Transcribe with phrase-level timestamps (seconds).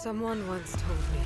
[0.00, 1.18] Someone once told me.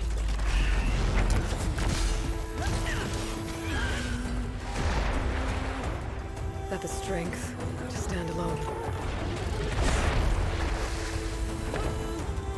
[6.70, 7.54] That the strength
[7.90, 8.58] to stand alone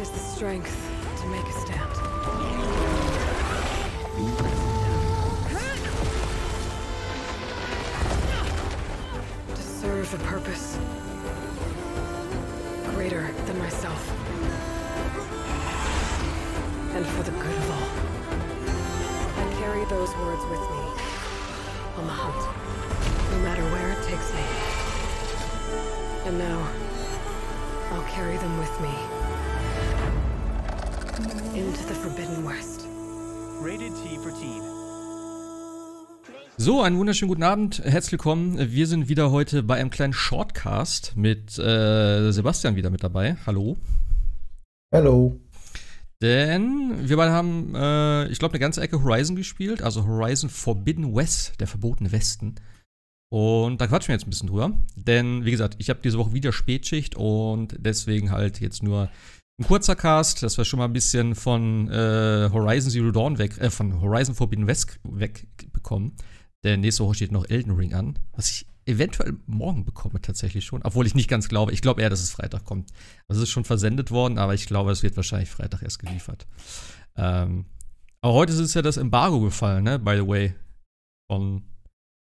[0.00, 0.77] is the strength
[1.21, 1.95] to make a stand.
[9.53, 10.79] To serve a purpose
[12.95, 14.23] greater than myself.
[16.95, 17.89] And for the good of all.
[19.37, 20.85] I carry those words with me
[21.98, 22.41] on the hunt,
[23.33, 24.45] no matter where it takes me.
[26.27, 26.61] And now,
[27.91, 28.95] I'll carry them with me
[31.59, 32.87] into the Forbidden West.
[33.61, 34.63] Rated T for Teen.
[36.57, 38.57] So, einen wunderschönen guten Abend, herzlich willkommen.
[38.71, 43.37] Wir sind wieder heute bei einem kleinen Shortcast mit äh, Sebastian wieder mit dabei.
[43.47, 43.77] Hallo.
[44.93, 45.40] Hallo.
[46.23, 51.15] Denn wir beide haben, äh, ich glaube, eine ganze Ecke Horizon gespielt, also Horizon Forbidden
[51.15, 52.54] West, der verbotene Westen.
[53.30, 54.73] Und da quatschen wir jetzt ein bisschen drüber.
[54.95, 59.10] Denn, wie gesagt, ich habe diese Woche wieder Spätschicht und deswegen halt jetzt nur
[59.59, 63.59] ein kurzer Cast, dass wir schon mal ein bisschen von äh, Horizon Zero Dawn weg,
[63.59, 66.12] äh, von Horizon Forbidden West wegbekommen.
[66.65, 70.82] Denn nächste Woche steht noch Elden Ring an, was ich eventuell morgen bekomme tatsächlich schon.
[70.82, 71.72] Obwohl ich nicht ganz glaube.
[71.72, 72.91] Ich glaube eher, dass es Freitag kommt.
[73.28, 76.47] Also es ist schon versendet worden, aber ich glaube, es wird wahrscheinlich Freitag erst geliefert.
[77.16, 77.66] Ähm,
[78.21, 79.99] aber heute ist ja das Embargo gefallen, ne?
[79.99, 80.55] By the way.
[81.31, 81.62] Von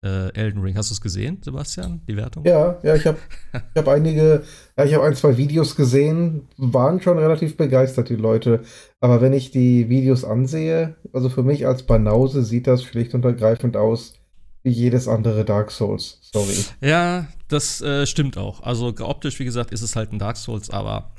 [0.05, 0.77] äh, Elden Ring.
[0.77, 2.01] Hast du es gesehen, Sebastian?
[2.09, 2.45] Die Wertung?
[2.45, 3.19] Ja, ja, ich habe
[3.53, 4.43] ich hab einige,
[4.77, 8.62] ja, ich habe ein, zwei Videos gesehen, waren schon relativ begeistert, die Leute.
[9.01, 13.25] Aber wenn ich die Videos ansehe, also für mich als Banause sieht das schlicht und
[13.25, 14.20] ergreifend aus
[14.62, 16.19] wie jedes andere Dark Souls.
[16.33, 16.56] Sorry.
[16.80, 18.62] Ja, das äh, stimmt auch.
[18.62, 21.11] Also optisch, wie gesagt, ist es halt ein Dark Souls, aber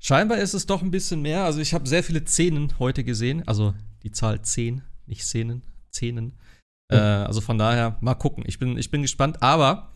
[0.00, 1.44] scheinbar ist es doch ein bisschen mehr.
[1.44, 3.46] Also ich habe sehr viele Szenen heute gesehen.
[3.46, 6.32] Also die Zahl 10, nicht Szenen, Szenen.
[6.90, 8.44] Äh, also von daher, mal gucken.
[8.46, 9.42] Ich bin, ich bin gespannt.
[9.42, 9.92] Aber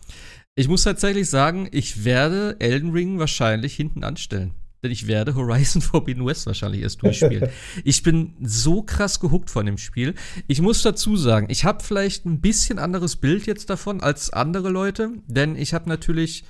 [0.57, 4.55] ich muss tatsächlich sagen, ich werde Elden Ring wahrscheinlich hinten anstellen.
[4.85, 7.49] Denn ich werde Horizon Forbidden West wahrscheinlich erst durchspielen.
[7.85, 10.15] ich bin so krass gehuckt von dem Spiel.
[10.47, 14.69] Ich muss dazu sagen, ich habe vielleicht ein bisschen anderes Bild jetzt davon als andere
[14.69, 15.11] Leute.
[15.27, 16.45] Denn ich habe natürlich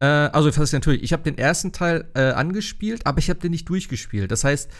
[0.00, 3.50] äh, also, heißt natürlich, ich habe den ersten Teil äh, angespielt, aber ich habe den
[3.50, 4.30] nicht durchgespielt.
[4.30, 4.70] Das heißt,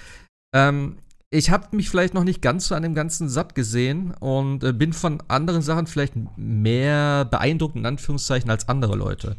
[0.54, 0.98] ähm,
[1.30, 4.72] ich habe mich vielleicht noch nicht ganz so an dem Ganzen satt gesehen und äh,
[4.72, 9.36] bin von anderen Sachen vielleicht mehr beeindruckt, in Anführungszeichen, als andere Leute.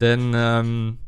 [0.00, 0.98] Denn, ähm,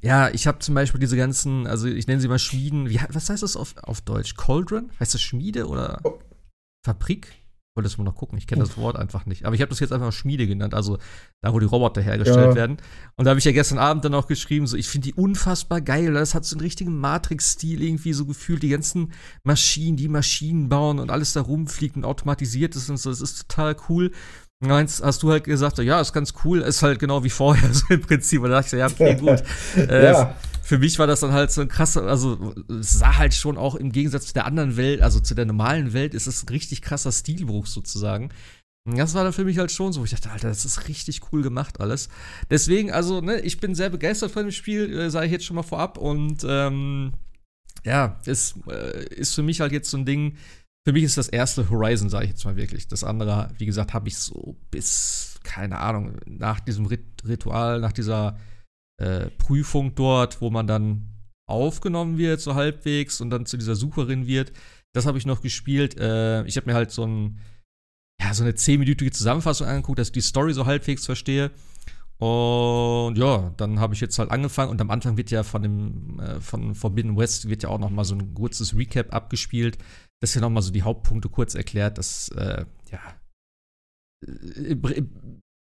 [0.00, 3.30] ja, ich habe zum Beispiel diese ganzen, also ich nenne sie mal Schmieden, wie, was
[3.30, 4.34] heißt das auf, auf Deutsch?
[4.36, 4.90] Cauldron?
[5.00, 6.18] Heißt das Schmiede oder Oh.
[6.84, 7.34] Fabrik?
[7.76, 8.36] Wolltest du mal noch gucken?
[8.38, 9.44] Ich kenne das Wort einfach nicht.
[9.44, 10.98] Aber ich habe das jetzt einfach Schmiede genannt, also
[11.42, 12.54] da, wo die Roboter hergestellt Ja.
[12.56, 12.78] werden.
[13.16, 15.80] Und da habe ich ja gestern Abend dann auch geschrieben, so, ich finde die unfassbar
[15.80, 16.12] geil.
[16.12, 18.64] Das hat so einen richtigen Matrix-Stil irgendwie so gefühlt.
[18.64, 19.12] Die ganzen
[19.44, 23.10] Maschinen, die Maschinen bauen und alles da rumfliegt und automatisiert ist und so.
[23.10, 24.10] Das ist total cool.
[24.60, 26.60] Dann hast du halt gesagt, ja, ist ganz cool.
[26.60, 28.42] Ist halt genau wie vorher, so im Prinzip.
[28.42, 29.42] Und da dachte ich so, ja, okay, gut.
[29.76, 30.36] Äh, Ja.
[30.62, 33.74] Für mich war das dann halt so ein krasser, also es sah halt schon auch
[33.74, 36.82] im Gegensatz zu der anderen Welt, also zu der normalen Welt, ist es ein richtig
[36.82, 38.28] krasser Stilbruch sozusagen.
[38.86, 41.32] Und Das war dann für mich halt schon so, ich dachte, Alter, das ist richtig
[41.32, 42.10] cool gemacht alles.
[42.50, 45.56] Deswegen, also, ne, ich bin sehr begeistert von dem Spiel, äh, sage ich jetzt schon
[45.56, 45.96] mal vorab.
[45.96, 47.14] Und ähm,
[47.84, 50.36] ja, es äh, ist für mich halt jetzt so ein Ding.
[50.88, 52.88] Für mich ist das erste Horizon, sage ich jetzt mal wirklich.
[52.88, 57.92] Das andere, wie gesagt, habe ich so bis, keine Ahnung, nach diesem Rit Ritual, nach
[57.92, 58.38] dieser
[58.96, 61.10] äh, Prüfung dort, wo man dann
[61.46, 64.50] aufgenommen wird, so halbwegs, und dann zu dieser Sucherin wird.
[64.94, 66.00] Das habe ich noch gespielt.
[66.00, 67.38] Äh, ich habe mir halt so ein,
[68.18, 71.50] ja, so eine zehnminütige Zusammenfassung angeguckt, dass ich die Story so halbwegs verstehe.
[72.16, 76.18] Und ja, dann habe ich jetzt halt angefangen und am Anfang wird ja von dem
[76.18, 79.76] äh, von Forbidden West wird ja auch noch mal so ein kurzes Recap abgespielt,
[80.20, 83.00] das ja noch mal so die Hauptpunkte kurz erklärt, das äh, ja
[84.26, 85.02] äh, br-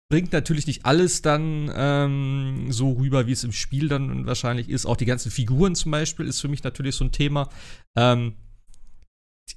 [0.10, 4.86] bringt natürlich nicht alles dann ähm, so rüber, wie es im Spiel dann wahrscheinlich ist.
[4.86, 7.50] Auch die ganzen Figuren zum Beispiel ist für mich natürlich so ein Thema.
[7.98, 8.38] Ähm,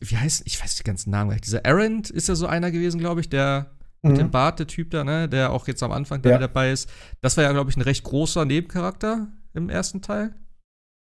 [0.00, 1.40] wie heißt, ich weiß die ganzen Namen gleich.
[1.42, 4.30] Dieser Errant ist ja so einer gewesen, glaube ich, der mit dem Mhm.
[4.30, 6.38] Bart, der Typ da, ne, der auch jetzt am Anfang Ja.
[6.38, 6.88] dabei ist.
[7.20, 10.34] Das war ja, glaube ich, ein recht großer Nebencharakter im ersten Teil.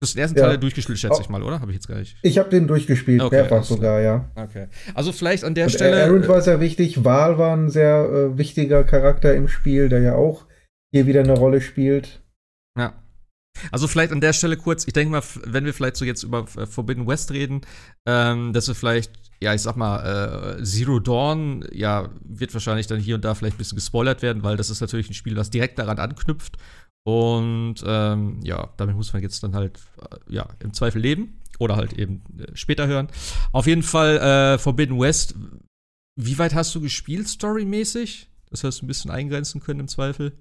[0.01, 0.45] Das ist den ersten Ja.
[0.47, 1.21] Teil durchgespielt, schätze Oh.
[1.21, 1.59] ich mal, oder?
[1.59, 2.15] Habe ich jetzt gar nicht.
[2.21, 4.31] Ich habe den durchgespielt, Okay, mehrfach sogar, ja.
[4.35, 4.67] Okay.
[4.93, 6.03] Also vielleicht an der Und Stelle.
[6.05, 10.15] Aaron war sehr wichtig, Val war ein sehr äh, wichtiger Charakter im Spiel, der ja
[10.15, 10.45] auch
[10.93, 12.21] hier wieder eine Rolle spielt.
[12.77, 12.93] Ja.
[13.71, 16.45] Also vielleicht an der Stelle kurz, ich denke mal, wenn wir vielleicht so jetzt über
[16.55, 17.61] äh, Forbidden West reden,
[18.07, 19.11] ähm, dass wir vielleicht,
[19.41, 23.55] ja, ich sag mal, äh, Zero Dawn, ja, wird wahrscheinlich dann hier und da vielleicht
[23.55, 26.55] ein bisschen gespoilert werden, weil das ist natürlich ein Spiel, was direkt daran anknüpft.
[27.09, 31.35] Und ähm, ja, damit muss man jetzt dann halt, äh, ja, im Zweifel leben.
[31.59, 33.07] oder halt eben äh, später hören.
[33.51, 35.35] Auf jeden Fall äh, Forbidden West.
[36.15, 38.29] Wie weit hast du gespielt, storymäßig?
[38.49, 40.33] Das hast du ein bisschen eingrenzen können im Zweifel.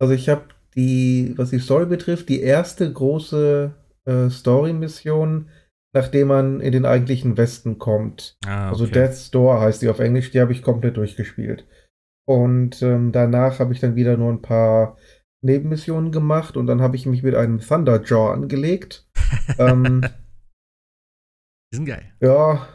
[0.00, 0.44] Also ich habe
[0.74, 3.74] die, was die Story betrifft, die erste große
[4.04, 5.48] äh, Story-Mission,
[5.94, 8.36] nachdem man in den eigentlichen Westen kommt.
[8.46, 11.66] Ah, Also Death's Door heißt die auf Englisch, die habe ich komplett durchgespielt.
[12.26, 14.96] Und ähm, danach habe ich dann wieder nur ein paar
[15.42, 19.08] Nebenmissionen gemacht und dann habe ich mich mit einem Thunderjaw angelegt.
[19.58, 20.02] ähm,
[21.72, 22.12] Die sind geil.
[22.20, 22.66] ja,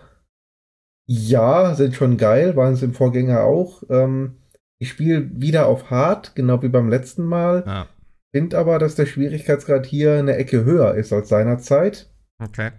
[1.05, 3.83] ja, sind schon geil, waren es im Vorgänger auch.
[3.89, 4.37] Ähm,
[4.79, 7.63] ich spiele wieder auf Hard, genau wie beim letzten Mal.
[7.65, 7.87] Ja.
[8.33, 12.09] Finde aber, dass der Schwierigkeitsgrad hier eine Ecke höher ist als seinerzeit.
[12.41, 12.71] Okay.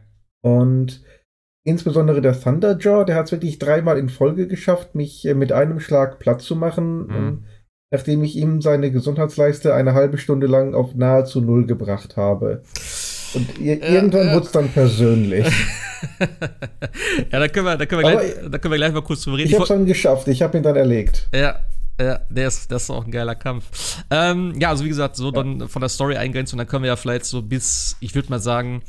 [0.43, 1.05] Und
[1.67, 5.81] insbesondere der Thunderjaw, der hat es wirklich dreimal in Folge geschafft, mich äh, mit einem
[5.81, 7.45] Schlag platt zu machen, Mhm.
[7.94, 12.62] Nachdem ich ihm seine Gesundheitsleiste eine halbe Stunde lang auf nahezu null gebracht habe.
[13.35, 14.35] Und ir Ja, irgendwann ja.
[14.35, 15.46] wurde es dann persönlich.
[17.31, 19.38] ja, da können, wir, da, können wir gleich, da können wir gleich mal kurz drüber
[19.38, 19.49] reden.
[19.49, 21.29] Ich habe es dann geschafft, ich habe ihn dann erlegt.
[21.32, 21.61] Ja,
[22.00, 24.02] ja, der ist, das ist auch ein geiler Kampf.
[24.11, 26.88] Ähm, ja, also wie gesagt, so dann von der Story eingrenzen und dann können wir
[26.88, 28.82] ja vielleicht so bis, ich würde mal sagen,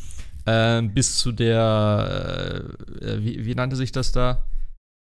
[0.47, 2.63] ähm, bis zu der,
[3.01, 4.45] äh, wie, wie nannte sich das da?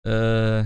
[0.04, 0.64] Äh,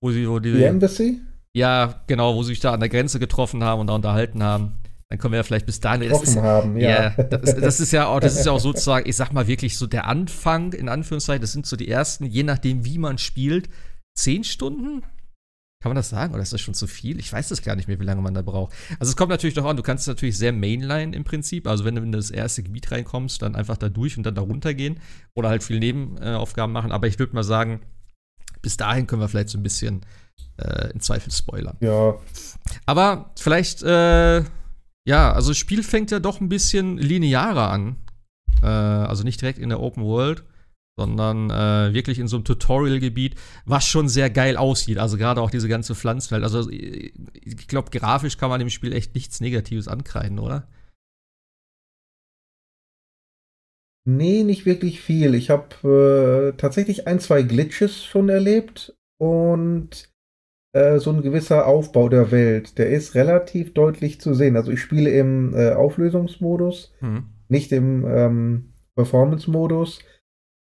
[0.00, 1.20] wo wo die, Die Embassy?
[1.56, 4.72] Ja, genau, wo sie sich da an der Grenze getroffen haben und da unterhalten haben.
[5.08, 6.06] Dann können wir ja vielleicht bis dahin.
[6.06, 7.14] Das ist, haben, ja.
[7.16, 9.78] ja, das, das ist ja auch, das ist ja auch sozusagen, ich sag mal wirklich
[9.78, 13.70] so der Anfang, in Anführungszeichen, das sind so die ersten, je nachdem, wie man spielt,
[14.14, 15.00] zehn Stunden?
[15.82, 16.34] Kann man das sagen?
[16.34, 17.18] Oder ist das schon zu viel?
[17.18, 18.74] Ich weiß das gar nicht mehr, wie lange man da braucht.
[18.98, 21.66] Also es kommt natürlich doch an, du kannst natürlich sehr Mainline im Prinzip.
[21.66, 24.42] Also wenn du in das erste Gebiet reinkommst, dann einfach da durch und dann da
[24.42, 25.00] runtergehen.
[25.34, 26.92] Oder halt viel Nebenaufgaben machen.
[26.92, 27.80] Aber ich würde mal sagen,
[28.60, 30.04] bis dahin können wir vielleicht so ein bisschen
[30.58, 31.76] äh, in Zweifel spoilern.
[31.80, 32.14] Ja,
[32.86, 34.42] Aber vielleicht, äh,
[35.06, 37.96] ja, also das Spiel fängt ja doch ein bisschen linearer an.
[38.62, 40.44] Äh, also nicht direkt in der Open World,
[40.98, 43.34] sondern äh, wirklich in so einem Tutorial-Gebiet,
[43.66, 44.98] was schon sehr geil aussieht.
[44.98, 46.42] Also gerade auch diese ganze Pflanzenwelt.
[46.42, 47.12] Also ich
[47.44, 50.66] ich glaube, grafisch kann man dem Spiel echt nichts Negatives ankreiden, oder?
[54.08, 55.34] Nee, nicht wirklich viel.
[55.34, 60.08] Ich habe äh, tatsächlich ein, zwei Glitches schon erlebt und
[60.76, 64.56] äh, so ein gewisser Aufbau der Welt, der ist relativ deutlich zu sehen.
[64.56, 67.24] Also ich spiele im äh, Auflösungsmodus, Hm.
[67.48, 70.00] nicht im ähm, Performance-Modus.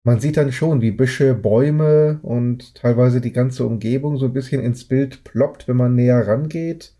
[0.06, 4.62] Man sieht dann schon, wie Büsche, Bäume und teilweise die ganze Umgebung so ein bisschen
[4.62, 6.96] ins Bild ploppt, wenn man näher rangeht.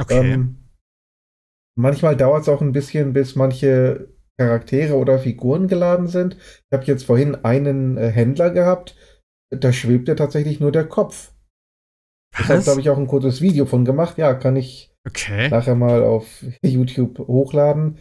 [0.00, 0.32] Okay.
[0.32, 0.70] Ähm,
[1.76, 4.08] manchmal dauert es auch ein bisschen, bis manche
[4.38, 6.36] Charaktere oder Figuren geladen sind.
[6.36, 8.96] Ich habe jetzt vorhin einen äh, Händler gehabt,
[9.50, 11.29] da schwebte tatsächlich nur der Kopf.
[12.38, 14.18] Deshalb habe ich auch ein kurzes Video von gemacht.
[14.18, 15.48] Ja, kann ich Okay.
[15.48, 17.98] nachher mal auf YouTube hochladen.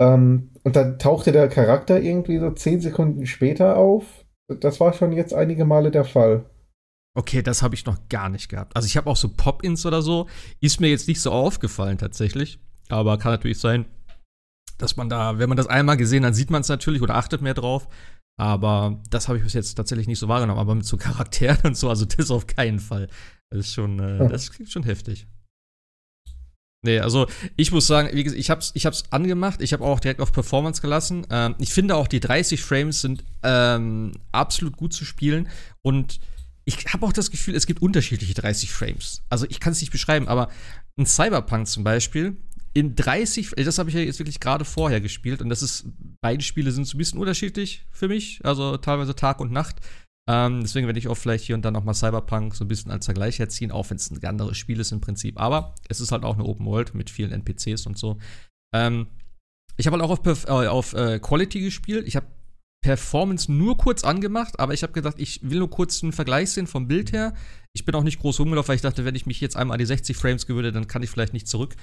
[0.00, 4.04] Ähm, und dann tauchte der Charakter irgendwie so zehn Sekunden später auf.
[4.48, 6.44] Das war schon jetzt einige Male der Fall.
[7.16, 8.74] Okay, das habe ich noch gar nicht gehabt.
[8.76, 10.28] Also ich habe auch so Pop-ins oder so.
[10.60, 12.60] Ist mir jetzt nicht so aufgefallen tatsächlich.
[12.88, 13.84] Aber kann natürlich sein,
[14.78, 17.42] dass man da, wenn man das einmal gesehen hat, sieht man es natürlich oder achtet
[17.42, 17.88] mehr drauf.
[18.38, 20.60] Aber das habe ich bis jetzt tatsächlich nicht so wahrgenommen.
[20.60, 23.08] Aber mit so Charakteren und so, also das auf keinen Fall.
[23.50, 25.26] Das ist schon, äh, das klingt schon heftig.
[26.82, 27.26] Nee, also
[27.56, 30.32] ich muss sagen, wie gesagt, ich hab's, ich hab's angemacht, ich habe auch direkt auf
[30.32, 31.26] Performance gelassen.
[31.30, 35.48] Ähm, ich finde auch die 30 Frames sind ähm, absolut gut zu spielen
[35.82, 36.20] und
[36.64, 39.22] ich habe auch das Gefühl, es gibt unterschiedliche 30 Frames.
[39.28, 40.48] Also ich kann es nicht beschreiben, aber
[40.96, 42.36] ein Cyberpunk zum Beispiel
[42.72, 45.86] in 30, das habe ich ja jetzt wirklich gerade vorher gespielt und das ist,
[46.20, 49.76] beide Spiele sind so ein bisschen unterschiedlich für mich, also teilweise Tag und Nacht.
[50.28, 52.92] Ähm, deswegen werde ich auch vielleicht hier und dann noch mal Cyberpunk so ein bisschen
[52.92, 55.40] als Vergleich herziehen, auch wenn es ein anderes Spiel ist im Prinzip.
[55.40, 58.18] Aber es ist halt auch eine Open World mit vielen NPCs und so.
[58.74, 59.08] Ähm,
[59.76, 62.06] ich habe halt auch auf, Perf äh, auf äh, Quality gespielt.
[62.06, 62.26] Ich habe
[62.82, 66.66] Performance nur kurz angemacht, aber ich habe gedacht, ich will nur kurz einen Vergleich sehen
[66.66, 67.34] vom Bild her.
[67.74, 69.80] Ich bin auch nicht groß rumgelaufen, weil ich dachte, wenn ich mich jetzt einmal an
[69.80, 71.76] die 60 Frames gewöhne, dann kann ich vielleicht nicht zurück.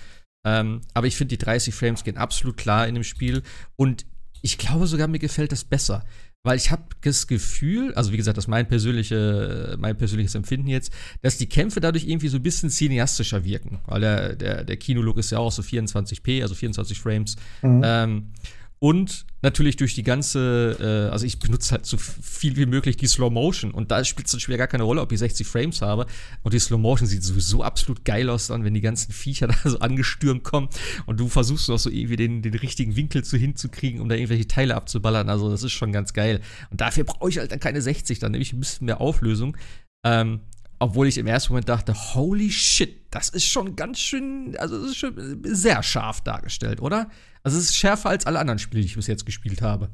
[0.45, 3.43] Ähm, aber ich finde, die 30 Frames gehen absolut klar in dem Spiel.
[3.75, 4.05] Und
[4.41, 6.05] ich glaube sogar, mir gefällt das besser.
[6.43, 10.67] Weil ich habe das Gefühl, also wie gesagt, das ist mein, persönliche, mein persönliches Empfinden
[10.67, 13.79] jetzt, dass die Kämpfe dadurch irgendwie so ein bisschen cineastischer wirken.
[13.85, 17.35] Weil der, der, der Kinolook ist ja auch so 24p, also 24 Frames.
[17.61, 17.81] Mhm.
[17.83, 18.31] Ähm,
[18.79, 23.07] und natürlich durch die ganze, äh, also ich benutze halt so viel wie möglich die
[23.07, 25.81] Slow Motion und da spielt es dann schwer gar keine Rolle, ob ich 60 Frames
[25.81, 26.05] habe.
[26.43, 29.69] Und die Slow Motion sieht sowieso absolut geil aus dann, wenn die ganzen Viecher da
[29.69, 30.69] so angestürmt kommen
[31.07, 34.47] und du versuchst noch so irgendwie den, den richtigen Winkel zu hinzukriegen, um da irgendwelche
[34.47, 35.29] Teile abzuballern.
[35.29, 36.41] Also das ist schon ganz geil.
[36.69, 39.57] Und dafür brauche ich halt dann keine 60, dann nehme ich ein bisschen mehr Auflösung.
[40.05, 40.41] Ähm,
[40.79, 44.91] obwohl ich im ersten Moment dachte, holy shit, das ist schon ganz schön, also es
[44.91, 47.09] ist schon sehr scharf dargestellt, oder?
[47.43, 49.89] Also es ist schärfer als alle anderen Spiele, die ich bis jetzt gespielt habe.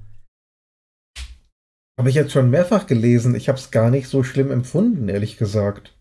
[1.98, 3.36] Habe ich jetzt schon mehrfach gelesen.
[3.36, 5.96] Ich habe es gar nicht so schlimm empfunden, ehrlich gesagt.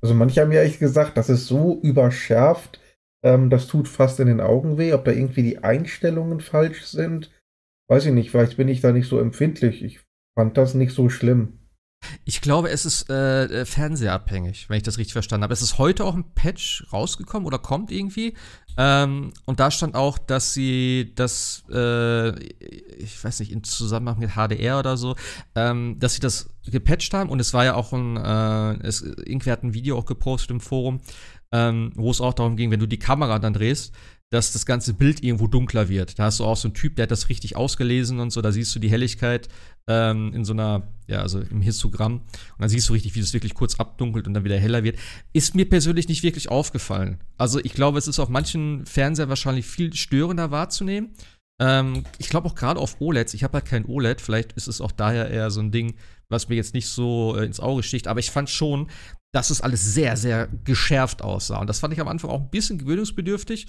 [0.00, 2.80] Also manche haben ja echt gesagt, das ist so überschärft,
[3.22, 4.94] ähm, das tut fast in den Augen weh.
[4.94, 7.30] Ob da irgendwie die Einstellungen falsch sind,
[7.88, 8.30] weiß ich nicht.
[8.30, 9.82] Vielleicht bin ich da nicht so empfindlich.
[9.82, 10.00] Ich
[10.38, 11.59] fand das nicht so schlimm.
[12.24, 15.52] Ich glaube, es ist äh, äh, fernsehabhängig, wenn ich das richtig verstanden habe.
[15.52, 18.34] Es ist heute auch ein Patch rausgekommen oder kommt irgendwie.
[18.76, 22.38] Ähm, und da stand auch, dass sie das, äh,
[22.98, 25.16] ich weiß nicht, in Zusammenhang mit HDR oder so,
[25.54, 27.30] ähm, dass sie das gepatcht haben.
[27.30, 30.60] Und es war ja auch ein, äh, es, irgendwer hat ein Video auch gepostet im
[30.60, 31.00] Forum,
[31.52, 33.92] ähm, wo es auch darum ging, wenn du die Kamera dann drehst,
[34.30, 36.18] dass das ganze Bild irgendwo dunkler wird.
[36.18, 38.40] Da hast du auch so einen Typ, der hat das richtig ausgelesen und so.
[38.40, 39.48] Da siehst du die Helligkeit
[39.88, 42.18] ähm, in so einer, ja, also im Histogramm.
[42.20, 44.98] Und dann siehst du richtig, wie das wirklich kurz abdunkelt und dann wieder heller wird.
[45.32, 47.18] Ist mir persönlich nicht wirklich aufgefallen.
[47.38, 51.10] Also ich glaube, es ist auf manchen Fernseher wahrscheinlich viel störender wahrzunehmen.
[51.60, 53.34] Ähm, ich glaube auch gerade auf OLEDs.
[53.34, 54.20] Ich habe halt kein OLED.
[54.20, 55.96] Vielleicht ist es auch daher eher so ein Ding,
[56.28, 58.06] was mir jetzt nicht so äh, ins Auge sticht.
[58.06, 58.88] Aber ich fand schon,
[59.32, 61.58] dass es alles sehr, sehr geschärft aussah.
[61.58, 63.66] Und das fand ich am Anfang auch ein bisschen gewöhnungsbedürftig.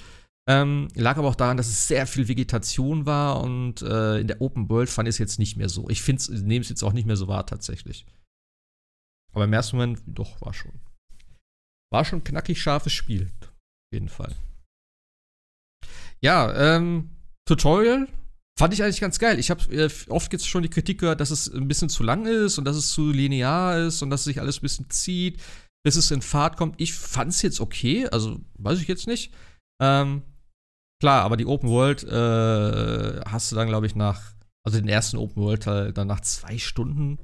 [0.49, 4.41] Ähm, lag aber auch daran, dass es sehr viel Vegetation war und äh, in der
[4.41, 5.87] Open World fand ich es jetzt nicht mehr so.
[5.89, 8.05] Ich nehme es jetzt auch nicht mehr so wahr tatsächlich.
[9.33, 10.73] Aber im ersten Moment, doch, war schon.
[11.91, 13.31] War schon knackig scharfes Spiel.
[13.41, 14.35] Auf jeden Fall.
[16.21, 17.11] Ja, ähm,
[17.47, 18.07] Tutorial
[18.57, 19.39] fand ich eigentlich ganz geil.
[19.39, 22.25] Ich habe äh, oft jetzt schon die Kritik gehört, dass es ein bisschen zu lang
[22.25, 25.41] ist und dass es zu linear ist und dass sich alles ein bisschen zieht,
[25.83, 26.79] bis es in Fahrt kommt.
[26.79, 29.33] Ich fand es jetzt okay, also weiß ich jetzt nicht.
[29.81, 30.21] Ähm,
[31.01, 34.21] Klar, aber die Open World äh, hast du dann, glaube ich, nach,
[34.63, 37.17] also den ersten Open World Teil dann nach zwei Stunden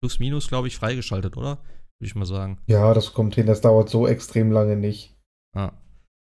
[0.00, 1.58] plus minus, glaube ich, freigeschaltet, oder?
[1.98, 2.60] Würde ich mal sagen.
[2.68, 5.16] Ja, das kommt hin, das dauert so extrem lange nicht.
[5.52, 5.72] Ah.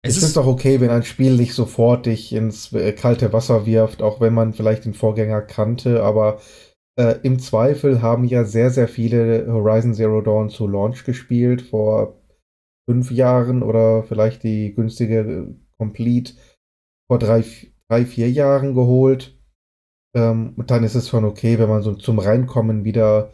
[0.05, 3.65] Es, es ist doch okay, wenn ein Spiel nicht sofort dich ins äh, kalte Wasser
[3.65, 6.41] wirft, auch wenn man vielleicht den Vorgänger kannte, aber
[6.99, 12.21] äh, im Zweifel haben ja sehr, sehr viele Horizon Zero Dawn zu Launch gespielt, vor
[12.89, 16.33] fünf Jahren oder vielleicht die günstige äh, Complete
[17.13, 17.43] vor drei,
[17.89, 19.37] drei vier Jahren geholt.
[20.15, 23.31] Ähm, und dann ist es schon okay, wenn man so zum Reinkommen wieder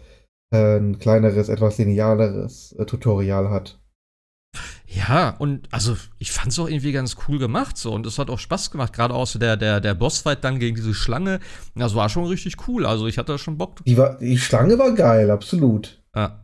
[0.53, 3.79] äh, ein kleineres, etwas lineareres äh, Tutorial hat.
[4.85, 8.29] Ja, und also ich fand es auch irgendwie ganz cool gemacht so und es hat
[8.29, 11.39] auch Spaß gemacht, gerade auch so der, der, der Bossfight dann gegen diese Schlange.
[11.75, 13.85] Das war schon richtig cool, also ich hatte schon Bock.
[13.85, 16.01] Die, war, die Schlange war geil, absolut.
[16.15, 16.43] Ja.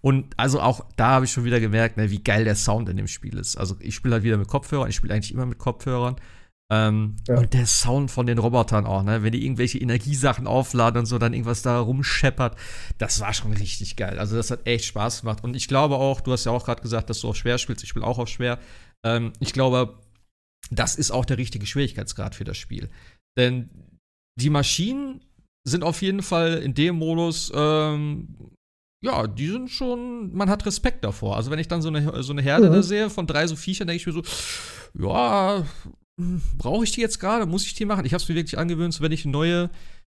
[0.00, 2.96] Und also auch da habe ich schon wieder gemerkt, ne, wie geil der Sound in
[2.96, 3.56] dem Spiel ist.
[3.56, 6.16] Also ich spiele halt wieder mit Kopfhörern, ich spiele eigentlich immer mit Kopfhörern.
[6.74, 7.38] Ähm, ja.
[7.38, 9.22] Und der Sound von den Robotern auch, ne?
[9.22, 12.56] Wenn die irgendwelche Energiesachen aufladen und so, dann irgendwas da rumscheppert,
[12.98, 14.18] das war schon richtig geil.
[14.18, 15.44] Also, das hat echt Spaß gemacht.
[15.44, 17.84] Und ich glaube auch, du hast ja auch gerade gesagt, dass du auf schwer spielst,
[17.84, 18.58] ich spiele auch auf schwer.
[19.06, 20.00] Ähm, ich glaube,
[20.70, 22.90] das ist auch der richtige Schwierigkeitsgrad für das Spiel.
[23.38, 23.70] Denn
[24.40, 25.20] die Maschinen
[25.66, 28.36] sind auf jeden Fall in dem Modus, ähm,
[29.04, 31.36] ja, die sind schon, man hat Respekt davor.
[31.36, 32.72] Also wenn ich dann so eine, so eine Herde mhm.
[32.72, 34.22] da sehe von drei so Viechern, denke ich mir so,
[34.98, 35.64] ja,
[36.58, 37.46] brauche ich die jetzt gerade?
[37.46, 38.04] Muss ich die machen?
[38.04, 39.70] Ich habe es mir wirklich angewöhnt, wenn ich neue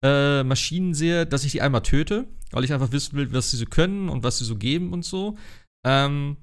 [0.04, 3.58] äh, Maschinen sehe, dass ich die einmal töte, weil ich einfach wissen will, was sie
[3.58, 5.38] so können und was sie so geben und so.
[5.86, 6.38] Ähm,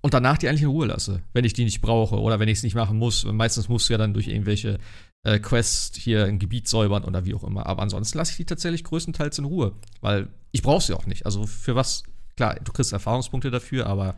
[0.00, 2.58] und danach die eigentlich in Ruhe lasse, wenn ich die nicht brauche oder wenn ich
[2.58, 3.24] es nicht machen muss.
[3.24, 4.78] Meistens musst du ja dann durch irgendwelche
[5.24, 7.66] äh, Quests hier ein Gebiet säubern oder wie auch immer.
[7.66, 11.26] Aber ansonsten lasse ich die tatsächlich größtenteils in Ruhe, weil ich brauche sie auch nicht.
[11.26, 12.04] Also für was?
[12.36, 14.14] Klar, du kriegst Erfahrungspunkte dafür, aber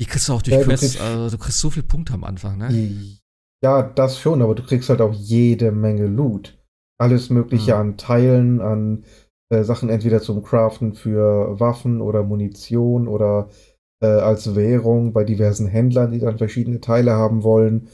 [0.00, 0.92] die kriegst du auch durch ja, Quests.
[0.92, 3.18] Du kriegst, also, du kriegst so viele Punkte am Anfang, ne?
[3.62, 6.58] Ja, das schon, aber du kriegst halt auch jede Menge Loot.
[6.98, 7.80] Alles Mögliche mhm.
[7.80, 9.04] an Teilen, an
[9.50, 13.48] äh, Sachen entweder zum Craften für Waffen oder Munition oder
[14.02, 17.88] äh, als Währung bei diversen Händlern, die dann verschiedene Teile haben wollen.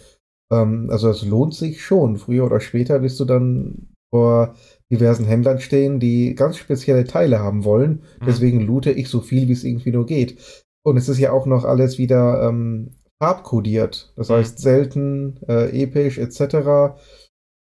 [0.51, 2.17] Ähm, also es lohnt sich schon.
[2.17, 4.55] Früher oder später wirst du dann vor
[4.91, 8.03] diversen Händlern stehen, die ganz spezielle Teile haben wollen.
[8.21, 8.27] Mhm.
[8.27, 10.65] Deswegen loote ich so viel, wie es irgendwie nur geht.
[10.83, 14.13] Und es ist ja auch noch alles wieder ähm, farbkodiert.
[14.17, 14.35] Das mhm.
[14.35, 16.99] heißt selten, äh, episch etc.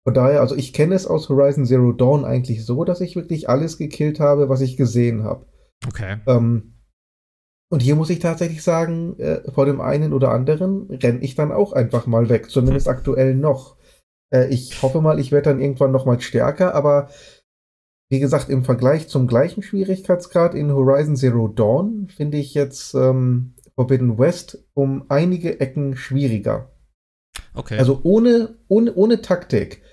[0.06, 3.50] Von daher, also ich kenne es aus Horizon Zero Dawn eigentlich so, dass ich wirklich
[3.50, 5.46] alles gekillt habe, was ich gesehen habe.
[5.86, 6.18] Okay.
[6.28, 6.74] Ähm,
[7.70, 11.52] und hier muss ich tatsächlich sagen, äh, vor dem einen oder anderen renne ich dann
[11.52, 12.94] auch einfach mal weg, zumindest hm.
[12.94, 13.78] aktuell noch.
[14.34, 17.10] Äh, ich hoffe mal, ich werde dann irgendwann noch mal stärker, aber
[18.10, 23.54] wie gesagt, im Vergleich zum gleichen Schwierigkeitsgrad in Horizon Zero Dawn finde ich jetzt ähm,
[23.78, 26.72] Forbidden West um einige Ecken schwieriger.
[27.54, 27.78] Okay.
[27.78, 29.84] Also ohne, ohne, ohne Taktik,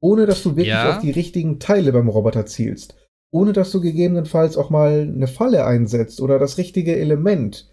[0.00, 0.96] ohne dass du wirklich ja.
[0.96, 2.94] auf die richtigen Teile beim Roboter zielst,
[3.32, 7.72] ohne dass du gegebenenfalls auch mal eine Falle einsetzt oder das richtige Element,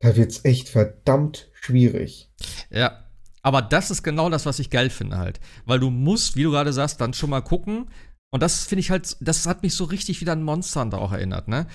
[0.00, 2.32] da wird's echt verdammt schwierig.
[2.70, 3.04] Ja,
[3.42, 5.40] aber das ist genau das, was ich geil finde halt.
[5.66, 7.90] Weil du musst, wie du gerade sagst, dann schon mal gucken.
[8.30, 11.48] Und das finde ich halt, das hat mich so richtig wieder an Monster auch erinnert,
[11.48, 11.66] ne?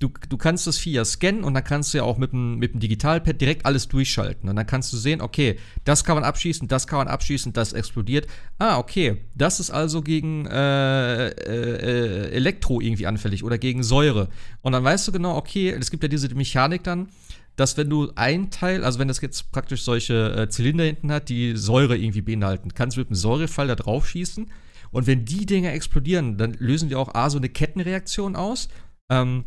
[0.00, 2.56] Du, du kannst das Vieh ja scannen und dann kannst du ja auch mit dem,
[2.56, 4.48] mit dem Digitalpad direkt alles durchschalten.
[4.48, 7.74] Und dann kannst du sehen, okay, das kann man abschießen, das kann man abschießen, das
[7.74, 8.26] explodiert.
[8.58, 14.30] Ah, okay, das ist also gegen äh, äh, Elektro irgendwie anfällig oder gegen Säure.
[14.62, 17.10] Und dann weißt du genau, okay, es gibt ja diese Mechanik dann,
[17.56, 21.28] dass wenn du ein Teil, also wenn das jetzt praktisch solche äh, Zylinder hinten hat,
[21.28, 24.50] die Säure irgendwie beinhalten, kannst du mit einem Säurefall da drauf schießen.
[24.92, 28.70] Und wenn die Dinger explodieren, dann lösen die auch A so eine Kettenreaktion aus.
[29.10, 29.44] Ähm,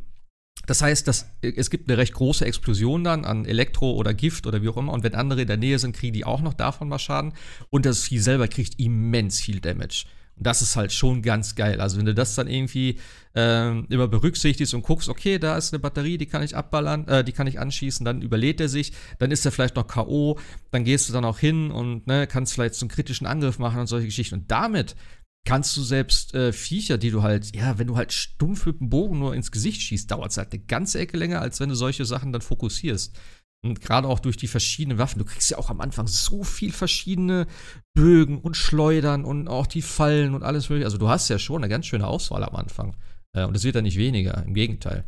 [0.65, 4.62] das heißt, dass, es gibt eine recht große Explosion dann an Elektro oder Gift oder
[4.62, 4.93] wie auch immer.
[4.93, 7.34] Und wenn andere in der Nähe sind, kriegen die auch noch davon mal Schaden.
[7.70, 10.05] Und das Vieh selber kriegt immens viel Damage.
[10.36, 11.79] Und das ist halt schon ganz geil.
[11.79, 12.98] Also, wenn du das dann irgendwie
[13.36, 17.24] ähm, immer berücksichtigst und guckst, okay, da ist eine Batterie, die kann ich abballern, äh,
[17.24, 20.39] die kann ich anschießen, dann überlädt er sich, dann ist er vielleicht noch K.O.,
[20.72, 23.79] dann gehst du dann auch hin und ne, kannst vielleicht so einen kritischen Angriff machen
[23.79, 24.36] und solche Geschichten.
[24.36, 24.96] Und damit
[25.45, 28.89] kannst du selbst äh, Viecher, die du halt, ja, wenn du halt stumpf mit dem
[28.89, 31.75] Bogen nur ins Gesicht schießt, dauert es halt eine ganze Ecke länger, als wenn du
[31.75, 33.17] solche Sachen dann fokussierst.
[33.65, 35.19] Und gerade auch durch die verschiedenen Waffen.
[35.19, 37.47] Du kriegst ja auch am Anfang so viel verschiedene
[37.93, 40.85] Bögen und Schleudern und auch die Fallen und alles mögliche.
[40.85, 42.97] Also du hast ja schon eine ganz schöne Auswahl am Anfang.
[43.33, 45.05] Äh, und es wird ja nicht weniger, im Gegenteil.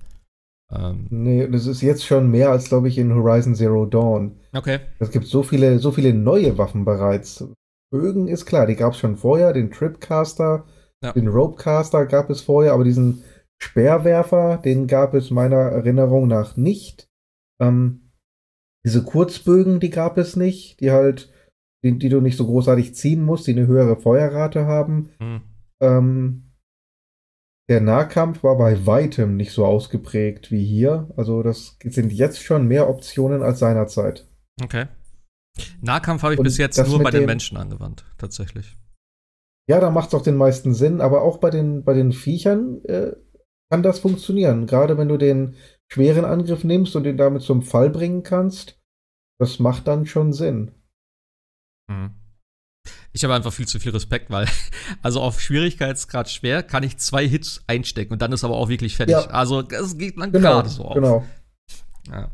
[0.71, 4.39] Ähm, nee, das ist jetzt schon mehr als, glaube ich, in Horizon Zero Dawn.
[4.53, 4.79] Okay.
[4.99, 7.45] Es gibt so viele, so viele neue Waffen bereits.
[7.95, 10.65] Bögen ist klar, die gab es schon vorher, den Tripcaster,
[11.01, 11.13] ja.
[11.13, 13.23] den Ropecaster gab es vorher, aber diesen
[13.57, 17.09] Speerwerfer, den gab es meiner Erinnerung nach nicht.
[17.61, 18.11] Ähm,
[18.85, 21.31] diese Kurzbögen, die gab es nicht, die halt,
[21.85, 25.11] die, die, du nicht so großartig ziehen musst, die eine höhere Feuerrate haben.
[25.19, 25.41] Mhm.
[25.81, 26.51] Ähm,
[27.69, 31.09] der Nahkampf war bei weitem nicht so ausgeprägt wie hier.
[31.15, 34.27] Also das sind jetzt schon mehr Optionen als seinerzeit.
[34.61, 34.87] Okay.
[35.81, 38.77] Nahkampf habe ich Und bis jetzt nur bei den Menschen angewandt, tatsächlich.
[39.67, 42.83] Ja, da macht es auch den meisten Sinn, aber auch bei den, bei den Viechern
[42.85, 43.13] äh,
[43.71, 44.67] kann das funktionieren.
[44.67, 45.55] Gerade wenn du den
[45.91, 48.79] schweren Angriff nimmst und den damit zum Fall bringen kannst,
[49.39, 50.71] das macht dann schon Sinn.
[51.87, 52.13] Mhm.
[53.11, 54.47] Ich habe einfach viel zu viel Respekt, weil,
[55.01, 58.97] also auf Schwierigkeitsgrad schwer kann ich zwei Hits einstecken und dann ist aber auch wirklich
[58.97, 59.13] fertig.
[59.13, 59.25] Ja.
[59.27, 60.95] Also, es geht dann genau, gerade so auf.
[60.95, 61.25] Genau.
[62.09, 62.29] Ja.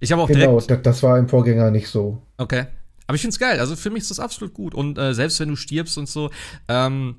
[0.00, 0.86] Ich habe auch genau, direkt.
[0.86, 2.22] das war im Vorgänger nicht so.
[2.36, 2.66] Okay.
[3.06, 3.60] Aber ich finde es geil.
[3.60, 4.74] Also für mich ist das absolut gut.
[4.74, 6.30] Und äh, selbst wenn du stirbst und so,
[6.68, 7.16] ähm,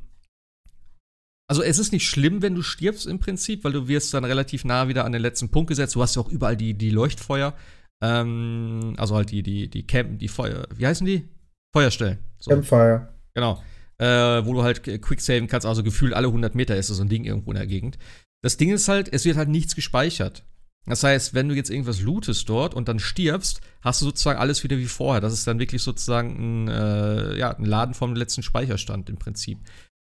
[1.49, 4.65] also es ist nicht schlimm, wenn du stirbst im Prinzip, weil du wirst dann relativ
[4.65, 5.95] nah wieder an den letzten Punkt gesetzt.
[5.95, 7.53] Du hast ja auch überall die, die Leuchtfeuer.
[8.01, 11.27] Ähm, also halt die, die, die Camp, die Feuer, wie heißen die?
[11.73, 12.19] Feuerstellen.
[12.39, 12.51] So.
[12.51, 13.09] Campfire.
[13.33, 13.63] Genau.
[13.97, 17.23] Äh, wo du halt quicksaven kannst, also gefühlt alle 100 Meter ist so ein Ding
[17.23, 17.97] irgendwo in der Gegend.
[18.43, 20.43] Das Ding ist halt, es wird halt nichts gespeichert.
[20.87, 24.63] Das heißt, wenn du jetzt irgendwas lootest dort und dann stirbst, hast du sozusagen alles
[24.63, 25.21] wieder wie vorher.
[25.21, 29.59] Das ist dann wirklich sozusagen ein, äh, ja, ein Laden vom letzten Speicherstand im Prinzip.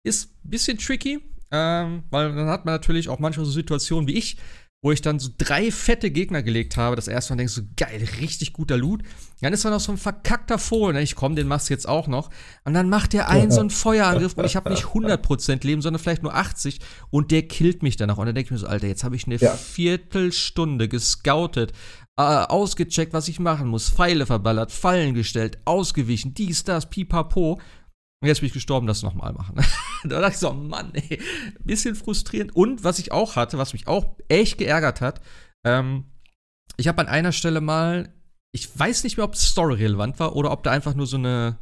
[0.03, 4.15] Ist ein bisschen tricky, ähm, weil dann hat man natürlich auch manchmal so Situationen wie
[4.15, 4.37] ich,
[4.85, 6.95] wo ich dann so drei fette Gegner gelegt habe.
[6.95, 9.01] Das erste Mal denkst du, geil, richtig guter Loot.
[9.41, 10.93] Dann ist da noch so ein verkackter Vogel.
[10.93, 11.01] Ne?
[11.01, 12.29] Ich komm, den machst du jetzt auch noch.
[12.65, 15.99] Und dann macht der einen so einen Feuerangriff und ich habe nicht 100% Leben, sondern
[15.99, 18.19] vielleicht nur 80 und der killt mich danach.
[18.19, 19.55] Und dann denke ich mir so, Alter, jetzt habe ich eine ja.
[19.55, 21.71] Viertelstunde gescoutet,
[22.15, 27.59] äh, ausgecheckt, was ich machen muss, Pfeile verballert, Fallen gestellt, ausgewichen, dies, das, pipapo.
[28.21, 29.55] Und jetzt bin ich gestorben, das nochmal machen.
[30.03, 31.21] da dachte ich so, Mann, ey,
[31.63, 32.55] bisschen frustrierend.
[32.55, 35.21] Und was ich auch hatte, was mich auch echt geärgert hat,
[35.65, 36.05] ähm,
[36.77, 38.13] ich habe an einer Stelle mal,
[38.51, 41.57] ich weiß nicht mehr, ob es story-relevant war oder ob da einfach nur so eine,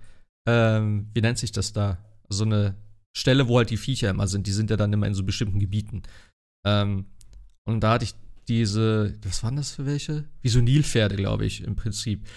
[0.48, 1.98] ähm, wie nennt sich das da?
[2.30, 2.76] So eine
[3.16, 4.48] Stelle, wo halt die Viecher immer sind.
[4.48, 6.04] Die sind ja dann immer in so bestimmten Gebieten.
[6.66, 7.08] Ähm,
[7.66, 8.16] und da hatte ich
[8.48, 10.30] diese, was waren das für welche?
[10.42, 12.28] Wie so Nilpferde, glaube ich, im Prinzip.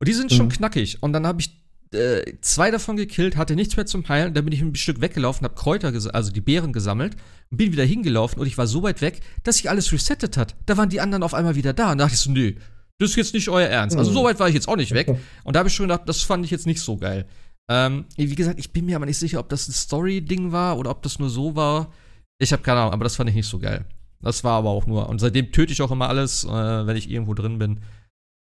[0.00, 0.52] Und die sind schon mhm.
[0.52, 1.02] knackig.
[1.02, 1.59] Und dann habe ich
[1.92, 4.34] äh, zwei davon gekillt, hatte nichts mehr zum Heilen.
[4.34, 7.16] Dann bin ich ein Stück weggelaufen, habe Kräuter, also die Beeren gesammelt
[7.50, 10.54] und bin wieder hingelaufen und ich war so weit weg, dass sich alles resettet hat.
[10.66, 12.54] Da waren die anderen auf einmal wieder da und da dachte ich so, nö,
[13.00, 13.96] das ist jetzt nicht euer Ernst.
[13.96, 15.08] Also so weit war ich jetzt auch nicht weg.
[15.44, 17.26] Und da habe ich schon gedacht, das fand ich jetzt nicht so geil.
[17.70, 20.90] Ähm, wie gesagt, ich bin mir aber nicht sicher, ob das ein Story-Ding war oder
[20.90, 21.94] ob das nur so war.
[22.38, 23.86] Ich habe keine Ahnung, aber das fand ich nicht so geil.
[24.20, 25.08] Das war aber auch nur.
[25.08, 27.80] Und seitdem töte ich auch immer alles, äh, wenn ich irgendwo drin bin.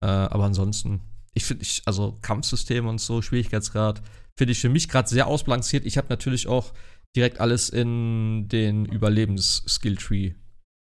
[0.03, 1.01] Äh, aber ansonsten,
[1.35, 4.03] ich finde, ich, also Kampfsystem und so, Schwierigkeitsgrad,
[4.37, 5.87] finde ich für mich gerade sehr ausbalanciert.
[5.87, 6.73] Ich habe natürlich auch
[7.17, 10.35] direkt alles in den Überlebens-Skill-Tree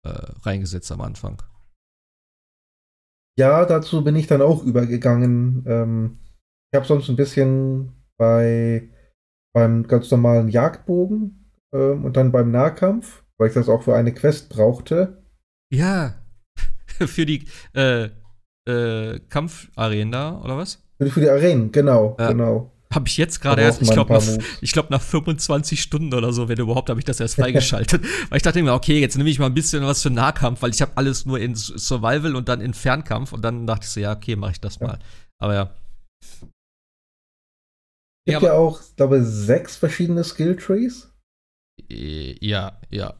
[0.04, 0.08] äh,
[0.42, 1.42] reingesetzt am Anfang.
[3.36, 5.64] Ja, dazu bin ich dann auch übergegangen.
[5.66, 6.18] Ähm,
[6.72, 8.90] ich habe sonst ein bisschen bei
[9.52, 14.12] beim ganz normalen Jagdbogen ähm, und dann beim Nahkampf weil ich das auch für eine
[14.12, 15.22] Quest brauchte.
[15.72, 16.20] Ja.
[17.06, 18.10] Für die äh,
[18.66, 19.18] äh,
[20.10, 20.82] da, oder was?
[20.98, 22.28] Für die, für die Arenen, genau, Ja.
[22.28, 22.70] genau.
[22.92, 24.22] Habe ich jetzt gerade erst, ich glaube, nach,
[24.60, 28.04] ich glaub, nach 25 Stunden oder so, wenn überhaupt, habe ich das erst freigeschaltet.
[28.30, 30.70] weil ich dachte mir, okay, jetzt nehme ich mal ein bisschen was für Nahkampf, weil
[30.70, 33.98] ich habe alles nur in Survival und dann in Fernkampf und dann dachte ich so,
[34.00, 34.86] ja, okay, mache ich das Ja.
[34.86, 34.98] mal.
[35.42, 35.74] Aber ja.
[38.26, 41.10] Gibt Ja, ja, auch, ich glaube sechs verschiedene Skill-Trees.
[41.90, 43.14] Äh, Ja, ja.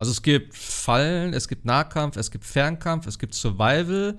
[0.00, 4.18] Also es gibt Fallen, es gibt Nahkampf, es gibt Fernkampf, es gibt Survival,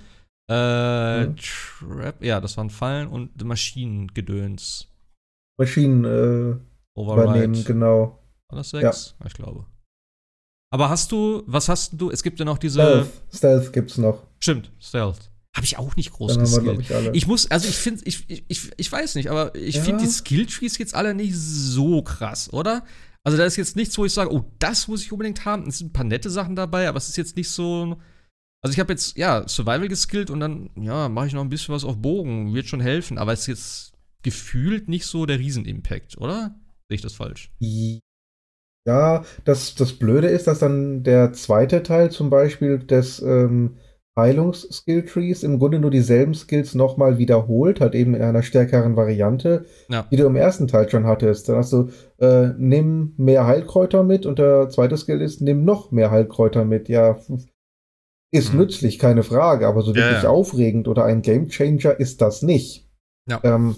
[0.50, 1.36] äh, Mhm.
[1.38, 4.88] Trap, ja, das waren Fallen und Maschinengedöns.
[5.58, 7.64] Maschinen äh, übernehmen, Override.
[7.64, 8.20] genau.
[8.50, 9.16] War das sechs?
[9.26, 9.66] Ich glaube.
[10.72, 12.10] Aber hast du, was hast du?
[12.10, 12.82] Es gibt ja noch diese.
[12.82, 14.24] Stealth, Stealth gibt's noch.
[14.40, 15.30] Stimmt, Stealth.
[15.56, 17.00] Habe ich auch nicht groß Dann haben wir, glaube geskillt.
[17.02, 17.16] ich, alle.
[17.16, 19.84] Ich muss, also ich finde, ich, ich, ich, ich weiß nicht, aber ich Ja.
[19.84, 22.84] finde die Skilltrees jetzt alle nicht so krass, oder?
[23.24, 25.68] Also da ist jetzt nichts, wo ich sage, oh, das muss ich unbedingt haben.
[25.70, 27.98] Es sind ein paar nette Sachen dabei, aber es ist jetzt nicht so.
[28.64, 31.76] Also ich habe jetzt, ja, Survival geskillt und dann, ja, mache ich noch ein bisschen
[31.76, 32.54] was auf Bogen.
[32.54, 36.56] Wird schon helfen, aber es ist jetzt gefühlt nicht so der Riesenimpact, oder?
[36.88, 37.52] Sehe ich das falsch?
[38.88, 43.76] Ja, das, das Blöde ist, dass dann der zweite Teil zum Beispiel des ähm,
[44.18, 50.08] Heilungs-Skill-Trees im Grunde nur dieselben Skills nochmal wiederholt, halt eben in einer stärkeren Variante, Ja.
[50.12, 51.50] die du im ersten Teil schon hattest.
[51.50, 55.92] Dann hast du, äh, nimm mehr Heilkräuter mit und der zweite Skill ist, nimm noch
[55.92, 56.88] mehr Heilkräuter mit.
[56.90, 57.18] Ja,
[58.34, 58.60] ist Hm.
[58.60, 60.30] nützlich, keine Frage, aber so Ja, wirklich ja.
[60.30, 62.90] aufregend oder ein Gamechanger ist das nicht.
[63.30, 63.40] Ja.
[63.44, 63.76] Ähm,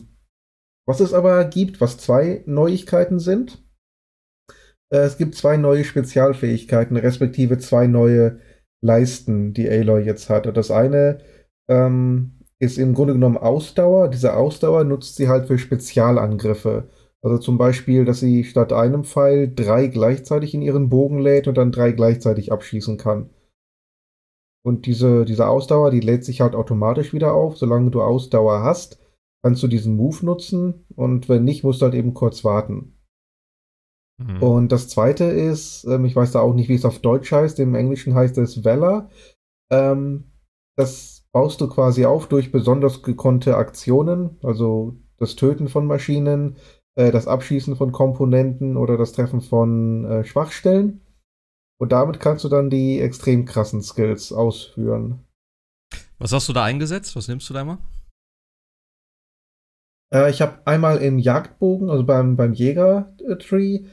[0.88, 3.64] was es aber gibt, was zwei Neuigkeiten sind,
[4.94, 8.40] äh, es gibt zwei neue Spezialfähigkeiten, respektive zwei neue
[8.84, 10.48] Leisten, die Aloy jetzt hat.
[10.48, 11.20] Und Das eine
[11.70, 14.10] ähm, ist im Grunde genommen Ausdauer.
[14.10, 16.90] Diese Ausdauer nutzt sie halt für Spezialangriffe.
[17.22, 21.58] Also zum Beispiel, dass sie statt einem Pfeil drei gleichzeitig in ihren Bogen lädt und
[21.58, 23.32] dann drei gleichzeitig abschießen kann.
[24.66, 27.56] Und diese, diese Ausdauer, die lädt sich halt automatisch wieder auf.
[27.56, 29.00] Solange du Ausdauer hast,
[29.44, 30.86] kannst du diesen Move nutzen.
[30.96, 32.98] Und wenn nicht, musst du halt eben kurz warten.
[34.18, 34.42] Mhm.
[34.42, 37.60] Und das zweite ist, ähm, ich weiß da auch nicht, wie es auf Deutsch heißt,
[37.60, 39.10] im Englischen heißt es Valor.
[39.72, 40.32] Ähm,
[40.76, 46.56] das baust du quasi auf durch besonders gekonnte Aktionen, also das Töten von Maschinen,
[46.96, 51.02] äh, das Abschießen von Komponenten oder das Treffen von äh, Schwachstellen.
[51.78, 55.26] Und damit kannst du dann die extrem krassen Skills ausführen.
[56.18, 57.16] Was hast du da eingesetzt?
[57.16, 57.80] Was nimmst du da immer?
[60.14, 63.86] Äh, ich habe einmal im Jagdbogen, also beim, beim Jäger-Tree,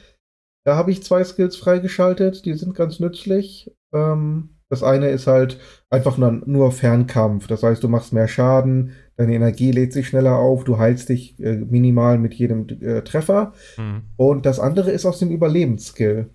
[0.64, 3.74] da habe ich zwei Skills freigeschaltet, die sind ganz nützlich.
[3.92, 5.58] Ähm, das eine ist halt
[5.90, 7.46] einfach nur, nur Fernkampf.
[7.46, 11.38] Das heißt, du machst mehr Schaden, deine Energie lädt sich schneller auf, du heilst dich
[11.40, 13.52] äh, minimal mit jedem äh, Treffer.
[13.76, 14.02] Mhm.
[14.16, 16.30] Und das andere ist aus dem Überlebensskill.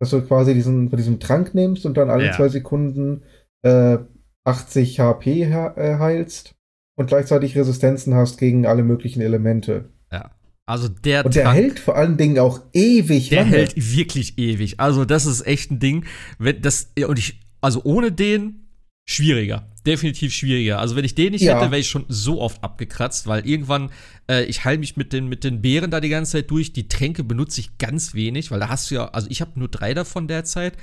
[0.00, 2.32] Dass du quasi diesen, von diesem Trank nimmst und dann alle Ja.
[2.32, 3.22] zwei Sekunden
[3.62, 3.98] äh,
[4.44, 6.54] 80 HP he heilst
[6.96, 9.90] und gleichzeitig Resistenzen hast gegen alle möglichen Elemente.
[10.12, 10.30] Ja.
[10.66, 13.56] Also der Und der Trank, hält vor allen Dingen auch ewig der lange.
[13.56, 14.80] hält wirklich ewig.
[14.80, 16.04] Also das ist echt ein Ding.
[16.38, 18.68] Wenn das und ich also ohne den
[19.06, 20.78] schwieriger, definitiv schwieriger.
[20.80, 21.58] Also wenn ich den nicht Ja.
[21.58, 23.90] hätte, wäre ich schon so oft abgekratzt, weil irgendwann
[24.30, 26.72] äh, ich heil mich mit den mit den Beeren da die ganze Zeit durch.
[26.72, 29.68] Die Tränke benutze ich ganz wenig, weil da hast du ja also ich habe nur
[29.68, 30.76] drei davon derzeit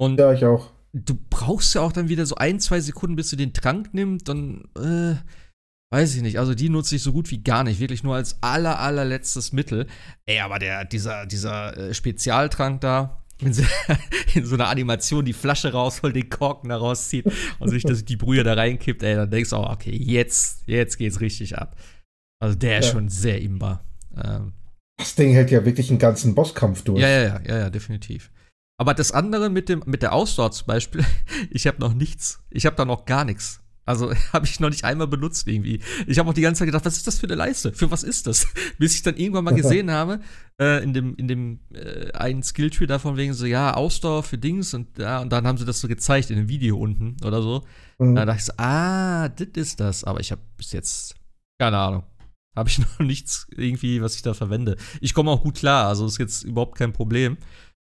[0.00, 0.70] und Ja, ich auch.
[0.92, 4.28] du brauchst ja auch dann wieder so ein, zwei Sekunden, bis du den Trank nimmst,
[4.28, 5.14] dann, äh,
[5.94, 6.38] weiß ich nicht.
[6.38, 7.78] Also die nutze ich so gut wie gar nicht.
[7.78, 9.86] Wirklich nur als aller, allerletztes Mittel.
[10.26, 13.62] Ey, aber der, dieser, dieser äh, Spezialtrank da, in so,
[14.34, 17.26] in so einer Animation die Flasche rausholt, den Korken da rauszieht
[17.58, 20.96] und sich das, die Brühe da reinkippt, ey, dann denkst du auch, okay, jetzt, jetzt
[20.98, 21.76] geht's richtig ab.
[22.40, 22.92] Also der ist Ja.
[22.92, 23.84] schon sehr imbar.
[24.22, 24.52] Ähm,
[24.98, 27.00] Das Ding hält ja wirklich einen ganzen Bosskampf durch.
[27.00, 28.30] ja, ja, ja, ja, ja, definitiv.
[28.80, 31.04] Aber das andere mit dem mit der Ausdauer zum Beispiel,
[31.50, 32.42] ich habe noch nichts.
[32.50, 33.61] Ich habe da noch gar nichts.
[33.92, 35.80] Also habe ich noch nicht einmal benutzt irgendwie.
[36.06, 37.72] Ich habe auch die ganze Zeit gedacht, was ist das für eine Leiste?
[37.72, 38.48] Für was ist das?
[38.78, 40.20] Bis ich dann irgendwann mal gesehen habe,
[40.60, 44.74] äh, in dem, in dem äh, einen Skilltree davon wegen so, ja, Ausdauer für Dings
[44.74, 47.64] und ja, und dann haben sie das so gezeigt in dem Video unten oder so.
[47.98, 48.14] Mhm.
[48.14, 50.04] Da dachte ich so, ah, das ist das.
[50.04, 51.14] Aber ich habe bis jetzt
[51.62, 52.02] keine Ahnung.
[52.56, 54.76] Habe ich noch nichts irgendwie, was ich da verwende.
[55.00, 57.36] Ich komme auch gut klar, also ist jetzt überhaupt kein Problem.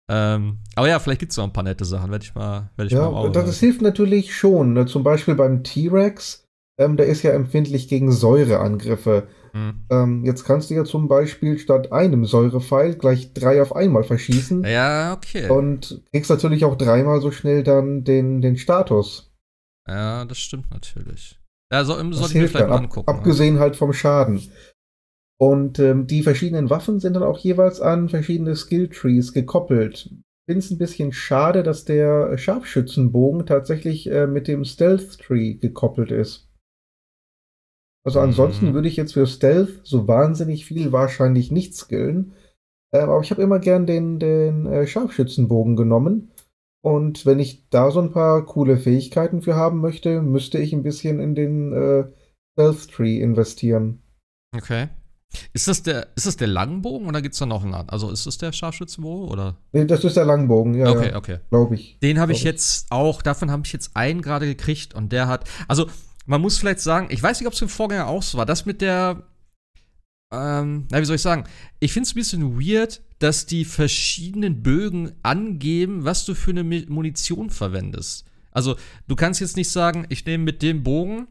[0.09, 2.87] Ähm, aber ja, vielleicht gibt es noch ein paar nette Sachen, werde ich mal, werde
[2.87, 4.73] ich Ja, mal im Auge das, das hilft natürlich schon.
[4.73, 4.85] Ne?
[4.85, 6.45] Zum Beispiel beim T-Rex,
[6.77, 9.27] ähm, der ist ja empfindlich gegen Säureangriffe.
[9.53, 9.85] Hm.
[9.91, 14.63] Ähm, jetzt kannst du ja zum Beispiel statt einem Säurepfeil gleich drei auf einmal verschießen
[14.65, 15.47] Ja, okay.
[15.49, 19.31] und kriegst natürlich auch dreimal so schnell dann den, den Status.
[19.87, 21.39] ja, das stimmt natürlich.
[21.71, 23.11] Ja, so, Das sollte ich mir hilft vielleicht dann, mal angucken.
[23.11, 23.17] ne?
[23.17, 24.41] abgesehen halt vom Schaden.
[25.43, 30.09] Und ähm, die verschiedenen Waffen sind dann auch jeweils an verschiedene Skilltrees gekoppelt.
[30.45, 36.11] finde es ein bisschen schade, dass der Scharfschützenbogen tatsächlich äh, mit dem Stealth Tree gekoppelt
[36.11, 36.49] ist.
[38.05, 38.73] Also ansonsten Mhm.
[38.73, 42.31] würde ich jetzt für Stealth so wahnsinnig viel wahrscheinlich nicht skillen.
[42.93, 46.31] Ähm, aber ich habe immer gern den, den äh, Scharfschützenbogen genommen.
[46.81, 50.83] Und wenn ich da so ein paar coole Fähigkeiten für haben möchte, müsste ich ein
[50.83, 52.05] bisschen in den äh,
[52.53, 54.01] Stealth Tree investieren.
[54.55, 54.87] Okay.
[55.51, 57.73] Ist das der, ist das der Langbogen oder gibt es da noch einen?
[57.73, 57.89] anderen?
[57.89, 59.57] Also ist das der Scharfschützenbogen oder?
[59.71, 61.39] Nee, das ist der Langbogen, ja, okay, ja okay.
[61.49, 61.97] glaube ich.
[62.01, 62.43] Den habe ich ich.
[62.43, 65.87] jetzt auch, davon habe ich jetzt einen gerade gekriegt und der hat, also
[66.25, 68.65] man muss vielleicht sagen, ich weiß nicht, ob es im Vorgänger auch so war, das
[68.65, 69.23] mit der,
[70.31, 71.45] ähm, na, wie soll ich sagen,
[71.79, 76.63] ich finde es ein bisschen weird, dass die verschiedenen Bögen angeben, was du für eine
[76.63, 78.25] Munition verwendest.
[78.51, 78.75] Also
[79.07, 81.27] du kannst jetzt nicht sagen, ich nehme mit dem Bogen,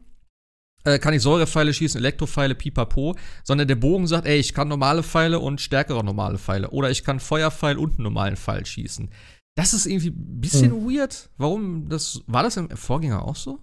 [0.85, 5.03] äh, kann ich Säurepfeile schießen, Elektropfeile, pipapo, sondern der Bogen sagt, ey, ich kann normale
[5.03, 6.69] Pfeile und stärkere normale Pfeile.
[6.71, 9.09] Oder ich kann Feuerpfeil und einen normalen Pfeil schießen.
[9.55, 10.89] Das ist irgendwie ein bisschen Hm.
[10.89, 11.29] weird.
[11.37, 13.59] Warum das, war das im Vorgänger auch so?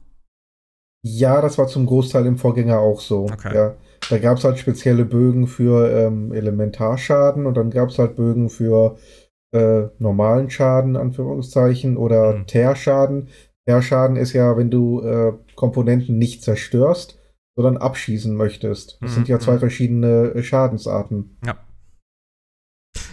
[1.03, 3.25] Ja, das war zum Großteil im Vorgänger auch so.
[3.25, 3.55] Okay.
[3.55, 3.77] Ja.
[4.11, 8.51] Da gab es halt spezielle Bögen für ähm, Elementarschaden und dann gab es halt Bögen
[8.51, 8.97] für
[9.53, 12.47] äh, normalen Schaden, Anführungszeichen, oder Hm.
[12.47, 13.29] Teerschaden.
[13.71, 17.19] Teerschaden ist ja, wenn du äh, Komponenten nicht zerstörst,
[17.57, 18.99] sondern abschießen möchtest.
[19.01, 19.61] Das Mhm, sind ja zwei mhm.
[19.61, 21.37] verschiedene äh, Schadensarten.
[21.47, 21.57] Ja.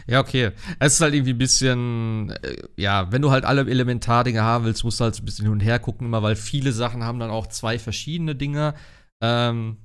[0.07, 0.51] Ja, okay.
[0.79, 4.83] Es ist halt irgendwie ein bisschen, äh, ja, wenn du halt alle Elementardinge haben willst,
[4.83, 7.29] musst du halt ein bisschen hin und her gucken, immer, weil viele Sachen haben dann
[7.29, 8.73] auch zwei verschiedene Dinge,
[9.21, 9.77] ähm,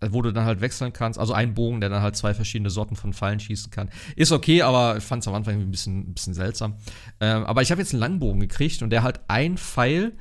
[0.00, 1.18] wo du dann halt wechseln kannst.
[1.18, 3.90] Also ein Bogen, der dann halt zwei verschiedene Sorten von Pfeilen schießen kann.
[4.16, 6.76] Ist okay, aber ich fand es am Anfang ein bisschen, ein bisschen seltsam.
[7.20, 10.16] Ähm, aber ich habe jetzt einen Langbogen gekriegt und der hat ein Pfeil,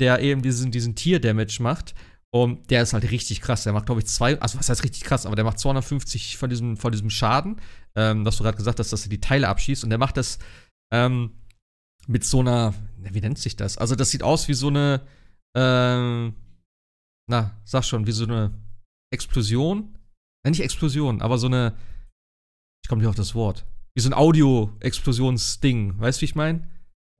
[0.00, 1.94] der eben diesen, diesen Tier-Damage macht.
[2.30, 3.62] Und der ist halt richtig krass.
[3.62, 6.50] Der macht, glaube ich, zwei, also was heißt richtig krass, aber der macht 250 von
[6.50, 7.60] diesem, von diesem Schaden,
[7.94, 9.84] ähm, was du gerade gesagt hast, dass er die Teile abschießt.
[9.84, 10.40] Und der macht das
[10.92, 11.30] ähm,
[12.08, 13.78] mit so einer, wie nennt sich das?
[13.78, 15.02] Also, das sieht aus wie so eine,
[15.56, 16.34] ähm,
[17.28, 18.52] na, sag schon, wie so eine
[19.14, 19.94] Explosion.
[20.44, 21.72] Nein, nicht Explosion, aber so eine,
[22.84, 23.64] ich komme nicht auf das Wort.
[23.94, 25.94] Wie so ein Audio-Explosionsding.
[25.98, 26.66] Weißt du, wie ich meine?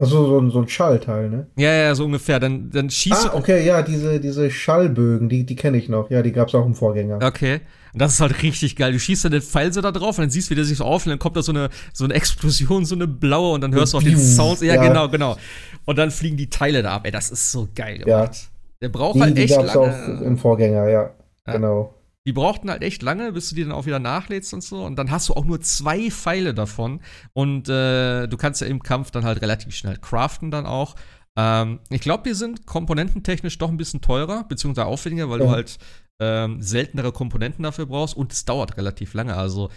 [0.02, 1.46] Also so, ein- so ein Schallteil, ne?
[1.56, 2.40] Ja, ja, so ungefähr.
[2.40, 6.10] Dann, dann schießt Ah, okay, ja, diese, diese Schallbögen, die, die kenne ich noch.
[6.10, 7.20] Ja, die gab es auch im Vorgänger.
[7.22, 7.60] Okay.
[7.92, 8.90] Und das ist halt richtig geil.
[8.92, 10.78] Du schießt dann den Pfeil so da drauf und dann siehst du, wie der sich
[10.78, 13.72] so auflädt, dann kommt da so eine, so eine Explosion, so eine blaue und dann
[13.72, 14.18] hörst du auch den.
[14.18, 14.62] Sound.
[14.62, 14.88] Ja, Ja.
[14.88, 15.36] genau, genau.
[15.84, 17.02] Und dann fliegen die Teile da ab.
[17.04, 18.22] Ey, das ist so geil Ja.
[18.22, 18.50] gemacht.
[18.82, 20.18] Der braucht Die, halt die echt gab es lange.
[20.18, 21.14] auch im Vorgänger, ja.
[21.44, 21.94] Genau.
[22.26, 24.84] Die brauchten halt echt lange, bis du die dann auch wieder nachlädst und so.
[24.84, 27.00] Und dann hast du auch nur zwei Pfeile davon.
[27.34, 30.94] Und äh, du kannst ja im Kampf dann halt relativ schnell craften dann auch.
[31.36, 35.50] Ähm, ich glaube, die sind komponententechnisch doch ein bisschen teurer, beziehungsweise aufwendiger, weil du Ja.
[35.50, 35.78] halt
[36.20, 39.36] ähm, seltenere Komponenten dafür brauchst und es dauert relativ lange.
[39.36, 39.68] Also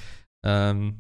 [0.46, 1.00] ähm,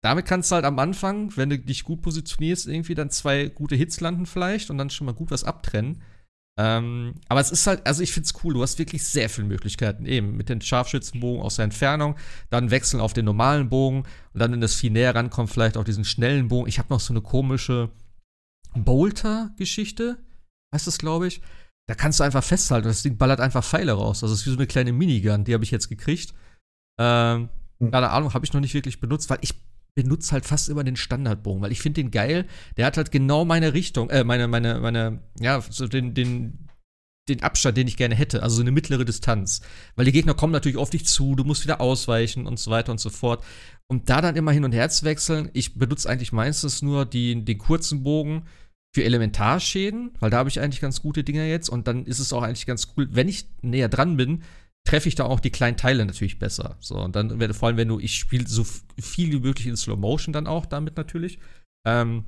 [0.00, 3.74] damit kannst du halt am Anfang, wenn du dich gut positionierst, irgendwie dann zwei gute
[3.74, 6.00] Hits landen vielleicht und dann schon mal gut was abtrennen.
[6.58, 10.04] Ähm, aber es ist halt, also ich find's cool, du hast wirklich sehr viele Möglichkeiten.
[10.06, 12.16] Eben mit den Scharfschützenbogen aus der Entfernung,
[12.50, 15.84] dann wechseln auf den normalen Bogen und dann, wenn das viel näher rankommt, vielleicht auf
[15.84, 16.68] diesen schnellen Bogen.
[16.68, 17.90] Ich habe noch so eine komische
[18.74, 20.18] Bolter-Geschichte,
[20.74, 21.40] heißt das, glaube ich.
[21.86, 24.22] Da kannst du einfach festhalten und das Ding ballert einfach Pfeile raus.
[24.22, 26.34] Also es ist wie so eine kleine Minigun, die habe ich jetzt gekriegt.
[27.00, 27.48] Ähm,
[27.80, 27.90] Hm.
[27.90, 29.54] keine Ahnung, habe ich noch nicht wirklich benutzt, weil ich
[30.02, 32.46] benutze halt fast immer den Standardbogen, weil ich finde den geil.
[32.76, 36.68] Der hat halt genau meine Richtung, äh, meine, meine, meine, ja, so den, den,
[37.28, 39.60] den Abstand, den ich gerne hätte, also so eine mittlere Distanz.
[39.96, 42.92] Weil die Gegner kommen natürlich auf dich zu, du musst wieder ausweichen und so weiter
[42.92, 43.44] und so fort.
[43.88, 47.44] Und da dann immer hin und her zu wechseln, ich benutze eigentlich meistens nur die,
[47.44, 48.44] den kurzen Bogen
[48.94, 52.32] für Elementarschäden, weil da habe ich eigentlich ganz gute Dinger jetzt und dann ist es
[52.32, 54.44] auch eigentlich ganz cool, wenn ich näher dran bin,
[54.88, 56.76] treffe ich da auch die kleinen Teile natürlich besser.
[56.80, 59.76] So, und dann, wenn- vor allem, wenn du, ich spiele so viel wie möglich in
[59.76, 61.38] Slow Motion dann auch damit natürlich.
[61.86, 62.24] Ähm,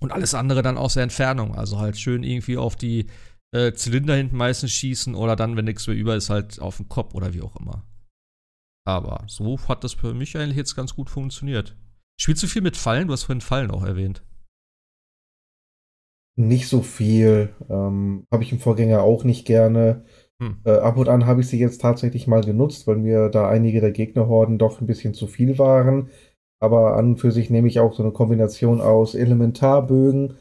[0.00, 1.54] und alles andere dann aus der Entfernung.
[1.54, 3.06] Also halt schön irgendwie auf die
[3.54, 6.88] äh, Zylinder hinten meistens schießen oder dann, wenn nichts mehr über ist, halt auf den
[6.88, 7.84] Kopf oder wie auch immer.
[8.84, 11.76] Aber so hat das für mich eigentlich jetzt ganz gut funktioniert.
[12.20, 13.06] Spielst du viel mit Fallen?
[13.06, 14.24] Du hast vorhin Fallen auch erwähnt.
[16.36, 17.54] Nicht so viel.
[17.68, 20.04] Ähm, habe ich im Vorgänger auch nicht gerne.
[20.42, 20.56] Hm.
[20.64, 23.80] Äh, ab und an habe ich sie jetzt tatsächlich mal genutzt, weil mir da einige
[23.80, 26.08] der Gegnerhorden doch ein bisschen zu viel waren.
[26.60, 30.34] Aber an und für sich nehme ich auch so eine Kombination aus Elementarbögen,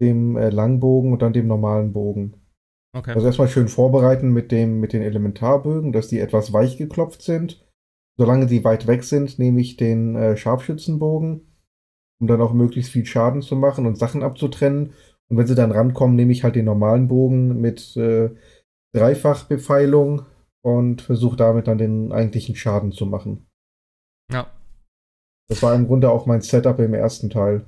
[0.00, 2.36] dem äh, Langbogen und dann dem normalen Bogen.
[2.96, 3.12] Okay.
[3.12, 7.64] Also erstmal schön vorbereiten mit dem, mit den Elementarbögen, dass die etwas weich geklopft sind.
[8.16, 11.46] Solange sie weit weg sind, nehme ich den äh, Scharfschützenbogen,
[12.20, 14.92] um dann auch möglichst viel Schaden zu machen und Sachen abzutrennen.
[15.28, 18.30] Und wenn sie dann rankommen, nehme ich halt den normalen Bogen mit äh,
[18.98, 20.26] Dreifachbefeilung
[20.62, 23.46] und versuche damit dann den eigentlichen Schaden zu machen.
[24.30, 24.46] ja.
[25.50, 27.66] Das war im Grunde auch mein Setup im ersten Teil.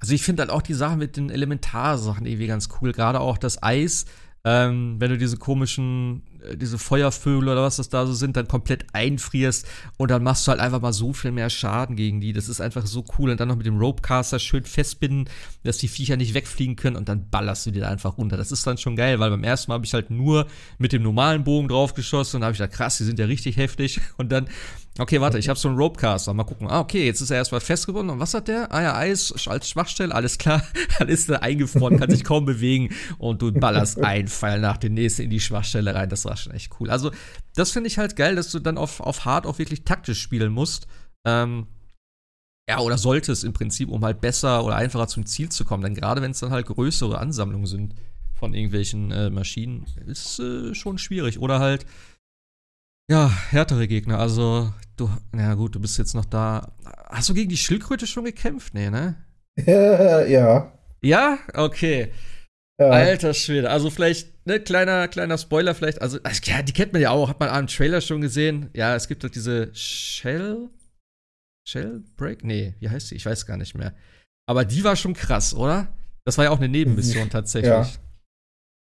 [0.00, 2.92] Also ich finde halt auch die Sachen mit den Elementarsachen irgendwie ganz cool.
[2.92, 4.06] Gerade auch das Eis,
[4.44, 6.22] ähm, wenn du diese komischen,
[6.54, 10.50] diese Feuervögel oder was das da so sind, dann komplett einfrierst und dann machst du
[10.50, 12.32] halt einfach mal so viel mehr Schaden gegen die.
[12.32, 13.30] Das ist einfach so cool.
[13.30, 15.28] Und dann noch mit dem Ropecaster schön festbinden,
[15.62, 18.36] dass die Viecher nicht wegfliegen können und dann ballerst du die da einfach runter.
[18.36, 20.46] Das ist dann schon geil, weil beim ersten Mal habe ich halt nur
[20.78, 23.56] mit dem normalen Bogen drauf geschossen und habe ich gedacht, krass, die sind ja richtig
[23.56, 24.00] heftig.
[24.16, 24.48] Und dann
[24.98, 26.34] Okay, warte, ich habe so einen Ropecaster.
[26.34, 26.68] Mal gucken.
[26.68, 28.10] Ah, okay, jetzt ist er erstmal festgebunden.
[28.10, 28.70] Und was hat der?
[28.70, 30.62] Ah ja, Eis als Schwachstelle, alles klar.
[30.98, 34.94] Dann ist er eingefroren, kann sich kaum bewegen und du ballerst einen Pfeil nach dem
[34.94, 36.10] nächsten in die Schwachstelle rein.
[36.10, 36.90] Das war schon echt cool.
[36.90, 37.10] Also,
[37.54, 40.52] das finde ich halt geil, dass du dann auf, auf Hard auch wirklich taktisch spielen
[40.52, 40.86] musst.
[41.24, 41.66] Ähm,
[42.68, 45.82] ja, oder solltest im Prinzip, um halt besser oder einfacher zum Ziel zu kommen.
[45.82, 47.94] Denn gerade wenn es dann halt größere Ansammlungen sind
[48.34, 51.40] von irgendwelchen äh, Maschinen, ist äh, schon schwierig.
[51.40, 51.84] Oder halt
[53.10, 54.20] ja, härtere Gegner.
[54.20, 56.72] Also, du, na gut, du bist jetzt noch da.
[57.08, 58.72] Hast du gegen die Schildkröte schon gekämpft?
[58.72, 59.16] Nee, ne?
[59.66, 60.72] ja.
[61.02, 61.38] Ja?
[61.54, 62.12] Okay.
[62.80, 62.88] Ja.
[62.88, 63.68] Alter Schwede.
[63.68, 66.00] Also vielleicht, ne, kleiner, kleiner Spoiler vielleicht.
[66.00, 67.28] Also, ja, die kennt man ja auch.
[67.28, 68.70] Hat man am Trailer schon gesehen.
[68.74, 70.70] Ja, es gibt doch diese Shell.
[71.68, 72.42] Shell Break?
[72.42, 73.16] Nee, wie heißt die?
[73.16, 73.94] Ich weiß gar nicht mehr.
[74.48, 75.88] Aber die war schon krass, oder?
[76.24, 77.70] Das war ja auch eine Nebenmission tatsächlich.
[77.70, 77.88] Ja,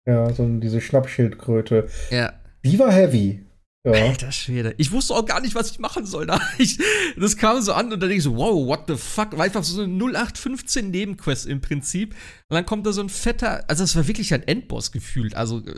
[0.07, 1.89] ja so diese Schnappschildkröte.
[2.11, 2.33] Ja.
[2.63, 3.45] Die war heavy.
[3.83, 3.93] Ja.
[3.93, 4.75] Alter Schwede.
[4.77, 6.27] Ich wusste auch gar nicht, was ich machen soll.
[6.59, 6.77] Ich,
[7.17, 9.35] das kam so an und dann denke ich so, wow, what the fuck?
[9.35, 12.13] War einfach so eine 0815 Nebenquest im Prinzip.
[12.49, 15.35] Und dann kommt da so ein fetter, also es war wirklich ein Endboss gefühlt.
[15.35, 15.73] Also äh,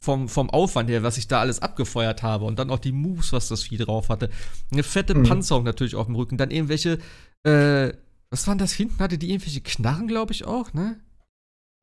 [0.00, 2.44] vom, vom Aufwand her, was ich da alles abgefeuert habe.
[2.44, 4.30] Und dann auch die Moves, was das Vieh drauf hatte.
[4.72, 5.22] Eine fette mhm.
[5.22, 6.36] Panzerung natürlich auf dem Rücken.
[6.36, 6.98] Dann irgendwelche,
[7.44, 7.92] äh,
[8.30, 8.98] was waren das hinten?
[8.98, 10.98] Hatte die irgendwelche Knarren, glaube ich, auch, ne?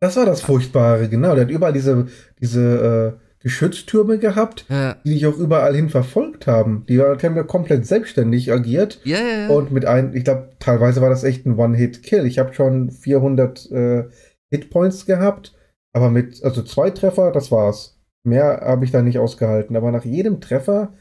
[0.01, 1.35] Das war das Furchtbare, genau.
[1.35, 2.09] Der hat überall diese,
[2.41, 4.97] diese, äh Geschütztürme gehabt, ja.
[5.03, 6.85] die dich auch überall hin verfolgt haben.
[6.87, 9.01] Die haben ja komplett selbstständig agiert.
[9.03, 9.49] Ja, ja, ja.
[9.49, 12.25] Und mit einem, ich glaube, teilweise war das echt ein One-Hit-Kill.
[12.25, 14.03] Ich habe schon 400 äh,
[14.51, 15.55] Hitpoints gehabt,
[15.93, 17.99] aber mit, also zwei Treffer, das war's.
[18.23, 19.75] Mehr habe ich da nicht ausgehalten.
[19.75, 20.93] Aber nach jedem Treffer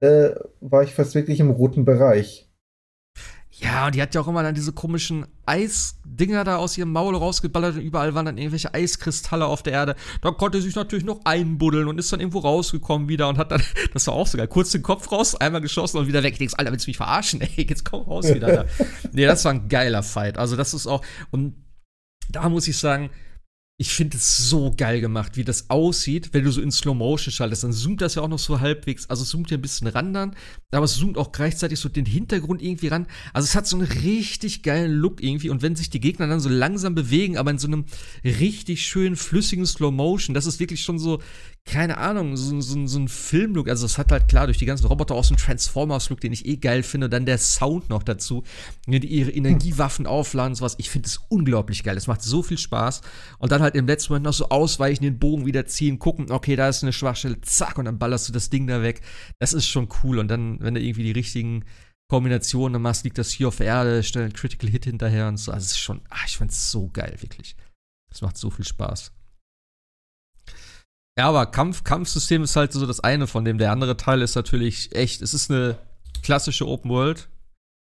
[0.00, 2.47] äh, war ich fast wirklich im roten Bereich.
[3.60, 7.16] Ja, und die hat ja auch immer dann diese komischen Eisdinger da aus ihrem Maul
[7.16, 9.96] rausgeballert und überall waren dann irgendwelche Eiskristalle auf der Erde.
[10.22, 13.50] Da konnte sie sich natürlich noch einbuddeln und ist dann irgendwo rausgekommen wieder und hat
[13.50, 16.34] dann, das war auch so geil, kurz den Kopf raus, einmal geschossen und wieder weg.
[16.34, 17.40] Ich denkst, Alter, willst du mich verarschen?
[17.56, 18.64] Ey, jetzt komm raus wieder da.
[19.12, 20.38] nee, das war ein geiler Fight.
[20.38, 21.54] Also, das ist auch, und
[22.30, 23.10] da muss ich sagen,
[23.80, 27.32] ich finde es so geil gemacht, wie das aussieht, wenn du so in Slow Motion
[27.32, 27.62] schaltest.
[27.62, 30.12] Dann zoomt das ja auch noch so halbwegs, also es zoomt ja ein bisschen ran
[30.12, 30.34] dann,
[30.72, 33.06] aber es zoomt auch gleichzeitig so den Hintergrund irgendwie ran.
[33.32, 36.40] Also es hat so einen richtig geilen Look irgendwie und wenn sich die Gegner dann
[36.40, 37.84] so langsam bewegen, aber in so einem
[38.24, 41.22] richtig schönen, flüssigen Slow Motion, das ist wirklich schon so,
[41.68, 43.68] keine Ahnung, so, so, so ein Filmlook.
[43.68, 46.46] Also es hat halt klar durch die ganzen Roboter auch so einen Transformers-Look, den ich
[46.46, 47.06] eh geil finde.
[47.06, 48.42] Und dann der Sound noch dazu,
[48.86, 50.76] die ihre Energiewaffen aufladen und sowas.
[50.78, 51.96] Ich finde es unglaublich geil.
[51.96, 53.02] Es macht so viel Spaß.
[53.38, 56.56] Und dann halt im letzten Moment noch so ausweichen, den Bogen wieder ziehen, gucken, okay,
[56.56, 59.02] da ist eine Schwachstelle, zack, und dann ballerst du das Ding da weg.
[59.38, 60.18] Das ist schon cool.
[60.18, 61.64] Und dann, wenn du irgendwie die richtigen
[62.08, 65.52] Kombinationen machst, liegt das hier auf Erde, stell einen Critical Hit hinterher und so.
[65.52, 67.56] Also es ist schon, ach, ich es so geil, wirklich.
[68.10, 69.12] Es macht so viel Spaß.
[71.18, 73.58] Ja, aber Kampf, Kampfsystem ist halt so das eine von dem.
[73.58, 75.76] Der andere Teil ist natürlich echt, es ist eine
[76.22, 77.28] klassische Open World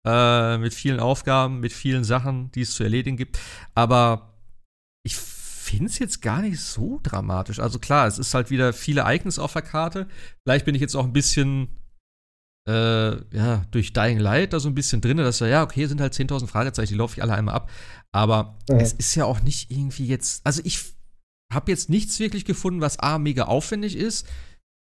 [0.06, 3.40] äh, mit vielen Aufgaben, mit vielen Sachen, die es zu erledigen gibt.
[3.74, 4.38] Aber
[5.02, 7.58] ich finde es jetzt gar nicht so dramatisch.
[7.58, 10.06] Also klar, es ist halt wieder viele Icons auf der Karte.
[10.44, 11.80] Vielleicht bin ich jetzt auch ein bisschen
[12.68, 16.00] äh, ja, durch Dying Light da so ein bisschen drin, dass ja, ja, okay, sind
[16.00, 17.68] halt 10.000 Fragezeichen, die laufe ich alle einmal ab.
[18.12, 18.76] Aber ja.
[18.76, 20.93] es ist ja auch nicht irgendwie jetzt, also ich
[21.54, 24.26] habe jetzt nichts wirklich gefunden, was A, mega aufwendig ist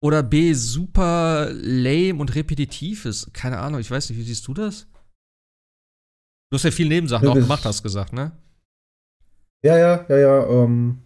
[0.01, 3.33] oder B, super lame und repetitiv ist.
[3.33, 4.87] Keine Ahnung, ich weiß nicht, wie siehst du das?
[6.49, 8.31] Du hast ja viel Nebensachen auch gemacht, hast gesagt, ne?
[9.63, 10.47] Ja, ja, ja, ja.
[10.47, 11.03] Ähm,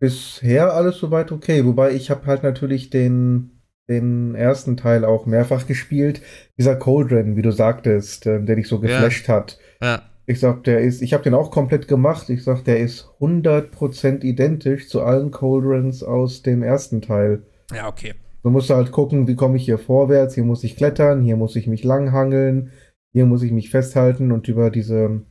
[0.00, 1.64] bisher alles soweit okay.
[1.64, 6.20] Wobei ich habe halt natürlich den, den ersten Teil auch mehrfach gespielt.
[6.58, 9.34] Dieser Cauldron, wie du sagtest, äh, der dich so geflasht ja.
[9.34, 9.58] hat.
[9.80, 10.07] Ja.
[10.30, 12.28] Ich sag, der ist, ich habe den auch komplett gemacht.
[12.28, 17.46] Ich sag, der ist 100% identisch zu allen Cauldrons aus dem ersten Teil.
[17.72, 18.12] Ja, okay.
[18.42, 20.34] Du musst halt gucken, wie komme ich hier vorwärts.
[20.34, 22.72] Hier muss ich klettern, hier muss ich mich langhangeln,
[23.14, 25.22] hier muss ich mich festhalten und über diese,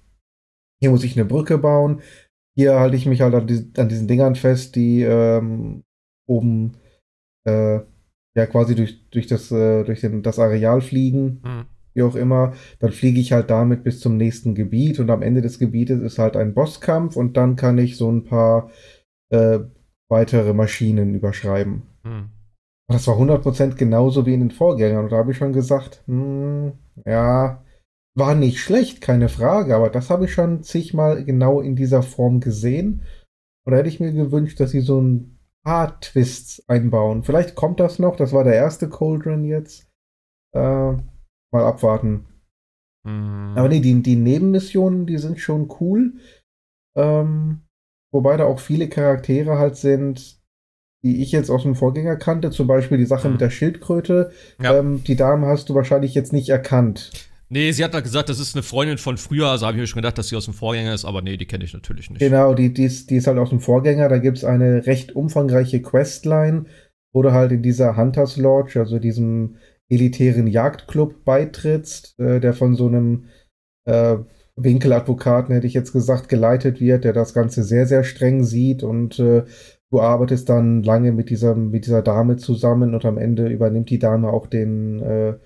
[0.81, 2.01] hier muss ich eine Brücke bauen.
[2.55, 5.83] Hier halte ich mich halt an, die, an diesen Dingern fest, die ähm,
[6.25, 6.77] oben
[7.45, 7.81] äh,
[8.35, 11.43] ja quasi durch, durch, das, äh, durch den, das Areal fliegen.
[11.45, 15.21] Mhm wie auch immer, dann fliege ich halt damit bis zum nächsten Gebiet und am
[15.21, 18.69] Ende des Gebietes ist halt ein Bosskampf und dann kann ich so ein paar
[19.29, 19.59] äh,
[20.09, 21.81] weitere Maschinen überschreiben.
[22.03, 22.29] Hm.
[22.87, 26.71] Das war 100% genauso wie in den Vorgängern und da habe ich schon gesagt, hm,
[27.05, 27.61] ja,
[28.15, 32.39] war nicht schlecht, keine Frage, aber das habe ich schon zigmal genau in dieser Form
[32.39, 33.03] gesehen.
[33.65, 37.23] Und da hätte ich mir gewünscht, dass sie so ein paar Twists einbauen.
[37.23, 39.87] Vielleicht kommt das noch, das war der erste Cauldron jetzt.
[40.55, 40.93] Äh,
[41.51, 42.25] mal abwarten.
[43.03, 43.53] Mhm.
[43.55, 46.13] Aber nee, die, die Nebenmissionen, die sind schon cool.
[46.95, 47.61] Ähm,
[48.11, 50.39] wobei da auch viele Charaktere halt sind,
[51.03, 52.49] die ich jetzt aus dem Vorgänger kannte.
[52.51, 53.33] Zum Beispiel die Sache Mhm.
[53.33, 54.31] mit der Schildkröte.
[54.61, 54.77] Ja.
[54.77, 57.11] Ähm, die Dame hast du wahrscheinlich jetzt nicht erkannt.
[57.49, 59.87] Nee, sie hat halt gesagt, das ist eine Freundin von früher, also habe ich mir
[59.87, 62.19] schon gedacht, dass sie aus dem Vorgänger ist, aber nee, die kenne ich natürlich nicht.
[62.19, 64.09] Genau, die, die, ist, die ist halt aus dem Vorgänger.
[64.09, 66.65] Da gibt es eine recht umfangreiche Questline,
[67.13, 69.55] wo du halt in dieser Hunters Lodge, also diesem
[69.89, 73.25] elitären Jagdclub beitrittst, äh, der von so einem
[73.85, 74.17] äh,
[74.55, 79.19] Winkeladvokaten, hätte ich jetzt gesagt, geleitet wird, der das Ganze sehr, sehr streng sieht und
[79.19, 79.43] äh,
[79.91, 83.99] du arbeitest dann lange mit dieser, mit dieser Dame zusammen und am Ende übernimmt die
[83.99, 85.37] Dame auch den, äh,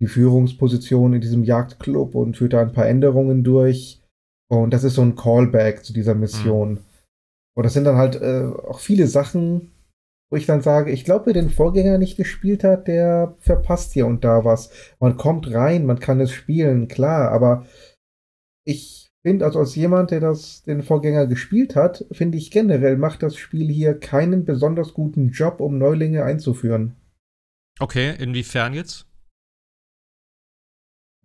[0.00, 4.02] die Führungsposition in diesem Jagdclub und führt da ein paar Änderungen durch.
[4.48, 6.80] Und das ist so ein Callback zu dieser Mission.
[7.56, 9.70] Und das sind dann halt äh, auch viele Sachen,
[10.30, 14.06] wo ich dann sage, ich glaube, wer den Vorgänger nicht gespielt hat, der verpasst hier
[14.06, 14.70] und da was.
[14.98, 17.66] Man kommt rein, man kann es spielen, klar, aber
[18.64, 23.22] ich finde, also als jemand, der das den Vorgänger gespielt hat, finde ich generell macht
[23.22, 26.96] das Spiel hier keinen besonders guten Job, um Neulinge einzuführen.
[27.80, 29.06] Okay, inwiefern jetzt?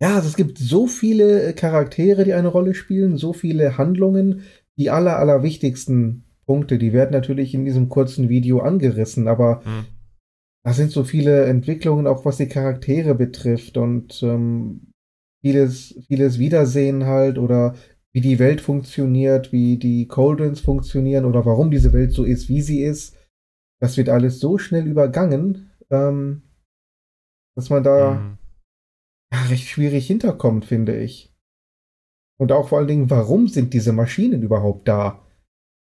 [0.00, 4.44] Ja, also es gibt so viele Charaktere, die eine Rolle spielen, so viele Handlungen.
[4.78, 9.84] Die aller, allerwichtigsten Punkte, die werden natürlich in diesem kurzen Video angerissen, aber Hm.
[10.64, 14.92] da sind so viele Entwicklungen, auch was die Charaktere betrifft und ähm,
[15.42, 17.76] vieles, vieles Wiedersehen halt oder
[18.12, 22.62] wie die Welt funktioniert, wie die Coldrins funktionieren oder warum diese Welt so ist, wie
[22.62, 23.16] sie ist.
[23.80, 26.42] Das wird alles so schnell übergangen, ähm,
[27.56, 28.38] dass man da Hm.
[29.32, 31.32] ja, recht schwierig hinterkommt, finde ich.
[32.40, 35.24] Und auch vor allen Dingen, warum sind diese Maschinen überhaupt da?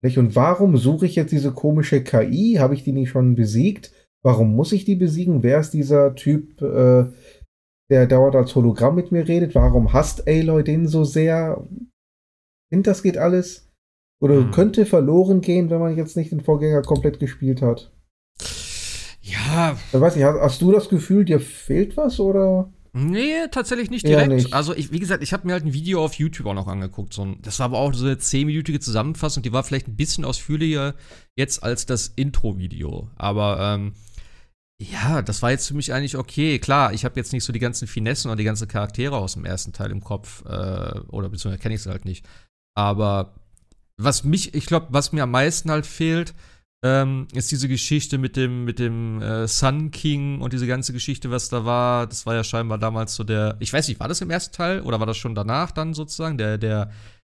[0.05, 0.19] Nicht?
[0.19, 2.57] Und warum suche ich jetzt diese komische KI?
[2.59, 3.91] Habe ich die nicht schon besiegt?
[4.23, 5.43] Warum muss ich die besiegen?
[5.43, 7.07] Wer ist dieser Typ, äh,
[7.91, 9.55] der dauernd als Hologramm mit mir redet?
[9.55, 11.67] Warum hasst Aloy den so sehr?
[12.71, 13.71] Finde, das geht alles.
[14.23, 14.51] Oder Hm.
[14.51, 17.91] könnte verloren gehen, wenn man jetzt nicht den Vorgänger komplett gespielt hat.
[19.23, 22.71] Ja, Ich weiß nicht, hast, hast du das Gefühl, dir fehlt was oder?
[22.97, 24.31] Nee, tatsächlich nicht direkt.
[24.31, 24.55] nicht.
[24.55, 27.13] Also, ich, wie gesagt, ich habe mir halt ein Video auf YouTube auch noch angeguckt.
[27.13, 29.43] So ein, das war aber auch so eine zehnminütige Zusammenfassung.
[29.43, 30.95] Die war vielleicht ein bisschen ausführlicher
[31.35, 33.11] jetzt als das Intro-Video.
[33.17, 33.95] Aber ähm,
[34.81, 36.61] ja, das war jetzt für mich eigentlich okay.
[36.61, 39.45] Klar, ich habe jetzt nicht so die ganzen Finessen oder die ganzen Charaktere aus dem
[39.45, 40.45] ersten Teil im Kopf.
[40.45, 42.25] Äh, oder beziehungsweise kenne ich sie halt nicht.
[42.77, 43.35] Aber
[43.97, 46.33] was mich, ich glaube, was mir am meisten halt fehlt,
[46.85, 51.31] ähm, ist diese Geschichte mit dem, mit dem äh, Sun King und diese ganze Geschichte,
[51.31, 52.07] was da war.
[52.07, 54.83] Das war ja scheinbar damals so der, ich weiß nicht, war das im ersten Teil
[54.83, 56.37] oder war das schon danach dann sozusagen?
[56.37, 56.91] Der, der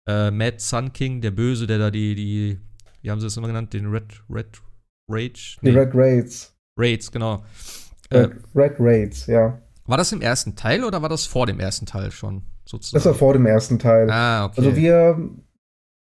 [0.07, 2.59] äh, Mad Sun King, der Böse, der da die, die,
[3.03, 3.71] wie haben sie das immer genannt?
[3.73, 4.47] Den Red, Red
[5.07, 5.57] Rage?
[5.61, 6.55] Die Red Raids.
[6.75, 7.45] Raids, genau.
[8.09, 9.61] Äh, Red, Red Raids, ja.
[9.85, 12.97] war das im ersten Teil oder war das vor dem ersten Teil schon sozusagen?
[12.97, 14.09] Das war vor dem ersten Teil.
[14.09, 14.55] ah, okay.
[14.57, 15.29] Also wir,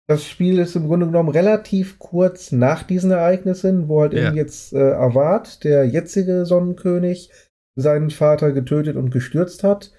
[0.08, 4.28] das Spiel ist im Grunde genommen relativ kurz nach diesen Ereignissen, wo halt Ja.
[4.28, 7.30] eben jetzt äh, Avad, der jetzige Sonnenkönig,
[7.76, 9.92] seinen Vater getötet und gestürzt hat,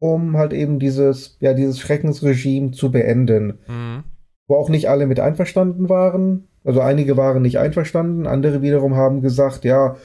[0.00, 3.58] um halt eben dieses, ja, dieses Schreckensregime zu beenden.
[3.68, 4.04] mhm.
[4.48, 6.48] Wo auch nicht alle mit einverstanden waren.
[6.64, 9.96] Also einige waren nicht einverstanden, andere wiederum haben gesagt, ja,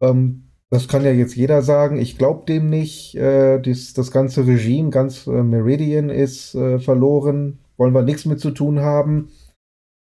[0.00, 4.46] ähm, das kann ja jetzt jeder sagen, ich glaube dem nicht, äh, dies, das ganze
[4.46, 9.30] Regime, ganz äh, Meridian ist äh, verloren, wollen wir nichts mit zu tun haben.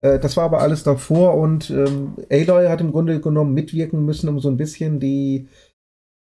[0.02, 4.28] Äh, das war aber alles davor und ähm, Aloy hat im Grunde genommen mitwirken müssen,
[4.28, 5.48] um so ein bisschen die,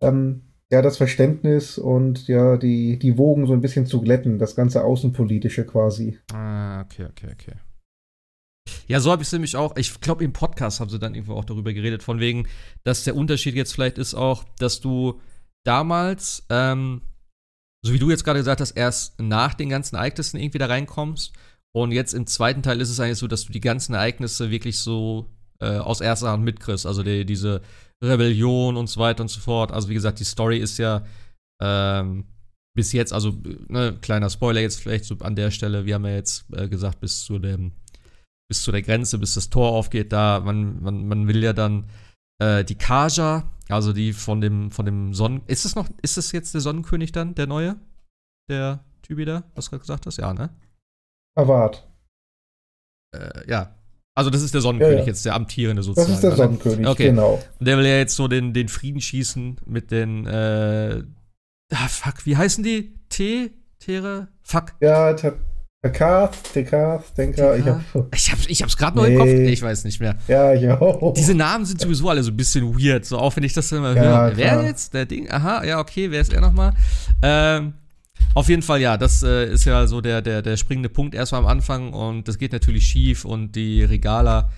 [0.03, 0.41] ähm,
[0.71, 4.83] ja, das Verständnis und ja, die, die Wogen so ein bisschen zu glätten, das ganze
[4.83, 6.19] Außenpolitische quasi.
[6.33, 7.53] Ah, okay, okay, okay.
[8.87, 9.75] Ja, so habe ich es nämlich auch.
[9.77, 12.47] Ich glaube, im Podcast haben sie dann irgendwo auch darüber geredet, von wegen,
[12.83, 15.19] dass der Unterschied jetzt vielleicht ist auch, dass du
[15.63, 17.01] damals, ähm,
[17.86, 21.33] so wie du jetzt gerade gesagt hast, erst nach den ganzen Ereignissen irgendwie da reinkommst.
[21.75, 24.79] Und jetzt im zweiten Teil ist es eigentlich so, dass du die ganzen Ereignisse wirklich
[24.79, 25.29] so
[25.59, 26.88] äh, aus erster Hand mitkriegst.
[26.88, 27.61] Also die, diese
[28.03, 29.71] Rebellion und so weiter und so fort.
[29.71, 31.05] Also wie gesagt, die Story ist ja
[31.61, 32.25] ähm,
[32.75, 36.15] bis jetzt, also ne, kleiner Spoiler jetzt vielleicht so an der Stelle, wir haben ja
[36.15, 37.71] jetzt äh, gesagt, bis zu dem,
[38.49, 41.86] bis zu der Grenze, bis das Tor aufgeht, da, man, man, man will ja dann
[42.39, 45.41] äh, die Kaja, also die von dem, von dem Sonnen.
[45.47, 47.75] Ist es noch, ist es jetzt der Sonnenkönig dann, der neue?
[48.49, 50.17] Der Typ da, was du gerade gesagt hast?
[50.17, 50.49] Ja, ne?
[51.36, 51.88] Avad.
[53.15, 53.75] Äh, ja.
[54.17, 55.07] Also das ist der Sonnenkönig Ja, ja.
[55.07, 56.13] jetzt, der amtierende Das sozusagen.
[56.13, 56.36] ist der ne?
[56.38, 57.07] Sonnenkönig, Okay.
[57.09, 57.43] genau.
[57.59, 61.03] Und der will ja jetzt so den, den Frieden schießen mit den, äh,
[61.73, 62.93] ah, fuck, wie heißen die?
[63.09, 63.51] T?
[63.86, 64.27] Charaktere?
[64.43, 64.73] Fuck.
[64.81, 65.13] Ja,
[65.89, 67.57] Cast, Cast, Denker.
[67.57, 67.81] Ich, hab,
[68.13, 69.03] ich, hab, ich hab's gerade nee.
[69.03, 69.27] noch im Kopf.
[69.27, 70.15] Nee, ich weiß nicht mehr.
[70.27, 71.13] Ja, ich auch.
[71.13, 73.95] Diese Namen sind sowieso alle so ein bisschen weird, so auch wenn ich das immer
[73.95, 74.38] ja, höre.
[74.38, 74.93] Wer jetzt?
[74.93, 75.29] Der Ding?
[75.29, 76.73] Aha, ja, okay, wer ist er nochmal?
[77.21, 77.73] Ähm,
[78.33, 81.41] auf jeden Fall, ja, das äh, ist ja so der, der, der springende Punkt erstmal
[81.41, 84.51] am Anfang und das geht natürlich schief und die Regala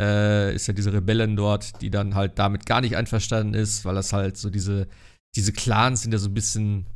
[0.00, 3.94] äh, ist ja diese Rebellen dort, die dann halt damit gar nicht einverstanden ist, weil
[3.94, 4.88] das halt so diese,
[5.36, 6.86] diese Clans sind ja so ein bisschen,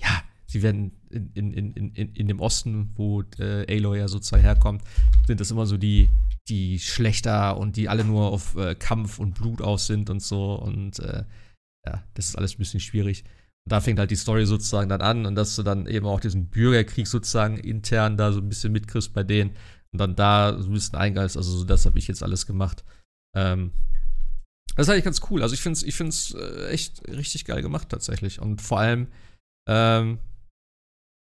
[0.00, 0.22] ja,
[0.52, 4.82] sie werden in, in, in, in, in dem Osten, wo äh, Aloy ja sozusagen herkommt,
[5.26, 6.10] sind das immer so die,
[6.48, 10.54] die schlechter und die alle nur auf äh, Kampf und Blut aus sind und so.
[10.54, 11.24] Und äh,
[11.86, 13.24] ja, das ist alles ein bisschen schwierig.
[13.64, 16.20] Und da fängt halt die Story sozusagen dann an und dass du dann eben auch
[16.20, 19.52] diesen Bürgerkrieg sozusagen intern da so ein bisschen mitkriegst bei denen
[19.92, 21.38] und dann da so ein bisschen eingeist.
[21.38, 22.84] Also, so das habe ich jetzt alles gemacht.
[23.34, 23.72] Ähm,
[24.76, 25.42] das ist eigentlich ganz cool.
[25.42, 28.38] Also, ich finde es ich find's, äh, echt richtig geil gemacht tatsächlich.
[28.38, 29.06] Und vor allem,
[29.66, 30.18] ähm,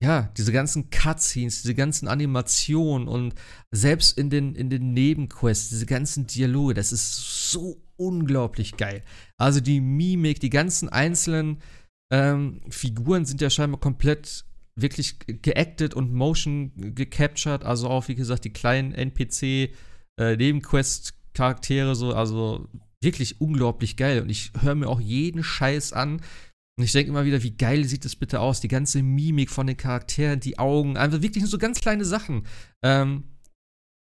[0.04, 3.36] ja, diese ganzen Cutscenes, diese ganzen Animationen und
[3.72, 9.02] selbst in den, in den Nebenquests, diese ganzen Dialoge, das ist so unglaublich geil.
[9.38, 11.60] Also die Mimik, die ganzen einzelnen
[12.12, 14.44] ähm, Figuren sind ja scheinbar komplett
[14.76, 22.68] wirklich geacted und motion gecaptured, also auch, wie gesagt, die kleinen NPC-Nebenquest-Charaktere, äh, so, also
[23.02, 24.22] wirklich unglaublich geil.
[24.22, 26.20] Und ich höre mir auch jeden Scheiß an,
[26.78, 28.60] und ich denke immer wieder, wie geil sieht das bitte aus?
[28.60, 32.48] Die ganze Mimik von den Charakteren, die Augen, einfach wirklich nur so ganz kleine Sachen.
[32.84, 33.26] Ähm,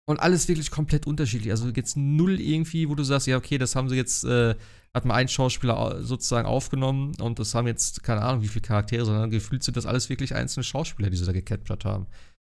[0.07, 1.51] und alles wirklich komplett unterschiedlich.
[1.51, 4.55] Also jetzt null irgendwie, wo du sagst, ja, okay, das haben sie jetzt, äh,
[4.93, 9.05] hat mal ein Schauspieler sozusagen aufgenommen und das haben jetzt, keine Ahnung, wie viele Charaktere,
[9.05, 12.07] sondern gefühlt sind das alles wirklich einzelne Schauspieler, die sie da gecaptured haben.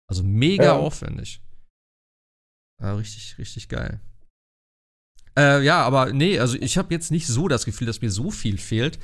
[0.08, 0.72] Also mega ja.
[0.76, 1.40] aufwendig.
[2.80, 4.00] Ja, richtig, richtig geil.
[5.38, 8.30] Äh, ja, aber nee, also ich habe jetzt nicht so das Gefühl, dass mir so
[8.30, 8.98] viel fehlt.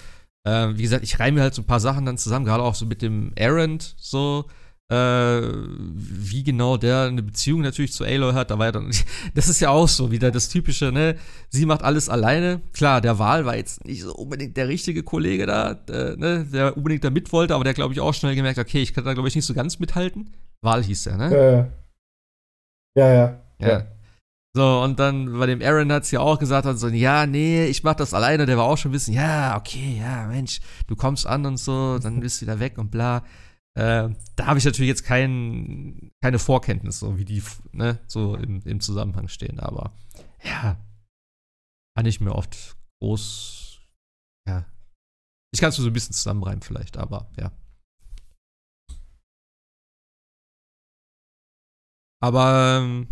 [0.44, 2.86] Äh, wie gesagt, ich reime halt so ein paar Sachen dann zusammen, gerade auch so
[2.86, 4.46] mit dem Errand, so.
[4.90, 5.42] Äh,
[5.92, 8.90] wie genau der eine Beziehung natürlich zu Aloy hat, da war ja dann,
[9.34, 11.16] das ist ja auch so wieder das typische, ne,
[11.50, 15.44] sie macht alles alleine, klar, der Wahl war jetzt nicht so unbedingt der richtige Kollege
[15.44, 18.58] da, äh, ne, der unbedingt da mit wollte, aber der glaube ich auch schnell gemerkt,
[18.58, 20.32] okay, ich kann da glaube ich nicht so ganz mithalten,
[20.62, 21.36] Wahl hieß der, ne?
[21.36, 21.68] Ja, ja.
[22.94, 23.18] Ja.
[23.60, 23.68] ja.
[23.68, 23.97] ja.
[24.56, 27.84] So, und dann bei dem Aaron hat es ja auch gesagt, so, ja, nee, ich
[27.84, 28.46] mach das alleine.
[28.46, 31.98] Der war auch schon ein bisschen, ja, okay, ja, Mensch, du kommst an und so,
[31.98, 33.24] dann bist du wieder weg und bla.
[33.76, 37.42] Äh, da habe ich natürlich jetzt kein, keine Vorkenntnis, so wie die
[37.72, 39.92] ne, so im, im Zusammenhang stehen, aber
[40.42, 40.76] ja,
[41.96, 43.80] kann ich mir oft groß,
[44.48, 44.66] ja.
[45.52, 47.52] Ich kann es so ein bisschen zusammenreimen vielleicht, aber ja.
[52.20, 53.08] Aber ähm,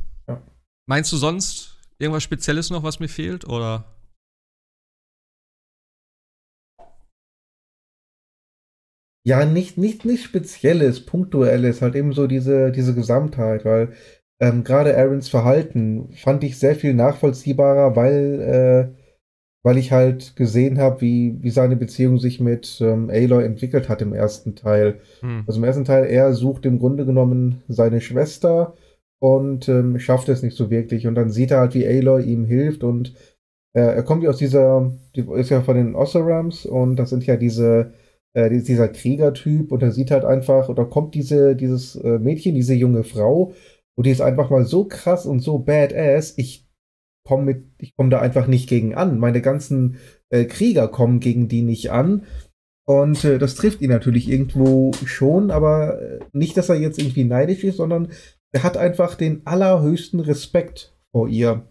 [0.89, 3.49] Meinst du sonst irgendwas Spezielles noch, was mir fehlt?
[3.49, 3.97] Oder?
[9.25, 13.95] Ja, nicht, nicht, nicht Spezielles, Punktuelles, halt eben so diese, diese Gesamtheit, weil
[14.39, 19.03] ähm, gerade Aarons Verhalten fand ich sehr viel nachvollziehbarer, weil, äh,
[19.65, 24.01] weil ich halt gesehen habe, wie, wie seine Beziehung sich mit ähm, Aloy entwickelt hat
[24.03, 25.01] im ersten Teil.
[25.19, 25.43] Hm.
[25.49, 28.77] Also im ersten Teil, er sucht im Grunde genommen seine Schwester
[29.21, 31.07] und ähm, schafft es nicht so wirklich.
[31.07, 33.15] Und dann sieht er halt, wie Aloy ihm hilft und
[33.75, 37.27] äh, er kommt ja aus dieser, die ist ja von den Osserams und das sind
[37.27, 37.93] ja diese,
[38.35, 42.75] äh, dieser Kriegertyp und er sieht halt einfach, oder kommt diese, dieses äh, Mädchen, diese
[42.75, 43.53] junge Frau
[43.97, 46.67] und die ist einfach mal so krass und so badass, ich
[47.27, 49.19] komme mit, ich komme da einfach nicht gegen an.
[49.19, 49.99] Meine ganzen
[50.31, 52.25] äh, Krieger kommen gegen die nicht an.
[52.87, 57.25] Und äh, das trifft ihn natürlich irgendwo schon, aber äh, nicht, dass er jetzt irgendwie
[57.25, 58.13] neidisch ist, sondern
[58.53, 61.67] er hat einfach den allerhöchsten Respekt vor ihr.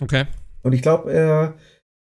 [0.00, 0.24] Okay.
[0.62, 1.54] Und ich glaube, er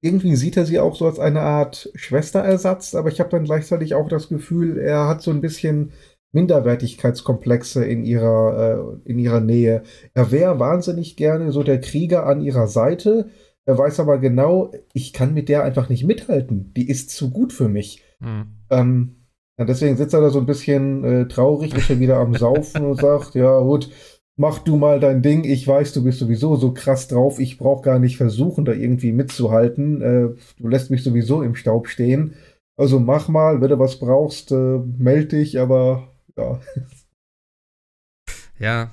[0.01, 3.95] irgendwie sieht er sie auch so als eine Art Schwesterersatz, aber ich habe dann gleichzeitig
[3.95, 5.93] auch das Gefühl, er hat so ein bisschen
[6.33, 9.83] Minderwertigkeitskomplexe in ihrer, äh, in ihrer Nähe.
[10.13, 13.29] Er wäre wahnsinnig gerne so der Krieger an ihrer Seite.
[13.65, 16.73] Er weiß aber genau, ich kann mit der einfach nicht mithalten.
[16.73, 18.03] Die ist zu gut für mich.
[18.19, 18.57] Mhm.
[18.69, 19.22] Ähm,
[19.59, 22.85] ja, deswegen sitzt er da so ein bisschen äh, traurig, ist er wieder am Saufen
[22.85, 23.89] und sagt, ja gut,
[24.35, 25.43] mach du mal dein Ding.
[25.43, 27.39] Ich weiß, du bist sowieso so krass drauf.
[27.39, 30.01] Ich brauche gar nicht versuchen, da irgendwie mitzuhalten.
[30.01, 30.29] Äh,
[30.59, 32.35] du lässt mich sowieso im Staub stehen.
[32.75, 36.59] Also mach mal, wenn du was brauchst, äh, meld dich, aber ja.
[38.57, 38.91] Ja.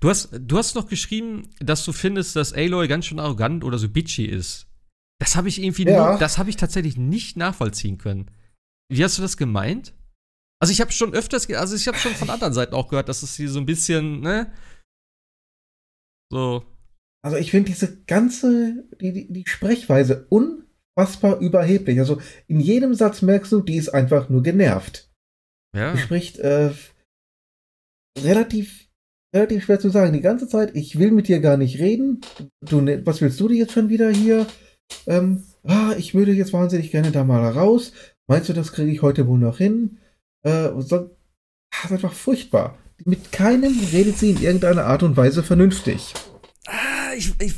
[0.00, 3.78] Du hast, du hast noch geschrieben, dass du findest, dass Aloy ganz schön arrogant oder
[3.78, 4.66] so bitchy ist.
[5.18, 6.10] Das habe ich irgendwie ja.
[6.10, 8.30] nur, das habe ich tatsächlich nicht nachvollziehen können.
[8.90, 9.94] Wie hast du das gemeint?
[10.60, 13.22] Also ich habe schon öfters, also ich habe schon von anderen Seiten auch gehört, dass
[13.22, 14.52] es hier so ein bisschen, ne?
[16.32, 16.64] So.
[17.24, 21.98] Also ich finde diese ganze, die, die, die Sprechweise unfassbar überheblich.
[21.98, 25.10] Also in jedem Satz merkst du, die ist einfach nur genervt.
[25.76, 25.96] Ja.
[25.96, 26.72] spricht äh,
[28.18, 28.88] relativ,
[29.34, 30.12] relativ schwer zu sagen.
[30.12, 32.20] Die ganze Zeit, ich will mit dir gar nicht reden.
[32.64, 34.46] Du, ne- was willst du dir jetzt schon wieder hier?
[35.06, 37.92] Ähm, ah, ich würde jetzt wahnsinnig gerne da mal raus.
[38.28, 39.98] Meinst du, das kriege ich heute wohl noch hin?
[40.42, 41.06] Äh, so, ah,
[41.70, 42.76] das ist einfach furchtbar.
[43.04, 46.12] Mit keinem redet sie in irgendeiner Art und Weise vernünftig.
[46.66, 47.54] Ah, Ich, ich,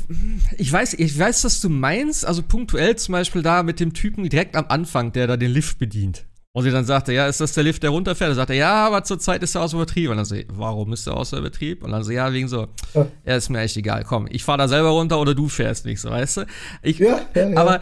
[0.57, 2.25] ich, weiß, ich weiß, was du meinst.
[2.25, 5.77] Also punktuell zum Beispiel da mit dem Typen direkt am Anfang, der da den Lift
[5.77, 6.25] bedient.
[6.53, 8.31] Und sie dann sagte, ja, ist das der Lift, der runterfährt?
[8.31, 10.09] Er sagte, ja, aber zurzeit ist er außer Betrieb.
[10.09, 11.81] Und dann so, warum ist er außer Betrieb?
[11.81, 13.35] Und dann so, ja, wegen so, Ja.
[13.37, 16.09] ist mir echt egal, komm, ich fahr da selber runter oder du fährst nicht, so,
[16.09, 16.45] weißt du?
[16.83, 17.57] Ich, Ja, ja, ja.
[17.57, 17.79] Aber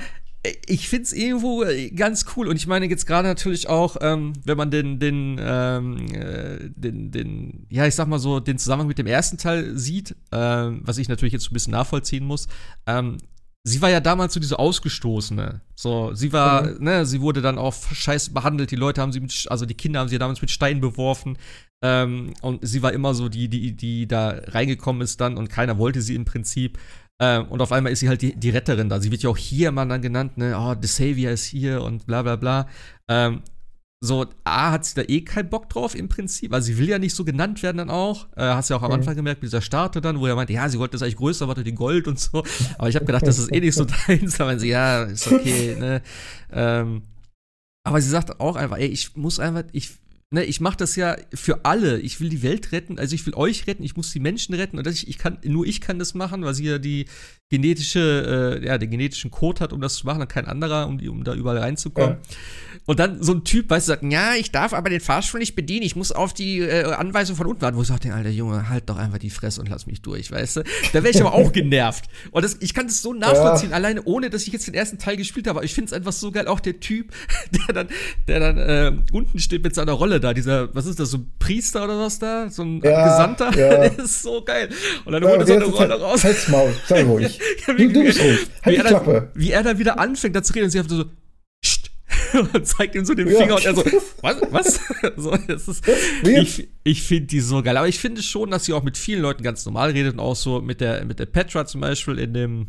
[0.68, 2.48] ich find's irgendwo äh, ganz cool.
[2.48, 7.12] Und ich meine jetzt gerade natürlich auch, ähm, wenn man den, den, ähm, äh, den,
[7.12, 10.98] den, ja, ich sag mal so, den Zusammenhang mit dem ersten Teil sieht, ähm, was
[10.98, 12.48] ich natürlich jetzt so ein bisschen nachvollziehen muss,
[12.88, 13.18] ähm,
[13.66, 15.62] sie war ja damals so diese Ausgestoßene.
[15.76, 16.84] So, sie war, Mhm.
[16.84, 18.72] ne, sie wurde dann auch scheiße behandelt.
[18.72, 21.38] Die Leute haben sie mit, also die Kinder haben sie ja damals mit Steinen beworfen.
[21.84, 25.78] Ähm, und sie war immer so die, die, die da reingekommen ist dann und keiner
[25.78, 26.78] wollte sie im Prinzip.
[27.20, 29.00] Ähm, und auf einmal ist sie halt die, die Retterin da.
[29.02, 32.06] Sie wird ja auch hier immer dann genannt, ne, oh, The Savior ist hier und
[32.06, 32.68] bla bla bla.
[33.10, 33.42] Ähm,
[34.02, 37.00] so, A, hat sie da eh keinen Bock drauf im Prinzip, weil sie will ja
[37.00, 38.28] nicht so genannt werden dann auch.
[38.38, 38.94] Äh, hast du ja auch am.
[38.94, 41.50] Anfang gemerkt, mit dieser Starte dann, wo er meinte, ja, sie wollte das eigentlich größer,
[41.50, 42.44] warte, die Gold und so.
[42.78, 44.40] Aber ich habe gedacht, das ist eh nicht so deins.
[44.40, 46.02] Aber sie, ja, ist okay, ne.
[46.52, 47.02] Ähm,
[47.84, 49.98] aber sie sagt auch einfach, ey, ich muss einfach, ich,
[50.32, 52.00] ne, ich mache das ja für alle.
[52.00, 54.78] Ich will die Welt retten, also ich will euch retten, ich muss die Menschen retten
[54.78, 57.06] und ich, ich kann, nur ich kann das machen, weil sie ja die
[57.50, 61.00] genetische, äh, ja, den genetischen Code hat, um das zu machen, und kein anderer, um,
[61.00, 62.18] die, um da überall reinzukommen.
[62.86, 65.56] Und dann so ein Typ, weißt du, sagt, ja, ich darf aber den Fahrstuhl nicht
[65.56, 67.78] bedienen, ich muss auf die äh, Anweisung von unten warten.
[67.78, 70.58] Wo ich sage, alter Junge, halt doch einfach die Fresse und lass mich durch, weißt
[70.58, 70.64] du?
[70.94, 72.06] Da wäre ich aber auch genervt.
[72.32, 75.18] Und das, ich kann das so nachvollziehen, alleine ohne, dass ich jetzt den ersten Teil
[75.18, 75.60] gespielt habe.
[75.60, 77.12] Aber ich finde es einfach so geil, auch der Typ,
[77.68, 77.88] der dann,
[78.28, 81.32] der dann äh, unten steht mit seiner Rolle da, dieser, was ist das, so ein
[81.40, 82.50] Priester oder was da?
[82.50, 83.46] So ein Ja, Gesandter?
[83.58, 83.70] ja.
[83.90, 84.70] Der ist so geil.
[85.06, 86.24] Und dann holt er so eine Rolle raus.
[86.24, 87.40] Halt's Maul, sei ruhig.
[87.68, 88.40] Ja, Du, du bist ruhig.
[88.64, 89.14] Halt wie die er Klappe.
[89.14, 91.06] Dann, wie er dann wieder anfängt, da zu reden und sie einfach so,
[91.62, 91.92] Psst.
[92.54, 93.38] und zeigt ihm so den Ja.
[93.40, 93.84] Finger und er so,
[94.22, 94.38] was?
[94.52, 94.80] Was?
[95.18, 95.86] so, das ist,
[96.24, 96.38] Wie?
[96.40, 97.78] ich ich finde die so geil.
[97.78, 100.36] Aber ich finde schon, dass sie auch mit vielen Leuten ganz normal redet und auch
[100.36, 102.68] so mit der, mit der Petra zum Beispiel in dem,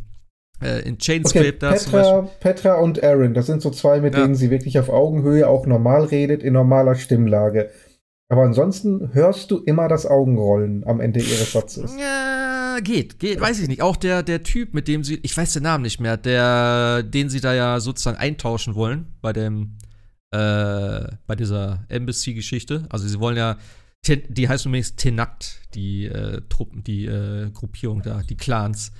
[0.62, 1.70] äh, in Chainscape Okay, da.
[1.72, 4.22] Petra, Petra und Aaron, das sind so zwei, mit Ja.
[4.22, 7.70] denen sie wirklich auf Augenhöhe auch normal redet, in normaler Stimmlage.
[8.28, 11.92] Aber ansonsten hörst du immer das Augenrollen am Ende ihres Satzes.
[11.98, 13.82] Ja, geht, geht, weiß ich nicht.
[13.82, 17.28] Auch der, der Typ, mit dem sie, ich weiß den Namen nicht mehr, der, den
[17.28, 19.78] sie da ja sozusagen eintauschen wollen bei dem,
[20.30, 22.86] äh, bei dieser Embassy-Geschichte.
[22.88, 23.56] Also sie wollen ja,
[24.06, 28.92] die heißt übrigens Tenakt, die äh, Truppen, die äh, Gruppierung da, die Clans.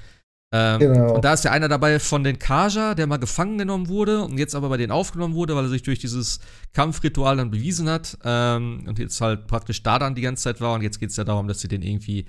[0.52, 1.14] Ähm, Genau.
[1.14, 4.36] Und da ist ja einer dabei von den Kaja, der mal gefangen genommen wurde und
[4.38, 6.40] jetzt aber bei denen aufgenommen wurde, weil er sich durch dieses
[6.72, 10.74] Kampfritual dann bewiesen hat ähm, und jetzt halt praktisch da dann die ganze Zeit war
[10.74, 12.26] und jetzt geht es ja darum, dass sie den irgendwie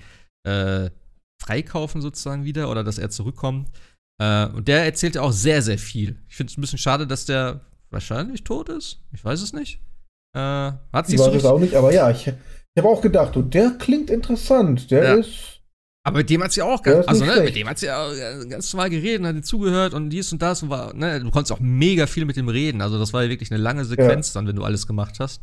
[0.47, 0.89] äh,
[1.41, 3.69] freikaufen sozusagen wieder oder dass er zurückkommt.
[4.21, 6.19] Äh, und der erzählt ja auch sehr, sehr viel.
[6.29, 8.99] Ich finde es ein bisschen schade, dass der wahrscheinlich tot ist.
[9.13, 9.79] Ich weiß es nicht.
[10.35, 12.33] Äh, hat Ich sich so es auch nicht, aber ja, ich, ich
[12.77, 14.91] habe auch gedacht, und der klingt interessant.
[14.91, 15.13] Der Ja.
[15.15, 15.60] ist.
[16.03, 18.11] Aber mit dem hat sie auch ganz, also ne, mit dem hat sie auch
[18.49, 21.51] ganz normal geredet hat ihm zugehört und dies und das und war, ne, du konntest
[21.51, 22.81] auch mega viel mit dem reden.
[22.81, 25.41] Also das war ja wirklich eine lange Sequenz dann, wenn du alles gemacht hast.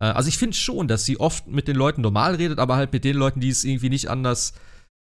[0.00, 2.92] Äh, also ich finde schon, dass sie oft mit den Leuten normal redet, aber halt
[2.92, 4.52] mit den Leuten, die es irgendwie nicht anders,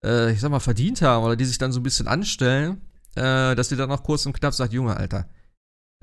[0.05, 2.83] äh, ich sag mal, verdient haben oder die sich dann so ein bisschen anstellen,
[3.15, 5.29] äh, dass sie dann auch kurz und knapp sagt, Junge, Alter,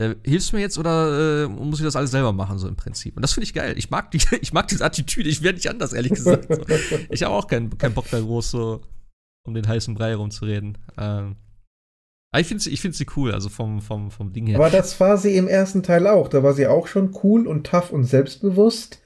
[0.01, 2.75] äh, hilfst du mir jetzt oder äh, muss ich das alles selber machen, so im
[2.75, 3.15] Prinzip?
[3.15, 3.75] Und das finde ich geil.
[3.77, 6.47] Ich mag, die, ich mag diese Attitüde, ich werde nicht anders, ehrlich gesagt.
[6.49, 6.61] So.
[7.09, 8.81] Ich habe auch keinen keinen Bock da groß so
[9.45, 10.77] um den heißen Brei rumzureden.
[10.97, 11.35] Ähm,
[12.37, 14.57] ich finde sie, ich find sie cool, also vom, vom, vom Ding her.
[14.57, 16.29] Aber das war sie im ersten Teil auch.
[16.29, 19.01] Da war sie auch schon cool und tough und selbstbewusst.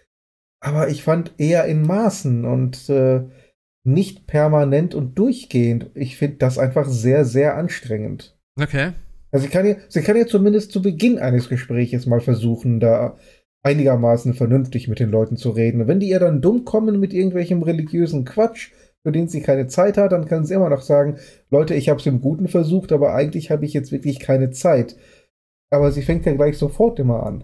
[0.61, 3.27] Aber ich fand eher in Maßen und äh,
[3.83, 5.89] nicht permanent und durchgehend.
[5.95, 8.37] Ich finde das einfach sehr, sehr anstrengend.
[8.59, 8.93] okay.
[9.35, 13.17] Also sie kann, ja, sie kann ja zumindest zu Beginn eines Gespräches mal versuchen, da
[13.63, 15.81] einigermaßen vernünftig mit den Leuten zu reden.
[15.81, 18.71] Und wenn die ihr dann dumm kommen mit irgendwelchem religiösen Quatsch,
[19.03, 21.17] für den sie keine Zeit hat, dann kann sie immer noch sagen,
[21.51, 24.95] Leute, ich habe es im Guten versucht, aber eigentlich habe ich jetzt wirklich keine Zeit.
[25.69, 27.43] Aber sie fängt ja gleich sofort immer an.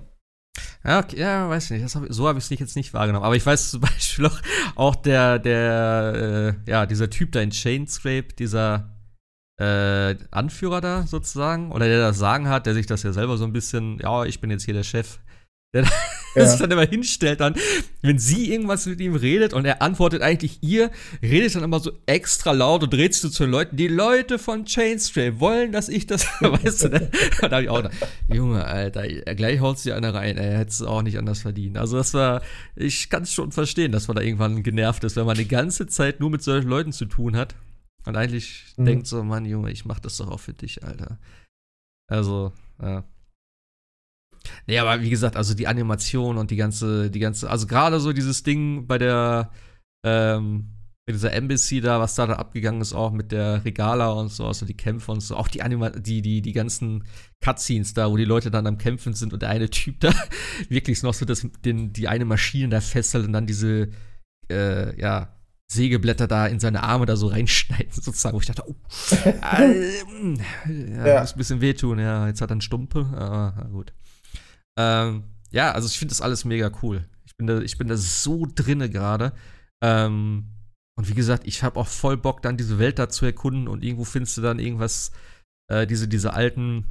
[0.86, 1.94] Ja, okay, ja, weiß nicht.
[1.94, 3.26] Hab, so habe ich es jetzt nicht wahrgenommen.
[3.26, 4.42] Aber ich weiß zum Beispiel auch,
[4.76, 8.96] auch der, der, äh, ja, dieser Typ da in Chainscrape, dieser
[9.62, 13.45] äh, Anführer da sozusagen, oder der das Sagen hat, der sich das ja selber so
[13.45, 15.20] ein bisschen, ja, ich bin jetzt hier der Chef.
[15.74, 15.84] Der,
[16.36, 16.45] ja.
[16.47, 17.53] Sich dann immer hinstellt, dann,
[18.01, 20.89] wenn sie irgendwas mit ihm redet und er antwortet eigentlich ihr,
[21.22, 23.78] redet dann immer so extra laut und dreht sich so zu den Leuten.
[23.78, 27.12] Die Leute von Chainstray wollen, dass ich das, weißt du, ne?
[27.41, 27.95] Da hab ich auch gedacht,
[28.30, 31.78] Junge, Alter, gleich haut sie einer rein, er hätte es auch nicht anders verdient.
[31.78, 32.41] Also das war,
[32.76, 35.86] ich kann es schon verstehen, dass man da irgendwann genervt ist, wenn man die ganze
[35.86, 37.55] Zeit nur mit solchen Leuten zu tun hat
[38.06, 38.86] und eigentlich Mhm.
[38.86, 41.20] denkt so, Mann, Junge, ich mach das doch auch für dich, Alter.
[42.08, 43.04] Also, ja.
[44.68, 48.12] Nee, aber wie gesagt, also die Animation und die ganze, die ganze, also gerade so
[48.12, 49.52] dieses Ding bei der,
[50.04, 50.72] ähm,
[51.06, 54.47] bei dieser Embassy da, was da dann abgegangen ist, auch mit der Regala und so,
[54.47, 57.04] also die Kämpfe und so, auch die Anima die, die, die ganzen
[57.43, 60.12] Cutscenes da, wo die Leute dann am Kämpfen sind und der eine Typ da
[60.70, 63.89] wirklich noch so das, den, die eine Maschine da fesselt und dann diese,
[64.52, 65.36] äh, ja,
[65.72, 68.76] Sägeblätter da in seine Arme da so reinschneiden, sozusagen, wo ich dachte, oh,
[69.54, 71.22] ähm, ja, Ja.
[71.22, 73.94] muss ein bisschen wehtun, ja, jetzt hat er einen Stumpe, aber gut.
[74.78, 77.06] Ähm, ja, also ich finde das alles mega cool.
[77.26, 79.34] Ich bin da, ich bin da so drinne gerade.
[79.84, 80.46] Ähm,
[80.98, 83.84] und wie gesagt, ich habe auch voll Bock, dann diese Welt da zu erkunden und
[83.84, 85.12] irgendwo findest du dann irgendwas,
[85.70, 86.86] äh, diese, diese alten,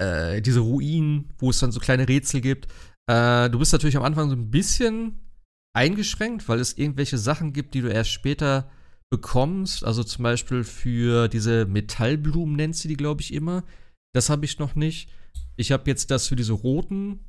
[0.00, 2.68] äh, diese Ruinen, wo es dann so kleine Rätsel gibt.
[3.10, 5.18] Äh, du bist natürlich am Anfang so ein bisschen
[5.74, 8.70] eingeschränkt, weil es irgendwelche Sachen gibt, die du erst später
[9.10, 9.84] bekommst.
[9.84, 13.64] Also zum Beispiel für diese Metallblumen nennt sie die, glaube ich, immer.
[14.14, 15.10] Das habe ich noch nicht.
[15.56, 17.20] Ich habe jetzt das für diese roten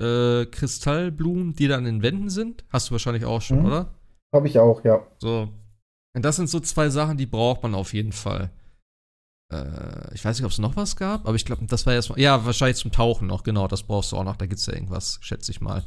[0.00, 2.64] äh, Kristallblumen, die da an den Wänden sind.
[2.70, 3.66] Hast du wahrscheinlich auch schon, Mhm.
[3.66, 3.94] oder?
[4.34, 5.06] Habe ich auch, ja.
[5.18, 5.52] So.
[6.14, 8.50] Und das sind so zwei Sachen, die braucht man auf jeden Fall.
[9.52, 12.20] Äh, ich weiß nicht, ob es noch was gab, aber ich glaube, das war erstmal.
[12.20, 13.66] Ja, wahrscheinlich zum Tauchen noch, genau.
[13.68, 14.36] Das brauchst du auch noch.
[14.36, 15.84] Da gibt es ja irgendwas, schätze ich mal.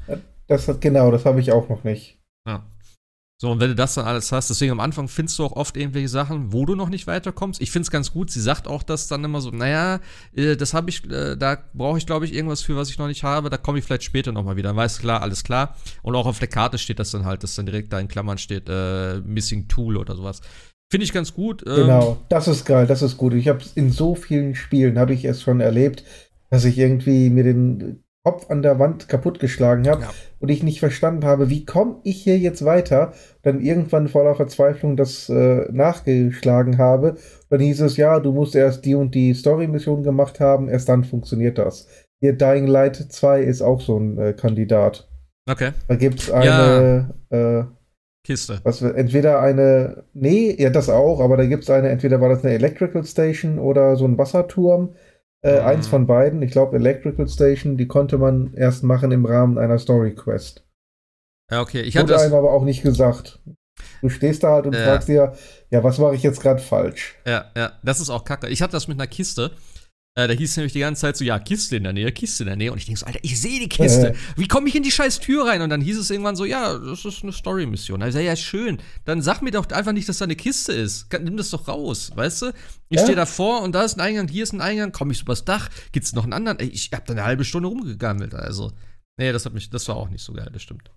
[0.51, 2.19] Das hat, genau, das habe ich auch noch nicht.
[2.45, 2.65] Ja.
[3.41, 5.77] So, und wenn du das dann alles hast, deswegen am Anfang findest du auch oft
[5.77, 7.61] irgendwelche Sachen, wo du noch nicht weiterkommst.
[7.61, 10.01] Ich finde es ganz gut, sie sagt auch das dann immer so, naja,
[10.35, 13.07] äh, das habe ich, äh, da brauche ich, glaube ich, irgendwas für, was ich noch
[13.07, 14.67] nicht habe, da komme ich vielleicht später nochmal wieder.
[14.67, 15.77] Dann weißt du, klar, alles klar.
[16.01, 18.37] Und auch auf der Karte steht das dann halt, dass dann direkt da in Klammern
[18.37, 20.41] steht, äh, Missing Tool oder sowas.
[20.91, 21.63] Finde ich ganz gut.
[21.65, 23.33] ähm, Genau, das ist geil, das ist gut.
[23.35, 26.03] Ich habe in so vielen Spielen habe ich es schon erlebt,
[26.49, 30.09] dass ich irgendwie mir den Kopf an der Wand kaputtgeschlagen habe Ja.
[30.39, 33.13] und ich nicht verstanden habe, wie komme ich hier jetzt weiter?
[33.41, 37.15] Dann irgendwann voller Verzweiflung das äh, nachgeschlagen habe.
[37.49, 41.03] Dann hieß es, ja, du musst erst die und die Story-Mission gemacht haben, erst dann
[41.03, 41.87] funktioniert das.
[42.19, 45.09] Hier Dying Light 2 ist auch so ein äh, Kandidat.
[45.49, 47.63] Okay, Da gibt es eine, äh,
[48.23, 48.59] Kiste.
[48.63, 52.43] was entweder eine, nee, ja, das auch, aber da gibt es eine, entweder war das
[52.45, 54.93] eine Electrical Station oder so ein Wasserturm.
[55.43, 55.65] Äh, Mhm.
[55.65, 56.41] Eins von beiden.
[56.41, 60.63] Ich glaube, Electrical Station, die konnte man erst machen im Rahmen einer Story Quest.
[61.49, 61.81] Ja, okay.
[61.81, 63.39] Ich hatte Wurde einem aber auch nicht gesagt.
[64.01, 64.83] Du stehst da halt und Ja.
[64.83, 65.33] fragst dir,
[65.69, 67.15] ja, was mache ich jetzt gerade falsch?
[67.25, 68.47] Ja, ja, das ist auch kacke.
[68.47, 69.51] Ich hatte das mit einer Kiste.
[70.13, 72.47] Äh, da hieß nämlich die ganze Zeit so, ja, Kiste in der Nähe, Kiste in
[72.47, 72.71] der Nähe.
[72.73, 74.09] Und ich denke so, Alter, ich sehe die Kiste.
[74.09, 74.15] Äh.
[74.35, 75.61] Wie komme ich in die scheiß Tür rein?
[75.61, 78.01] Und dann hieß es irgendwann so, ja, das ist eine Story-Mission.
[78.01, 78.81] Gesagt, ja, schön.
[79.05, 81.07] Dann sag mir doch einfach nicht, dass da eine Kiste ist.
[81.13, 82.53] Nimm das doch raus, weißt du?
[82.89, 83.03] Ich Ja.
[83.03, 85.69] stehe davor und da ist ein Eingang, hier ist ein Eingang, komme ich übers Dach,
[85.93, 86.59] gibt's noch einen anderen?
[86.59, 88.73] Ey, ich hab da eine halbe Stunde rumgegammelt, also.
[89.17, 90.91] Nee, das hat mich, das war auch nicht so geil, das stimmt.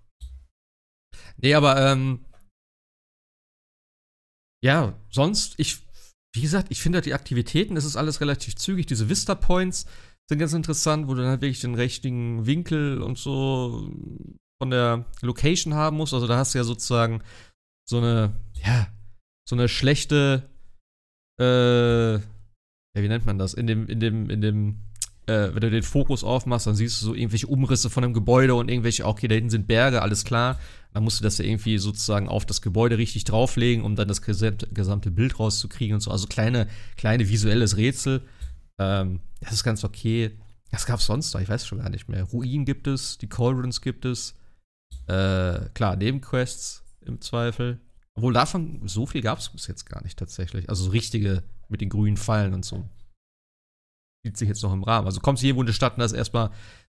[1.37, 2.25] Nee, aber, ähm,
[4.61, 5.84] ja, sonst, ich,
[6.35, 8.85] wie gesagt, ich finde halt die Aktivitäten, das ist alles relativ zügig.
[8.85, 9.85] Diese Vista Points
[10.27, 13.89] sind ganz interessant, wo du dann halt wirklich den richtigen Winkel und so
[14.61, 16.13] von der Location haben musst.
[16.13, 17.23] Also da hast du ja sozusagen
[17.87, 18.87] so eine, ja,
[19.47, 20.49] so eine schlechte,
[21.39, 22.21] äh, ja,
[22.95, 23.53] wie nennt man das?
[23.53, 24.79] In dem, in dem, in dem,
[25.27, 28.55] äh, wenn du den Fokus aufmachst, dann siehst du so irgendwelche Umrisse von einem Gebäude
[28.55, 30.59] und irgendwelche, okay, da hinten sind Berge, alles klar.
[30.93, 34.21] Dann musst du das ja irgendwie sozusagen auf das Gebäude richtig drauflegen, um dann das
[34.21, 36.11] gesamte, Bild rauszukriegen und so.
[36.11, 38.21] Also kleine, kleine visuelles Rätsel.
[38.77, 40.31] Ähm, das ist ganz okay.
[40.71, 41.41] Was gab's sonst noch?
[41.41, 42.23] Ich weiß schon gar nicht mehr.
[42.23, 44.35] Ruinen gibt es, die Cauldrons gibt es.
[45.07, 47.79] Äh, klar, Nebenquests im Zweifel.
[48.15, 50.69] Obwohl davon so viel gab es bis jetzt gar nicht tatsächlich.
[50.69, 52.87] Also so richtige mit den grünen Fallen und so.
[54.25, 55.05] Sieht sich jetzt noch im Rahmen.
[55.05, 56.49] Also kommst du irgendwo in die Stadt und da ist erstmal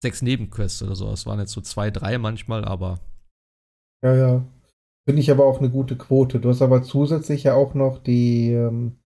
[0.03, 1.11] sechs Nebenquests oder so.
[1.11, 3.01] Das waren jetzt so zwei, drei manchmal, aber
[4.03, 4.45] Ja, ja.
[5.07, 6.41] Finde ich aber auch eine gute Quote.
[6.41, 8.99] Du hast aber zusätzlich ja auch noch die, ähm,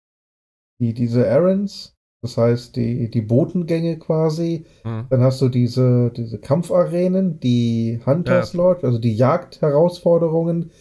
[0.80, 4.68] die diese Errands, das heißt die, die Botengänge quasi.
[4.84, 10.72] äh, Dann hast du diese, diese Kampfarenen, die Hunters Lodge, also die Jagdherausforderungen.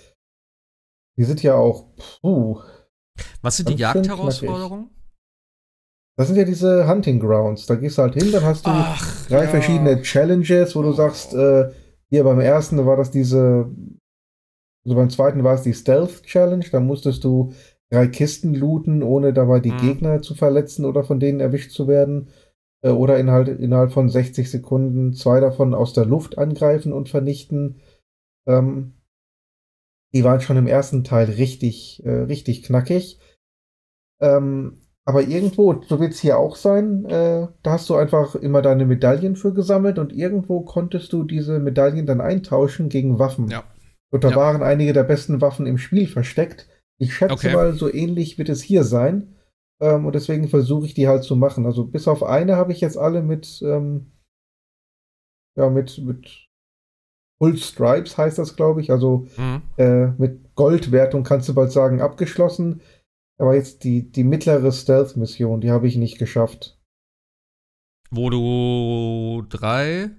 [1.19, 1.87] Die sind ja auch,
[2.21, 2.61] puh,
[3.41, 4.91] was sind die Ganz schön Jagdherausforderungen?
[6.21, 7.67] Das sind ja diese Hunting Grounds.
[7.67, 9.49] Da gehst du halt hin, dann hast du Ach, drei ja.
[9.51, 11.71] verschiedene Challenges, wo du sagst, äh,
[12.11, 13.71] hier beim ersten war das diese,
[14.85, 17.53] also beim zweiten war es die Stealth Challenge, da musstest du
[17.91, 19.79] drei Kisten looten, ohne dabei die Mhm.
[19.79, 22.29] Gegner zu verletzen oder von denen erwischt zu werden.
[22.83, 27.81] äh, oder innerhalb, innerhalb von 60 Sekunden zwei davon aus der Luft angreifen und vernichten.
[28.49, 28.95] Ähm,
[30.15, 33.19] die waren schon im ersten Teil richtig, äh, richtig knackig.
[34.21, 34.81] Ähm,
[35.11, 38.87] aber irgendwo, so wird es hier auch sein, äh, da hast du einfach immer deine
[38.87, 43.49] Medaillen für gesammelt und irgendwo konntest du diese Medaillen dann eintauschen gegen Waffen.
[43.49, 43.65] Ja.
[44.13, 44.37] Und da Ja.
[44.37, 46.69] waren einige der besten Waffen im Spiel versteckt.
[46.99, 47.53] Ich schätze Okay.
[47.53, 49.35] mal, so ähnlich wird es hier sein.
[49.81, 51.67] Ähm, und deswegen versuche ich die halt zu machen.
[51.67, 54.13] Also bis auf eine habe ich jetzt alle mit, ähm,
[55.57, 56.47] ja, mit, mit
[57.43, 58.91] Full Stripes heißt das, glaube ich.
[58.93, 59.63] Also Mhm.
[59.77, 62.81] äh, mit Goldwertung kannst du bald sagen, abgeschlossen.
[63.41, 66.79] Aber jetzt die, die mittlere Stealth-Mission, die habe ich nicht geschafft.
[68.11, 70.11] Wo du drei,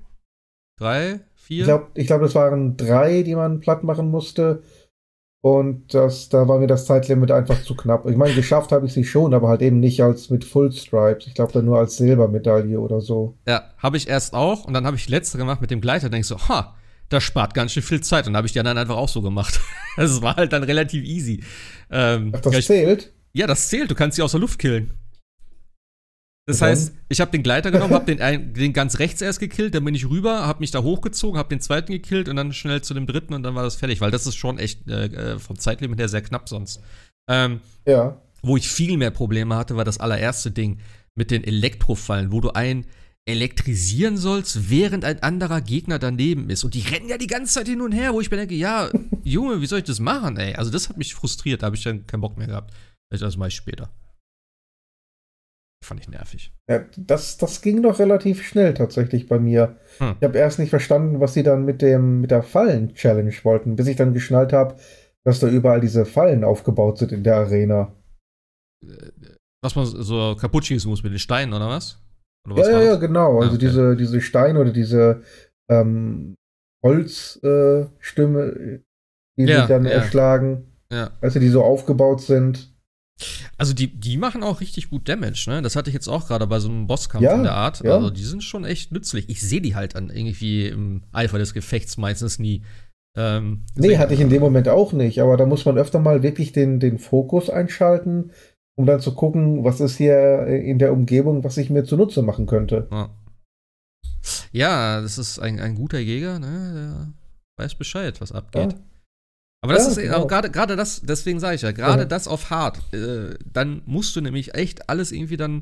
[0.80, 1.60] drei, vier?
[1.60, 4.64] Ich glaube, ich glaub, das waren drei, die man platt machen musste.
[5.44, 8.08] Und das, da war mir das Zeitlimit einfach zu knapp.
[8.08, 11.28] Ich meine, geschafft habe ich sie schon, aber halt eben nicht als mit Full Stripes.
[11.28, 13.38] Ich glaube, dann nur als Silbermedaille oder so.
[13.48, 16.08] Ja, habe ich erst auch und dann habe ich letzte gemacht mit dem Gleiter.
[16.08, 16.76] Da denk ich so, ha,
[17.12, 18.26] das spart ganz schön viel Zeit.
[18.28, 19.60] Und dann habe ich die anderen einfach auch so gemacht.
[19.98, 21.44] Das war halt dann relativ easy.
[21.90, 23.12] Ähm, Ach, das ja, ich, zählt?
[23.34, 23.92] ja, das zählt.
[23.92, 24.92] Du kannst sie aus der Luft killen.
[26.48, 26.70] Das dann?
[26.70, 29.94] heißt, ich habe den Gleiter genommen, habe den, den ganz rechts erst gekillt, dann bin
[29.94, 33.06] ich rüber, habe mich da hochgezogen, habe den zweiten gekillt und dann schnell zu dem
[33.06, 36.00] dritten und dann war das fertig, weil das ist schon echt äh, äh, vom Zeitlimit
[36.00, 36.82] her sehr knapp sonst.
[37.30, 38.18] Ähm, Ja.
[38.42, 40.80] wo ich viel mehr Probleme hatte, war das allererste Ding
[41.16, 42.86] mit den Elektrofallen, wo du einen
[43.28, 46.64] elektrisieren sollst, während ein anderer Gegner daneben ist.
[46.64, 48.90] Und die rennen ja die ganze Zeit hin und her, wo ich mir denke, ja,
[49.24, 50.56] Junge, wie soll ich das machen, ey?
[50.56, 52.74] Also das hat mich frustriert, da habe ich dann keinen Bock mehr gehabt.
[53.12, 53.90] Also Das mache ich später.
[55.84, 56.52] Fand ich nervig.
[56.70, 59.78] ja das, das ging doch relativ schnell tatsächlich bei mir.
[59.98, 60.16] Hm.
[60.20, 63.88] Ich habe erst nicht verstanden, was sie dann mit, dem, mit der Fallen-Challenge wollten, bis
[63.88, 64.78] ich dann geschnallt habe,
[65.24, 67.96] dass da überall diese Fallen aufgebaut sind in der Arena.
[69.64, 72.00] Was man so kaputt schießen muss mit den Steinen, oder was?
[72.50, 73.38] Ja, ja, ja, genau.
[73.40, 73.58] Also Ah, okay.
[73.66, 75.22] diese, diese Steine oder diese
[75.70, 76.36] ähm,
[76.84, 78.80] Holzstimme, äh,
[79.38, 79.92] die Ja, sich dann ja.
[79.92, 81.12] erschlagen, Ja.
[81.22, 82.70] also die so aufgebaut sind.
[83.58, 85.62] Also die, die machen auch richtig gut Damage, ne?
[85.62, 87.84] Das hatte ich jetzt auch gerade bei so einem Bosskampf Ja, in der Art.
[87.84, 87.94] ja.
[87.96, 89.30] Also die sind schon echt nützlich.
[89.30, 92.64] Ich sehe die halt an irgendwie im Eifer des Gefechts meistens nie.
[93.16, 96.24] Ähm, Nee, hatte ich in dem Moment auch nicht, aber da muss man öfter mal
[96.24, 98.32] wirklich den, den Fokus einschalten,
[98.76, 102.46] um dann zu gucken, was ist hier in der Umgebung, was ich mir zunutze machen
[102.46, 102.88] könnte.
[102.92, 103.10] Ja.
[104.52, 107.14] ja, das ist ein, ein guter Jäger, ne?
[107.58, 108.74] Der weiß Bescheid, was abgeht.
[108.74, 108.80] Ja.
[109.64, 110.26] Aber das Ja, ist genau.
[110.26, 114.22] gerade gerade das, deswegen sage ich ja, gerade das auf hart, äh, dann musst du
[114.22, 115.62] nämlich echt alles irgendwie dann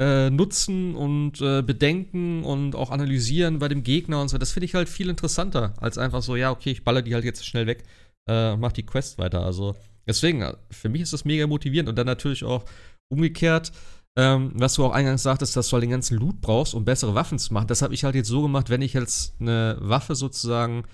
[0.00, 4.38] äh, nutzen und äh, bedenken und auch analysieren bei dem Gegner und so.
[4.38, 7.24] Das finde ich halt viel interessanter, als einfach so, ja, okay, ich baller die halt
[7.24, 7.84] jetzt schnell weg
[8.26, 9.44] äh, und mach die Quest weiter.
[9.44, 9.76] Also
[10.06, 12.64] deswegen, äh, für mich ist das mega motivierend und dann natürlich auch
[13.08, 13.72] umgekehrt,
[14.16, 17.14] ähm, was du auch eingangs sagtest, dass du halt den ganzen Loot brauchst, um bessere
[17.14, 17.66] Waffen zu machen.
[17.66, 20.84] Das habe ich halt jetzt so gemacht, wenn ich jetzt eine Waffe sozusagen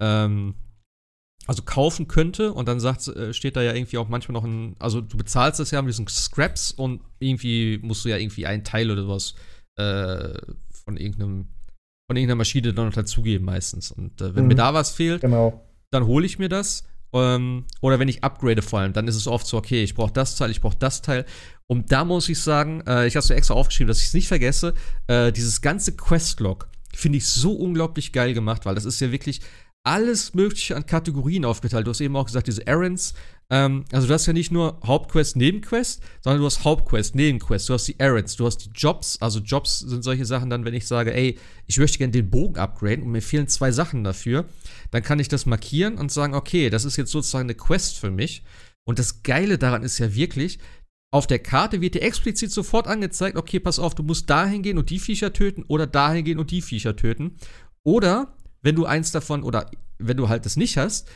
[0.00, 0.54] ähm,
[1.48, 4.76] also kaufen könnte und dann sagt, äh, steht da ja irgendwie auch manchmal noch ein,
[4.78, 8.62] also du bezahlst das ja mit diesen Scraps und irgendwie musst du ja irgendwie einen
[8.62, 9.34] Teil oder was
[9.76, 10.34] äh,
[10.84, 11.48] von irgendeinem
[12.08, 13.90] von irgendeiner Maschine dann noch dazugeben meistens.
[13.90, 14.48] Und äh, wenn Mhm.
[14.48, 15.66] mir da was fehlt, Genau.
[15.90, 16.84] dann hole ich mir das.
[17.12, 20.12] Ähm, oder wenn ich upgrade vor allem, dann ist es oft so, okay, ich brauche
[20.12, 21.26] das Teil, ich brauche das Teil.
[21.66, 24.14] Und da muss ich sagen, äh, ich habe es mir extra aufgeschrieben, dass ich es
[24.14, 24.74] nicht vergesse,
[25.06, 29.40] äh, dieses ganze Questlog finde ich so unglaublich geil gemacht, weil das ist ja wirklich
[29.84, 31.86] alles Mögliche an Kategorien aufgeteilt.
[31.86, 33.14] Du hast eben auch gesagt, diese Errands.
[33.50, 37.74] Ähm, also du hast ja nicht nur Hauptquest, Nebenquest, sondern du hast Hauptquest, Nebenquest, du
[37.74, 39.20] hast die Errands, du hast die Jobs.
[39.20, 41.36] Also Jobs sind solche Sachen dann, wenn ich sage, ey,
[41.66, 44.44] ich möchte gerne den Bogen upgraden und mir fehlen zwei Sachen dafür,
[44.92, 48.10] dann kann ich das markieren und sagen, okay, das ist jetzt sozusagen eine Quest für
[48.10, 48.44] mich.
[48.84, 50.58] Und das Geile daran ist ja wirklich,
[51.10, 54.78] auf der Karte wird dir explizit sofort angezeigt, okay, pass auf, du musst dahin gehen
[54.78, 57.38] und die Viecher töten oder dahin gehen und die Viecher töten.
[57.82, 61.08] Oder wenn du eins davon oder wenn du halt das nicht hast,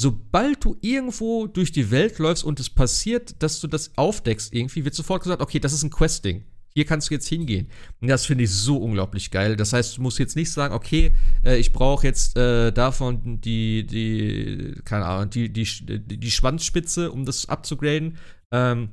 [0.00, 4.84] sobald du irgendwo durch die Welt läufst und es passiert, dass du das aufdeckst irgendwie,
[4.84, 6.44] wird sofort gesagt, okay, das ist ein Questing.
[6.76, 7.68] Hier kannst du jetzt hingehen.
[8.00, 9.54] Und das finde ich so unglaublich geil.
[9.54, 11.12] Das heißt, du musst jetzt nicht sagen, okay,
[11.44, 17.12] äh, ich brauche jetzt äh, davon die, die, keine Ahnung, die, die, die, die Schwanzspitze,
[17.12, 18.18] um das abzugraden.
[18.50, 18.88] Ähm,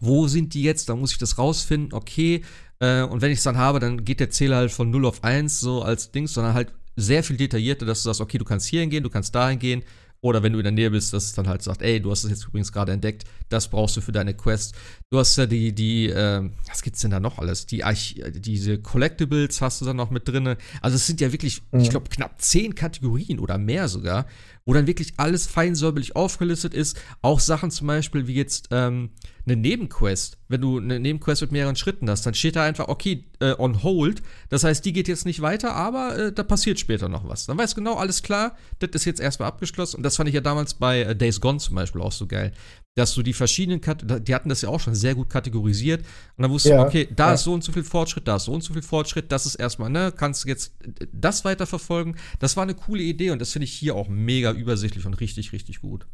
[0.00, 0.88] wo sind die jetzt?
[0.88, 2.42] Da muss ich das rausfinden, okay.
[2.78, 5.24] Äh, und wenn ich es dann habe, dann geht der Zähler halt von 0 auf
[5.24, 8.66] 1, so als Dings, sondern halt sehr viel detaillierter, dass du sagst, okay, du kannst
[8.68, 9.82] hier hingehen, du kannst dahin gehen.
[10.22, 12.24] Oder wenn du in der Nähe bist, dass es dann halt sagt, ey, du hast
[12.24, 14.74] es jetzt übrigens gerade entdeckt, das brauchst du für deine Quest.
[15.10, 17.64] Du hast ja die, die, ähm, was gibt's denn da noch alles?
[17.66, 20.56] Die Arch diese Collectibles hast du dann noch mit drin.
[20.82, 21.80] Also es sind ja wirklich, Mhm.
[21.80, 24.26] ich glaube, knapp zehn Kategorien oder mehr sogar,
[24.64, 27.00] wo dann wirklich alles fein säuberlich aufgelistet ist.
[27.22, 29.10] Auch Sachen zum Beispiel wie jetzt, ähm,
[29.46, 33.24] eine Nebenquest, wenn du eine Nebenquest mit mehreren Schritten hast, dann steht da einfach, okay,
[33.40, 34.22] äh, on hold.
[34.48, 37.46] Das heißt, die geht jetzt nicht weiter, aber äh, da passiert später noch was.
[37.46, 39.98] Dann weißt du genau, alles klar, das ist jetzt erstmal abgeschlossen.
[39.98, 42.52] Und das fand ich ja damals bei äh, Days Gone zum Beispiel auch so geil.
[42.96, 46.00] Dass du die verschiedenen, Kat die hatten das ja auch schon sehr gut kategorisiert.
[46.36, 47.34] Und dann wusstest Ja, du, okay, da ja.
[47.34, 49.54] ist so und so viel Fortschritt, da ist so und so viel Fortschritt, das ist
[49.54, 52.16] erstmal, ne, kannst du jetzt äh, das weiterverfolgen.
[52.40, 55.52] Das war eine coole Idee und das finde ich hier auch mega übersichtlich und richtig,
[55.52, 56.06] richtig gut.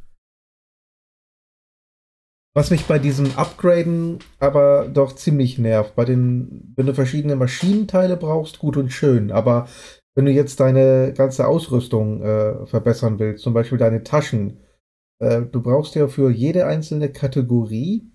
[2.55, 8.17] Was mich bei diesem Upgraden aber doch ziemlich nervt, bei den, wenn du verschiedene Maschinenteile
[8.17, 9.69] brauchst, gut und schön, aber
[10.15, 14.61] wenn du jetzt deine ganze Ausrüstung äh, verbessern willst, zum Beispiel deine Taschen,
[15.19, 18.11] äh, du brauchst ja für jede einzelne Kategorie,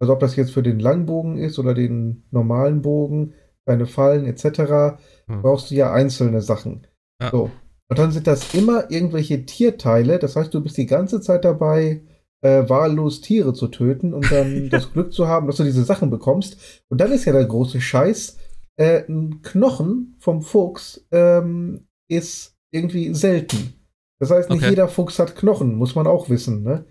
[0.00, 3.34] also ob das jetzt für den Langbogen ist oder den normalen Bogen,
[3.66, 5.42] deine Fallen etc., Hm.
[5.42, 6.86] brauchst du ja einzelne Sachen.
[7.20, 7.30] Ja.
[7.30, 7.50] So.
[7.90, 12.02] Und dann sind das immer irgendwelche Tierteile, das heißt, du bist die ganze Zeit dabei,
[12.40, 16.10] äh, wahllos Tiere zu töten, um dann das Glück zu haben, dass du diese Sachen
[16.10, 16.82] bekommst.
[16.88, 18.38] Und dann ist ja der große Scheiß,
[18.76, 23.74] äh, ein Knochen vom Fuchs ähm, ist irgendwie selten.
[24.20, 24.70] Das heißt, nicht Okay.
[24.70, 26.62] jeder Fuchs hat Knochen, muss man auch wissen.
[26.64, 26.84] Ne?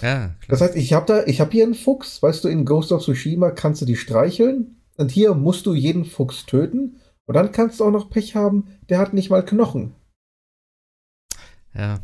[0.00, 0.34] Ja, klar.
[0.48, 3.02] Das heißt, ich habe da, ich habe hier einen Fuchs, weißt du, in Ghost of
[3.02, 7.78] Tsushima kannst du die streicheln und hier musst du jeden Fuchs töten und dann kannst
[7.80, 9.94] du auch noch Pech haben, der hat nicht mal Knochen.
[11.74, 12.00] ja.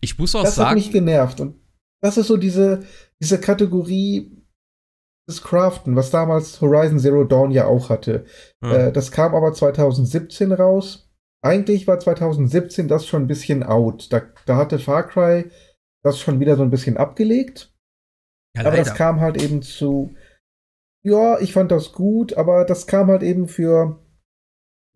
[0.00, 1.56] Ich muss auch Das hat sagen, mich genervt und
[2.02, 2.84] das ist so diese,
[3.20, 4.30] diese Kategorie
[5.28, 8.24] des Craften, was damals Horizon Zero Dawn ja auch hatte.
[8.62, 11.03] hm, Äh, das kam aber 2017 raus.
[11.44, 14.10] Eigentlich war 2017 das schon ein bisschen out.
[14.10, 15.50] Da, da hatte Far Cry
[16.02, 17.70] das schon wieder so ein bisschen abgelegt.
[18.56, 20.14] ja, Aber das kam halt eben zu.
[21.02, 24.00] Ja, ich fand das gut, aber das kam halt eben für,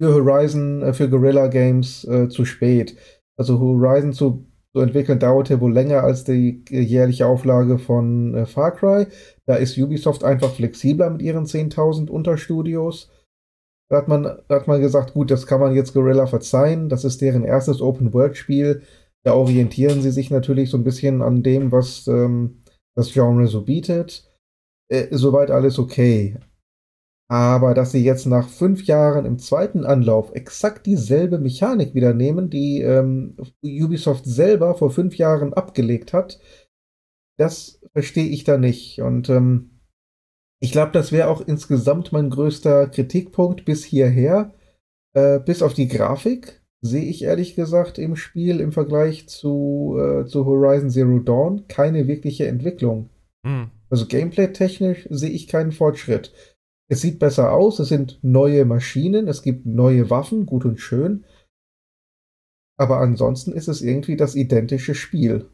[0.00, 2.96] für Horizon, äh, für Guerrilla Games äh, zu spät.
[3.36, 8.46] Also Horizon zu, zu entwickeln dauerte wohl länger als die äh, jährliche Auflage von äh,
[8.46, 9.06] Far Cry.
[9.44, 13.10] Da ist Ubisoft einfach flexibler mit ihren 10.000 Unterstudios.
[13.90, 16.88] Da hat, man, da hat man gesagt, gut, das kann man jetzt Guerrilla verzeihen.
[16.88, 18.82] Das ist deren erstes Open-World-Spiel.
[19.24, 22.62] Da orientieren sie sich natürlich so ein bisschen an dem, was ähm,
[22.94, 24.30] das Genre so bietet.
[24.90, 26.38] Äh, soweit alles okay.
[27.30, 32.48] Aber dass sie jetzt nach fünf Jahren im zweiten Anlauf exakt dieselbe Mechanik wieder nehmen,
[32.48, 36.40] die ähm, Ubisoft selber vor fünf Jahren abgelegt hat,
[37.38, 39.02] das verstehe ich da nicht.
[39.02, 39.77] Und ähm,
[40.60, 44.54] ich glaube, das wäre auch insgesamt mein größter Kritikpunkt bis hierher.
[45.14, 50.26] Äh, bis auf die Grafik sehe ich ehrlich gesagt im Spiel im Vergleich zu, äh,
[50.26, 53.10] zu Horizon Zero Dawn keine wirkliche Entwicklung.
[53.44, 53.70] Hm.
[53.90, 56.32] Also gameplay-technisch sehe ich keinen Fortschritt.
[56.90, 61.24] Es sieht besser aus, es sind neue Maschinen, es gibt neue Waffen, gut und schön.
[62.78, 65.48] Aber ansonsten ist es irgendwie das identische Spiel.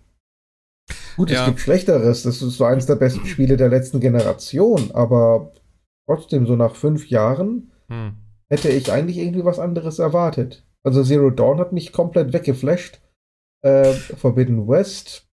[1.16, 1.41] Gut, Ja.
[1.43, 5.53] es gibt Schlechteres, das ist so eines der besten Spiele der letzten Generation, aber
[6.07, 8.16] trotzdem, so nach fünf Jahren Hm.
[8.51, 10.66] hätte ich eigentlich irgendwie was anderes erwartet.
[10.82, 13.01] Also Zero Dawn hat mich komplett weggeflasht.
[13.62, 15.26] Äh, Forbidden West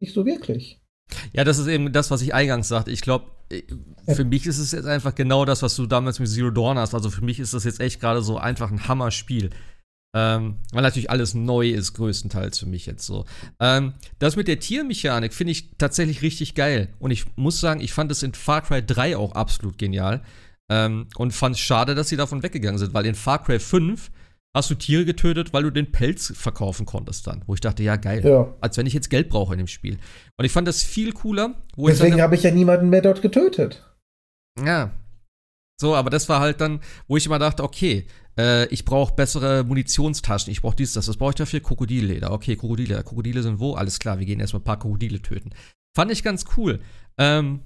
[0.00, 0.80] nicht so wirklich.
[1.32, 2.90] Ja, das ist eben das, was ich eingangs sagte.
[2.90, 3.26] Ich glaube,
[4.08, 6.94] für mich ist es jetzt einfach genau das, was du damals mit Zero Dawn hast.
[6.94, 9.50] Also für mich ist das jetzt echt gerade so einfach ein Hammerspiel.
[10.18, 13.26] Ähm, weil natürlich alles neu ist, größtenteils für mich jetzt so.
[13.60, 16.88] Ähm, das mit der Tiermechanik finde ich tatsächlich richtig geil.
[16.98, 20.22] Und ich muss sagen, ich fand es in Far Cry 3 auch absolut genial.
[20.70, 24.10] Ähm, und fand es schade, dass sie davon weggegangen sind, weil in Far Cry 5
[24.56, 27.42] hast du Tiere getötet, weil du den Pelz verkaufen konntest dann.
[27.46, 28.24] Wo ich dachte, ja, geil.
[28.24, 28.54] Ja.
[28.62, 29.98] Als wenn ich jetzt Geld brauche in dem Spiel.
[30.38, 33.84] Und ich fand das viel cooler, Deswegen habe ich ja niemanden mehr dort getötet.
[34.64, 34.92] ja.
[35.78, 38.06] So, aber das war halt dann, wo ich immer dachte, okay,
[38.38, 41.60] äh, ich brauche bessere Munitionstaschen, ich brauche dies, das, was brauche ich dafür?
[41.60, 42.32] Krokodilleder.
[42.32, 43.02] Okay, Krokodile.
[43.02, 43.74] Krokodile sind wo?
[43.74, 45.50] Alles klar, wir gehen erstmal ein paar Krokodile töten.
[45.96, 46.80] Fand ich ganz cool.
[47.18, 47.60] Ähm,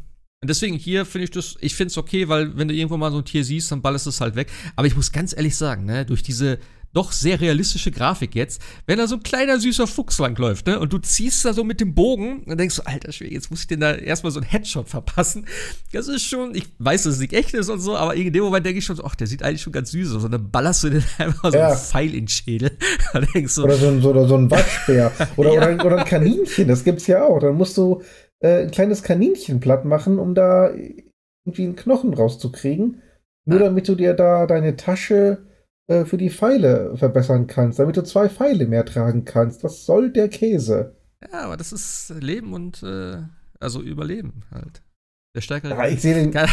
[0.45, 3.19] deswegen hier finde ich das, ich finde es okay, weil wenn du irgendwo mal so
[3.19, 4.51] ein Tier siehst, dann ballerst du es halt weg.
[4.77, 6.59] Aber ich muss ganz ehrlich sagen, ne, durch diese
[6.93, 10.93] doch sehr realistische Grafik jetzt, wenn da so ein kleiner süßer Fuchs langläuft, ne, und
[10.93, 13.67] du ziehst da so mit dem Bogen, dann denkst du, alter Schwede, jetzt muss ich
[13.69, 15.47] den da erstmal so einen Headshot verpassen.
[15.93, 18.43] Das ist schon, ich weiß, dass es nicht echt ist und so, aber in dem
[18.43, 20.25] Moment denke ich schon so, ach, der sieht eigentlich schon ganz süß aus.
[20.25, 21.69] Und dann ballerst du den einfach so Ja.
[21.69, 22.71] einen Pfeil in den Schädel.
[23.13, 25.13] Du, Oder so ein, so, oder so ein Waschbär.
[25.37, 25.73] Oder, Ja.
[25.75, 27.39] oder, oder ein Kaninchen, das gibt's ja auch.
[27.39, 28.03] Dann musst du
[28.41, 30.71] äh, ein kleines Kaninchen platt machen, um da
[31.45, 33.03] irgendwie einen Knochen rauszukriegen.
[33.47, 35.47] Nur damit du dir da deine Tasche
[35.91, 39.65] äh, für die Pfeile verbessern kannst, damit du zwei Pfeile mehr tragen kannst.
[39.65, 40.95] Was soll der Käse?
[41.33, 43.19] ja, aber das ist Leben und, äh,
[43.59, 44.83] also Überleben halt.
[45.37, 45.71] Der stärkere.
[45.75, 46.51] Ja, ich sehe den, keine,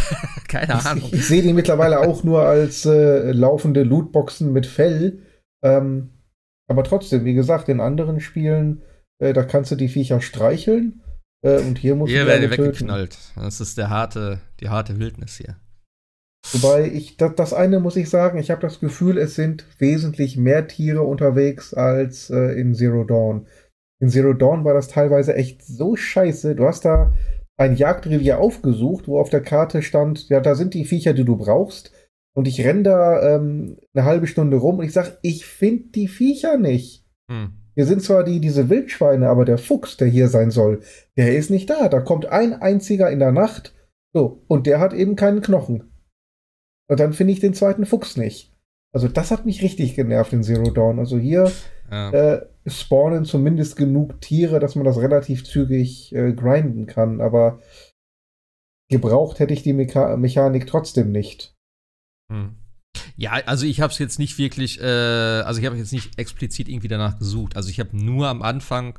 [0.48, 1.06] keine Ahnung.
[1.08, 5.20] Ich, ich sehe die mittlerweile auch nur als äh, laufende Lootboxen mit Fell.
[5.64, 6.10] Ähm,
[6.70, 8.84] aber trotzdem, wie gesagt, in anderen Spielen,
[9.20, 11.02] äh, da kannst du die Viecher streicheln
[11.44, 12.90] Äh, und hier muss Hier ich werden alle die töten.
[12.90, 13.18] weggeknallt.
[13.36, 15.56] Das ist der harte, die harte Wildnis hier.
[16.54, 20.38] Wobei ich, das, das eine muss ich sagen, ich habe das Gefühl, es sind wesentlich
[20.38, 23.48] mehr Tiere unterwegs als äh, in Zero Dawn.
[24.00, 26.56] In Zero Dawn war das teilweise echt so scheiße.
[26.56, 27.14] Du hast da
[27.58, 31.36] ein Jagdrevier aufgesucht, wo auf der Karte stand, ja, da sind die Viecher, die du
[31.36, 31.92] brauchst.
[32.36, 36.08] Und ich renne da ähm, eine halbe Stunde rum und ich sag, ich finde die
[36.08, 37.04] Viecher nicht.
[37.32, 37.54] Hm.
[37.74, 40.82] Hier sind zwar die, diese Wildschweine, aber der Fuchs, der hier sein soll,
[41.16, 41.90] der ist nicht da.
[41.90, 43.74] Da kommt ein einziger in der Nacht.
[44.14, 45.87] So, und der hat eben keinen Knochen.
[46.90, 48.54] Und dann finde ich den zweiten Fuchs nicht.
[48.94, 51.00] Also das hat mich richtig genervt in Zero Dawn.
[51.00, 51.52] Also hier
[51.92, 52.12] Ja.
[52.12, 57.22] äh, spawnen zumindest genug Tiere, dass man das relativ zügig äh, grinden kann.
[57.22, 57.60] Aber
[58.90, 61.54] gebraucht hätte ich die Mecha Mechanik trotzdem nicht.
[62.32, 62.56] Hm.
[63.16, 66.70] Ja, also ich habe es jetzt nicht wirklich, äh, also ich habe jetzt nicht explizit
[66.70, 67.56] irgendwie danach gesucht.
[67.56, 68.98] Also ich habe nur am Anfang,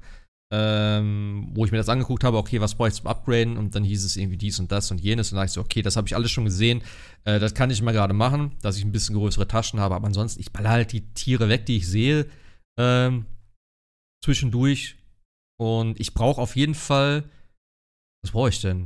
[0.51, 3.59] ähm, wo ich mir das angeguckt habe, okay, was brauche ich zum Upgraden?
[3.59, 5.31] Und dann hieß es irgendwie dies und das und jenes.
[5.31, 6.83] Und dann dachte ich so, okay, das habe ich alles schon gesehen.
[7.25, 9.95] Äh, das kann ich mal gerade machen, dass ich ein bisschen größere Taschen habe.
[9.95, 12.27] Aber ansonsten, ich baller halt die Tiere weg, die ich sehe,
[12.79, 13.27] ähm,
[14.25, 14.97] zwischendurch.
[15.61, 17.29] Und ich brauche auf jeden Fall,
[18.23, 18.85] was brauche ich denn?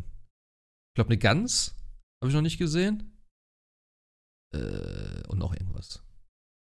[0.90, 1.74] Ich glaube, eine Gans
[2.20, 3.16] habe ich noch nicht gesehen.
[4.54, 6.02] Äh, und noch irgendwas.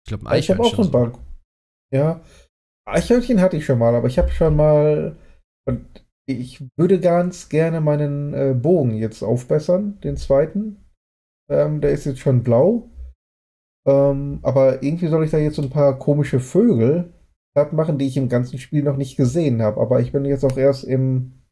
[0.05, 1.01] Ich glaube, ein Ich habe auch so Eichhörnchen.
[1.01, 1.19] ein Bug.
[1.93, 2.23] Ja.
[2.85, 5.17] Eichhörnchen hatte ich schon mal, aber ich habe schon mal.
[5.65, 10.83] Und ich würde ganz gerne meinen äh, Bogen jetzt aufbessern, den zweiten.
[11.49, 12.89] Ähm, der ist jetzt schon blau.
[13.85, 17.13] Ähm, aber irgendwie soll ich da jetzt so ein paar komische Vögel
[17.53, 19.81] platt machen, die ich im ganzen Spiel noch nicht gesehen habe.
[19.81, 21.43] Aber ich bin jetzt auch erst im.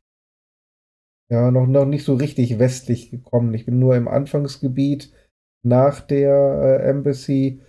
[1.31, 3.53] Ja, noch, noch nicht so richtig westlich gekommen.
[3.53, 5.13] Ich bin nur im Anfangsgebiet
[5.63, 7.61] nach der äh, Embassy.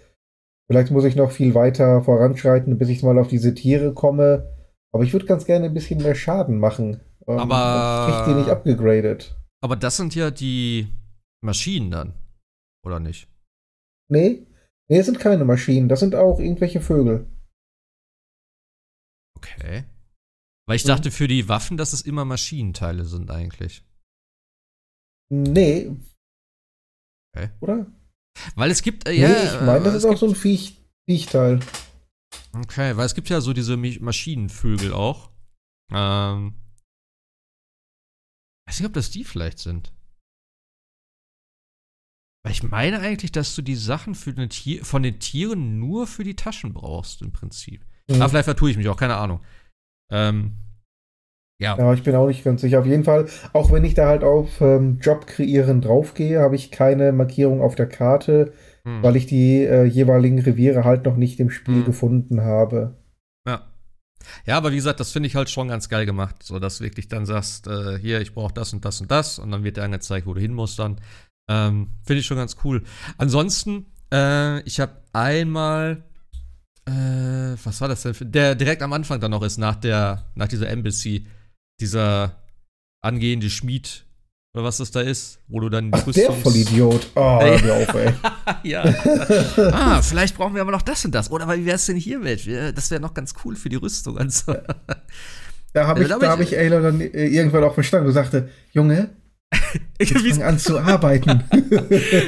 [0.70, 4.56] Vielleicht muss ich noch viel weiter voranschreiten, bis ich mal auf diese Tiere komme.
[4.92, 7.00] Aber ich würde ganz gerne ein bisschen mehr Schaden machen.
[7.26, 9.36] Ähm, Aber- Ich krieg die nicht abgegradet.
[9.62, 10.86] Aber das sind ja die
[11.44, 12.14] Maschinen dann.
[12.86, 13.28] Oder nicht?
[14.08, 14.46] Nee?
[14.88, 15.88] Nee, es sind keine Maschinen.
[15.88, 17.26] Das sind auch irgendwelche Vögel.
[19.36, 19.84] Okay.
[20.66, 23.84] Weil ich dachte für die Waffen, dass es immer Maschinenteile sind eigentlich.
[25.30, 25.90] Nee.
[27.34, 27.50] Okay.
[27.60, 27.86] Oder?
[28.54, 29.54] Weil es gibt, äh, Nee, ja.
[29.54, 30.76] ich meine, das ist auch so ein Viech
[31.06, 31.60] Viechteil.
[32.52, 35.30] Okay, weil es gibt ja so diese Maschinenvögel auch.
[35.92, 36.54] Ähm.
[38.66, 39.92] Weiß nicht, ob das die vielleicht sind.
[42.44, 46.36] Weil ich meine eigentlich, dass du die Sachen Tier von den Tieren nur für die
[46.36, 47.84] Taschen brauchst, im Prinzip.
[48.08, 48.16] Mhm.
[48.16, 49.44] Aber vielleicht vertue ich mich auch, keine Ahnung.
[50.10, 50.56] Ähm.
[51.60, 51.76] Ja.
[51.78, 52.80] Ja, ich bin auch nicht ganz sicher.
[52.80, 56.70] Auf jeden Fall, auch wenn ich da halt auf ähm, Job kreieren draufgehe, habe ich
[56.70, 58.52] keine Markierung auf der Karte,
[58.84, 59.02] Hm.
[59.02, 61.84] weil ich die äh, jeweiligen Reviere halt noch nicht im Spiel Mhm.
[61.84, 62.96] gefunden habe.
[63.46, 63.66] Ja.
[64.46, 66.84] Ja, aber wie gesagt, das finde ich halt schon ganz geil gemacht, so dass du
[66.84, 69.76] wirklich dann sagst, äh, hier, ich brauche das und das und das und dann wird
[69.76, 70.98] dir angezeigt, wo du hin musst dann.
[71.50, 72.82] Ähm, finde ich schon ganz cool.
[73.18, 76.04] Ansonsten, äh, ich habe einmal,
[76.86, 78.14] äh, was war das denn?
[78.14, 81.26] Für, der direkt am Anfang dann noch ist, nach der, nach dieser Embassy,
[81.80, 82.36] dieser
[83.02, 84.04] angehende Schmied
[84.54, 87.06] oder was das da ist, wo du dann die Ach, der Rüstungs- Vollidiot.
[87.14, 87.58] Oh, Ey.
[87.60, 88.12] hör mir auf, ey.
[88.70, 88.82] ja.
[89.72, 91.30] ah, vielleicht brauchen wir aber noch das und das.
[91.30, 92.46] Oder wie wär's denn hier mit?
[92.46, 94.54] Wir- Das wäre noch ganz cool für die Rüstung und so.
[95.72, 98.48] Da habe ich, da hab ich- ich Ayla dann äh, irgendwann auch verstanden und sagte,
[98.72, 99.10] Junge,
[99.98, 101.44] Wie fang an zu arbeiten.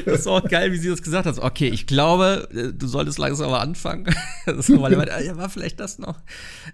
[0.06, 1.38] das war auch geil, wie sie das gesagt hat.
[1.40, 4.06] Okay, ich glaube, äh, du solltest langsam mal anfangen.
[4.46, 6.20] Das war, ah, ja, war vielleicht das noch.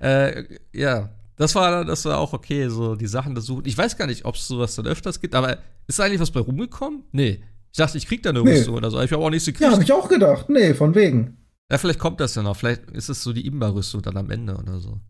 [0.01, 1.09] Äh, ja,
[1.39, 3.65] das war, das war auch okay, so die Sachen das suchen.
[3.67, 6.31] Ich weiß gar nicht, ob es sowas dann öfters gibt, aber ist da eigentlich was
[6.31, 7.05] bei rumgekommen?
[7.13, 7.43] Nee.
[7.73, 8.59] Ich dachte, ich krieg da eine Nee.
[8.59, 9.01] Rüstung oder so.
[9.01, 9.73] Ich habe auch nichts ja, gekriegt.
[9.73, 10.49] habe ich auch gedacht.
[10.49, 11.37] Nee, von wegen.
[11.71, 12.57] Ja, vielleicht kommt das ja noch.
[12.57, 15.01] Vielleicht ist es so die Imba-Rüstung dann am Ende oder so.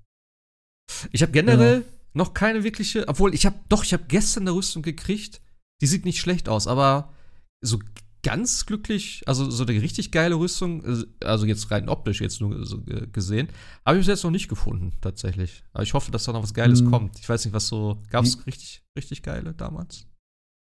[1.12, 1.85] Ich habe generell
[2.15, 5.40] noch keine wirkliche, obwohl ich habe, doch, ich habe gestern eine Rüstung gekriegt.
[5.81, 7.12] Die sieht nicht schlecht aus, aber
[7.61, 7.78] so
[8.23, 10.82] ganz glücklich, also so eine richtig geile Rüstung,
[11.23, 13.49] also jetzt rein optisch jetzt nur so äh, gesehen,
[13.86, 15.62] habe ich bis jetzt noch nicht gefunden, tatsächlich.
[15.73, 16.90] Aber ich hoffe, dass da noch was Geiles Hm.
[16.90, 17.19] kommt.
[17.19, 20.07] Ich weiß nicht, was so, gab es richtig, richtig geile damals?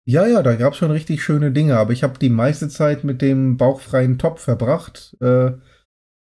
[0.07, 3.03] Ja, ja, da gab es schon richtig schöne Dinge, aber ich habe die meiste Zeit
[3.03, 5.15] mit dem bauchfreien Top verbracht.
[5.19, 5.51] Äh,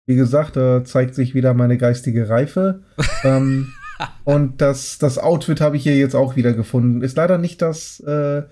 [0.06, 2.84] wie gesagt, da zeigt sich wieder meine geistige Reife.
[3.24, 3.72] ähm,
[4.24, 7.02] und das, das Outfit habe ich hier jetzt auch wieder gefunden.
[7.02, 8.42] Ist leider nicht das äh,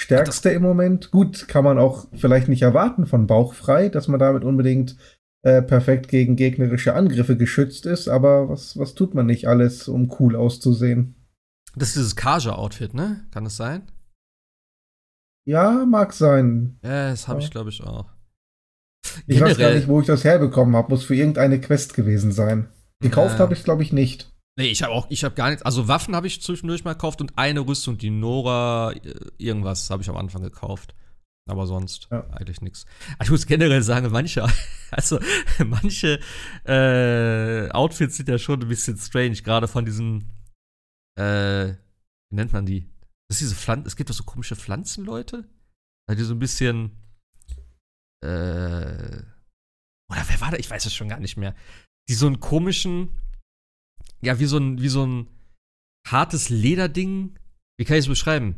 [0.00, 1.10] stärkste im Moment.
[1.10, 4.96] Gut, kann man auch vielleicht nicht erwarten von bauchfrei, dass man damit unbedingt
[5.42, 10.12] äh, perfekt gegen gegnerische Angriffe geschützt ist, aber was, was tut man nicht alles, um
[10.18, 11.14] cool auszusehen?
[11.76, 13.24] Das ist dieses Kaja-Outfit, ne?
[13.30, 13.90] Kann das sein?
[15.46, 16.78] Ja, mag sein.
[16.82, 17.44] Ja, das habe Ja.
[17.46, 18.10] ich, glaube ich, auch.
[19.26, 20.90] Ich weiß gar nicht, wo ich das herbekommen habe.
[20.90, 22.68] Muss für irgendeine Quest gewesen sein.
[23.00, 23.40] Gekauft Ja.
[23.40, 24.32] habe ich, glaube ich, nicht.
[24.58, 25.62] Nee, ich habe auch, ich habe gar nichts.
[25.62, 30.02] Also Waffen habe ich zwischendurch mal gekauft und eine Rüstung, die Nora, äh, irgendwas habe
[30.02, 30.96] ich am Anfang gekauft.
[31.48, 32.28] Aber sonst Ja.
[32.30, 32.84] eigentlich nichts.
[33.22, 34.44] Ich muss generell sagen, manche,
[34.90, 35.20] also
[35.64, 36.18] manche
[36.66, 40.28] äh, Outfits sind ja schon ein bisschen strange, gerade von diesen,
[41.16, 41.68] äh,
[42.30, 42.90] wie nennt man die?
[43.28, 45.48] Das ist diese Pflanzen, es gibt doch so komische Pflanzenleute,
[46.08, 46.98] Ja, die so ein bisschen,
[48.24, 49.22] äh,
[50.10, 50.56] oder wer war da?
[50.56, 51.54] Ich weiß es schon gar nicht mehr.
[52.08, 53.20] Die so einen komischen,
[54.22, 55.26] ja, wie so ein, wie so ein
[56.06, 57.38] hartes Lederding.
[57.78, 58.56] Wie kann ich es beschreiben?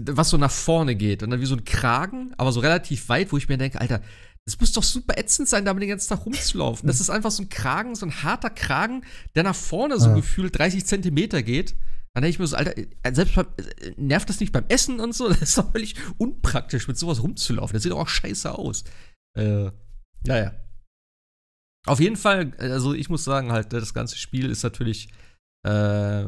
[0.00, 3.32] Was so nach vorne geht und dann wie so ein Kragen, aber so relativ weit,
[3.32, 4.00] wo ich mir denke, Alter,
[4.46, 6.86] das muss doch super ätzend sein, damit den ganzen Tag rumzulaufen.
[6.86, 9.04] Das ist einfach so ein Kragen, so ein harter Kragen,
[9.34, 10.14] der nach vorne so Ah.
[10.14, 11.74] gefühlt 30 Zentimeter geht.
[12.14, 15.00] Dann denke ich mir so, Alter, äh, selbst beim, äh, nervt das nicht beim Essen
[15.00, 15.28] und so?
[15.28, 17.74] Das ist doch völlig unpraktisch, mit sowas rumzulaufen.
[17.74, 18.84] Das sieht doch auch scheiße aus.
[19.36, 20.52] Äh, ja, ja.
[21.88, 25.08] Auf jeden Fall, also ich muss sagen, halt, das ganze Spiel ist natürlich,
[25.66, 26.24] äh,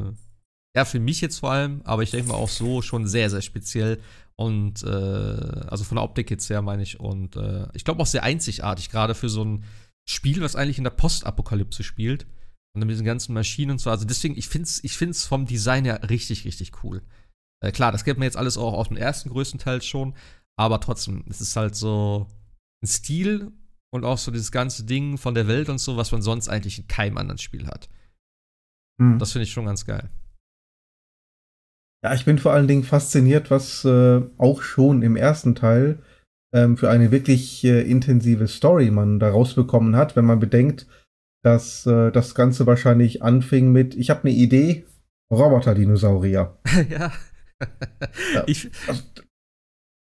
[0.75, 3.41] ja, für mich jetzt vor allem, aber ich denke mal auch so schon sehr, sehr
[3.41, 3.99] speziell.
[4.35, 6.99] Und, äh, also von der Optik jetzt her, meine ich.
[6.99, 9.63] Und äh, ich glaube auch sehr einzigartig, gerade für so ein
[10.09, 12.25] Spiel, was eigentlich in der Postapokalypse spielt.
[12.73, 13.89] Und mit diesen ganzen Maschinen und so.
[13.89, 17.01] Also deswegen, ich finde es ich find's vom Design her richtig, richtig cool.
[17.63, 20.15] Äh, klar, das kennt man jetzt alles auch aus dem ersten größtenteils schon.
[20.57, 22.27] Aber trotzdem, es ist halt so
[22.81, 23.51] ein Stil
[23.93, 26.79] und auch so dieses ganze Ding von der Welt und so, was man sonst eigentlich
[26.79, 27.89] in keinem anderen Spiel hat.
[28.99, 29.19] Hm.
[29.19, 30.09] Das finde ich schon ganz geil.
[32.03, 36.01] Ja, ich bin vor allen Dingen fasziniert, was äh, auch schon im ersten Teil
[36.53, 40.87] ähm, für eine wirklich äh, intensive Story man da rausbekommen hat, wenn man bedenkt,
[41.43, 44.85] dass äh, das Ganze wahrscheinlich anfing mit, ich habe eine Idee,
[45.31, 46.57] Roboter-Dinosaurier.
[46.89, 47.11] ja.
[48.33, 48.43] Ja.
[48.47, 49.03] Ich, Also,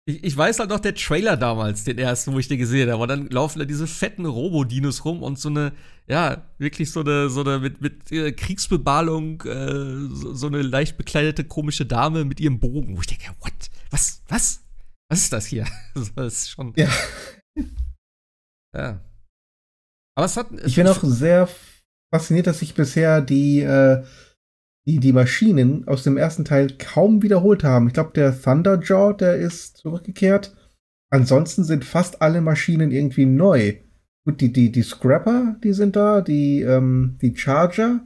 [0.09, 3.03] ich, ich weiß halt noch, der Trailer damals, den ersten, wo ich den gesehen habe.
[3.03, 5.73] Und dann laufen da diese fetten Robodinos rum und so eine,
[6.07, 10.97] ja, wirklich so eine, so eine mit, mit äh, Kriegsbemalung, äh, so, so eine leicht
[10.97, 13.53] bekleidete komische Dame mit ihrem Bogen, wo ich denke, what?
[13.91, 14.23] Was?
[14.29, 14.61] Was?
[15.11, 15.67] Was ist das hier?
[15.95, 16.73] Das ist schon.
[16.77, 16.89] Ja.
[18.77, 19.01] Ja.
[20.15, 20.49] Aber es hat.
[20.67, 21.49] Ich bin auch sehr
[22.13, 24.05] fasziniert, dass sich bisher die, äh,
[24.89, 27.89] die, die Maschinen aus dem ersten Teil kaum wiederholt haben.
[27.89, 30.57] Ich glaube, der Thunderjaw, der ist zurückgekehrt.
[31.11, 33.75] Ansonsten sind fast alle Maschinen irgendwie neu.
[34.25, 38.01] Gut, die, die, die Scrapper, die sind da, die, ähm, die Charger.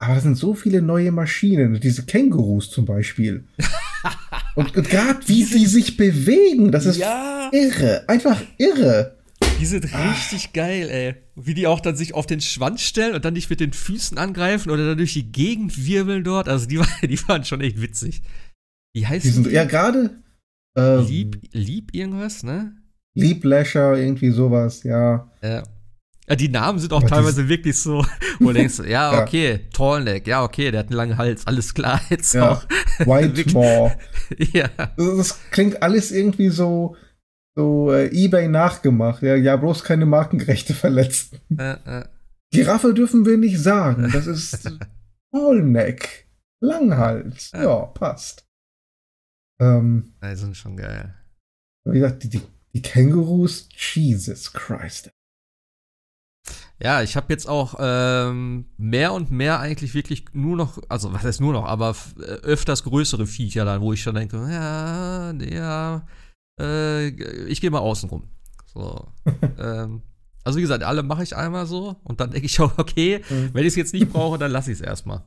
[0.00, 1.78] Aber das sind so viele neue Maschinen.
[1.78, 3.44] Diese Kängurus zum Beispiel.
[4.56, 7.48] und und gerade wie sie sich bewegen, das ist ja.
[7.52, 8.08] irre.
[8.08, 9.18] Einfach irre.
[9.62, 11.14] Die sind richtig geil, ey.
[11.36, 14.18] Wie die auch dann sich auf den Schwanz stellen und dann nicht mit den Füßen
[14.18, 16.48] angreifen oder dann durch die Gegend wirbeln dort.
[16.48, 18.22] Also die, war- die waren schon echt witzig.
[18.94, 19.50] Wie heißt Die sind, die?
[19.52, 20.18] ja, gerade.
[20.76, 22.76] Äh, Lieb, lieb irgendwas, ne?
[23.14, 25.30] Lieb Lasher, irgendwie sowas, ja.
[25.42, 25.62] Ja.
[26.28, 28.04] Ja, die Namen sind auch Aber teilweise wirklich so,
[28.40, 29.22] wo du denkst, ja, Ja.
[29.22, 32.52] okay, Tallneck, ja, okay, der hat einen langen Hals, alles klar, jetzt Ja.
[32.52, 32.64] auch.
[33.06, 33.96] Whitmore.
[34.52, 34.68] ja.
[34.96, 36.96] das klingt alles irgendwie so,
[37.54, 39.22] so äh, Ebay nachgemacht.
[39.22, 41.40] Ja, ja, bloß keine Markenrechte verletzt.
[41.56, 42.04] Äh, äh.
[42.50, 44.10] Giraffe dürfen wir nicht sagen.
[44.12, 44.70] Das ist
[45.32, 46.28] Tallneck.
[46.60, 47.50] Langhals.
[47.52, 47.86] Ja.
[47.86, 48.46] Passt.
[49.60, 51.14] Ähm, Die sind schon geil.
[51.84, 52.42] wie gesagt, die, die,
[52.74, 55.10] die Kängurus, Jesus Christ.
[56.80, 61.22] Ja, ich habe jetzt auch ähm, mehr und mehr eigentlich wirklich nur noch, also was
[61.22, 66.04] heißt nur noch, aber äh, öfters größere Viecher dann, wo ich schon denke, ja, ja,
[66.60, 67.08] äh,
[67.46, 68.24] ich gehe mal außen rum.
[68.72, 69.06] So.
[69.58, 70.02] ähm,
[70.44, 73.50] also wie gesagt, alle mache ich einmal so und dann denke ich auch, okay, Mhm.
[73.52, 75.22] wenn ich es jetzt nicht brauche, dann lasse ich es erstmal.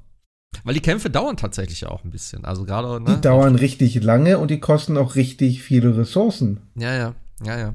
[0.63, 2.45] Weil die Kämpfe dauern tatsächlich auch ein bisschen.
[2.45, 3.15] Also gerade, ne?
[3.15, 6.61] Die dauern richtig lange und die kosten auch richtig viele Ressourcen.
[6.75, 7.15] Ja, ja,
[7.45, 7.73] ja, ja.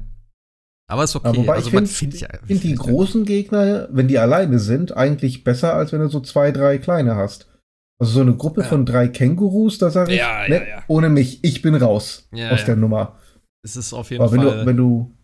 [0.87, 1.27] Aber ist okay.
[1.29, 2.27] Aber wobei also ich finde findet ja.
[2.45, 6.51] find die großen Gegner, wenn die alleine sind, eigentlich besser, als wenn du so zwei,
[6.51, 7.47] drei kleine hast.
[7.99, 8.67] Also so eine Gruppe Ja.
[8.67, 12.65] von drei Kängurus, da sage ich, Ja, ne, ja, ohne mich, ich bin raus aus
[12.65, 13.15] der Nummer.
[13.63, 14.59] Es ist auf jeden Aber wenn Fall.
[14.59, 15.15] du, wenn du,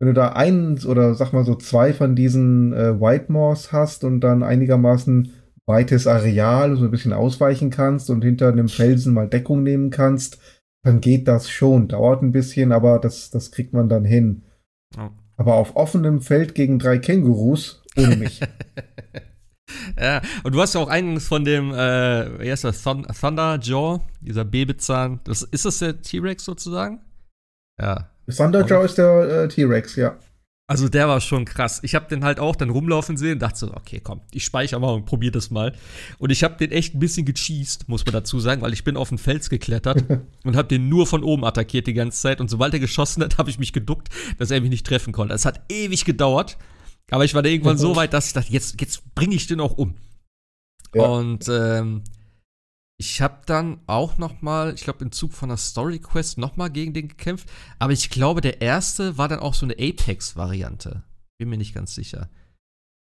[0.00, 4.20] wenn du da einen oder sag mal so zwei von diesen äh, Whitemores hast und
[4.20, 5.32] dann einigermaßen
[5.66, 10.38] weites Areal, so ein bisschen ausweichen kannst und hinter einem Felsen mal Deckung nehmen kannst,
[10.84, 11.88] dann geht das schon.
[11.88, 14.44] Dauert ein bisschen, aber das, das kriegt man dann hin.
[14.96, 15.12] Ja.
[15.36, 18.40] Aber auf offenem Feld gegen drei Kängurus, ohne mich.
[20.00, 24.00] ja, und du hast ja auch einen von dem, äh, wie heißt das, Thun Thunderjaw,
[24.20, 25.20] dieser Babyzahn.
[25.24, 27.00] Das, ist das der T-Rex sozusagen?
[27.80, 28.08] Ja.
[28.28, 30.18] Thunderjaw ist der äh, T-Rex, ja.
[30.68, 31.80] Also der war schon krass.
[31.82, 34.80] Ich habe den halt auch dann rumlaufen sehen und dachte so, okay, komm, ich speichere
[34.80, 35.74] mal und probier das mal.
[36.18, 38.96] Und ich habe den echt ein bisschen gecheased, muss man dazu sagen, weil ich bin
[38.96, 40.04] auf den Fels geklettert
[40.44, 42.40] und habe den nur von oben attackiert die ganze Zeit.
[42.40, 44.08] Und sobald er geschossen hat, habe ich mich geduckt,
[44.38, 45.34] dass er mich nicht treffen konnte.
[45.34, 46.56] Es hat ewig gedauert,
[47.10, 49.60] aber ich war da irgendwann so weit, dass ich dachte, jetzt, jetzt bringe ich den
[49.60, 49.96] auch um.
[50.94, 51.04] Ja.
[51.04, 52.02] Und ähm,
[53.02, 56.56] ich habe dann auch noch mal, ich glaube im Zug von der Story Quest noch
[56.56, 57.50] mal gegen den gekämpft.
[57.80, 61.02] Aber ich glaube, der erste war dann auch so eine Apex-Variante.
[61.36, 62.30] Bin mir nicht ganz sicher.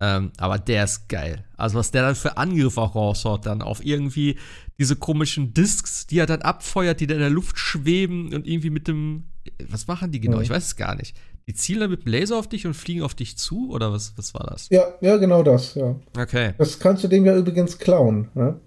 [0.01, 1.43] Ähm, aber der ist geil.
[1.57, 4.39] Also was der dann für Angriffe auch raushaut, dann auf irgendwie
[4.79, 8.69] diese komischen Discs, die er dann abfeuert, die dann in der Luft schweben und irgendwie
[8.69, 9.25] mit dem,
[9.67, 10.37] was machen die genau?
[10.37, 10.43] Mhm.
[10.43, 11.17] Ich weiß es gar nicht.
[11.49, 14.13] Die zielen dann mit dem Laser auf dich und fliegen auf dich zu oder was,
[14.15, 14.69] was war das?
[14.69, 15.99] Ja, ja, genau das, ja.
[16.17, 16.53] Okay.
[16.57, 18.57] Das kannst du dem ja übrigens klauen, ne?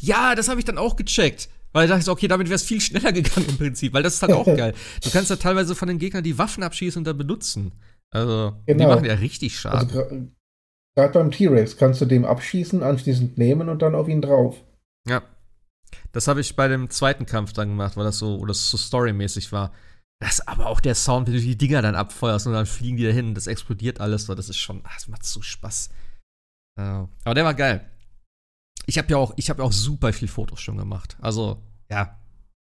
[0.00, 1.48] Ja, das habe ich dann auch gecheckt.
[1.72, 4.22] Weil ich dachte, okay, damit wäre es viel schneller gegangen im Prinzip, weil das ist
[4.22, 4.74] halt auch geil.
[5.02, 7.72] Du kannst ja teilweise von den Gegnern die Waffen abschießen und dann benutzen.
[8.10, 8.88] Also, die Genau.
[8.88, 10.34] machen ja richtig Also Schaden.
[10.96, 14.56] gerade beim T-Rex kannst du dem abschießen, anschließend nehmen und dann auf ihn drauf.
[15.06, 15.22] ja.
[16.12, 18.76] Das habe ich bei dem zweiten Kampf dann gemacht, weil das so, oder das so
[18.76, 19.72] storymäßig war.
[20.20, 23.04] Das aber auch der Sound, wenn du die Dinger dann abfeuerst und dann fliegen die
[23.04, 25.90] dahin, das explodiert alles, so, das ist schon, ach, das macht so Spaß.
[26.78, 27.88] Äh, aber der war geil.
[28.88, 31.18] Ich habe ja auch, ich habe ja auch super viel Fotos schon gemacht.
[31.20, 32.18] Also, ja,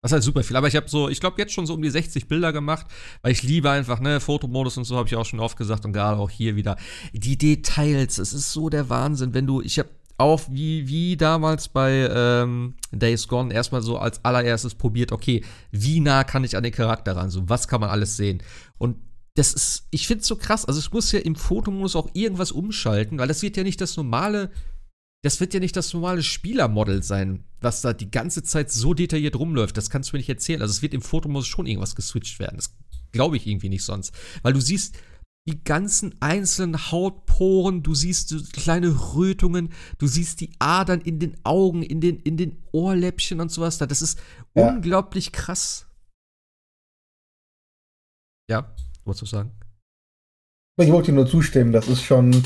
[0.03, 0.55] das heißt super viel.
[0.55, 2.87] Aber ich habe so, ich glaube jetzt schon so um die 60 Bilder gemacht,
[3.23, 5.95] weil ich liebe einfach, ne, Fotomodus und so habe ich auch schon oft gesagt und
[5.95, 6.77] gerade auch hier wieder.
[7.15, 9.89] Die Details, es ist so der Wahnsinn, wenn du, ich habe
[10.19, 16.01] auch wie, wie damals bei ähm, Days Gone erstmal so als allererstes probiert, okay, wie
[16.01, 18.43] nah kann ich an den Charakter ran, so was kann man alles sehen.
[18.77, 18.99] Und
[19.37, 22.53] das ist, ich finde es so krass, also es muss ja im Fotomodus auch irgendwas
[22.53, 24.51] umschalten, weil das wird ja nicht das normale
[25.23, 29.37] das wird ja nicht das normale Spielermodel sein, was da die ganze Zeit so detailliert
[29.37, 29.77] rumläuft.
[29.77, 30.63] Das kannst du mir nicht erzählen.
[30.63, 32.57] Also es wird im Fotomodus schon irgendwas geswitcht werden.
[32.57, 32.75] Das
[33.13, 34.15] glaube ich irgendwie nicht sonst.
[34.43, 34.97] Weil du siehst
[35.49, 41.37] die ganzen einzelnen Hautporen, du siehst so kleine Rötungen, du siehst die Adern in den
[41.45, 43.77] Augen, in den, in den Ohrläppchen und sowas.
[43.79, 43.87] da.
[43.87, 44.19] Das ist
[44.55, 44.69] Ja.
[44.69, 45.87] unglaublich krass.
[48.51, 48.75] Ja,
[49.05, 49.51] wolltest du sagen?
[50.81, 52.43] Ich wollte dir nur zustimmen, das ist schon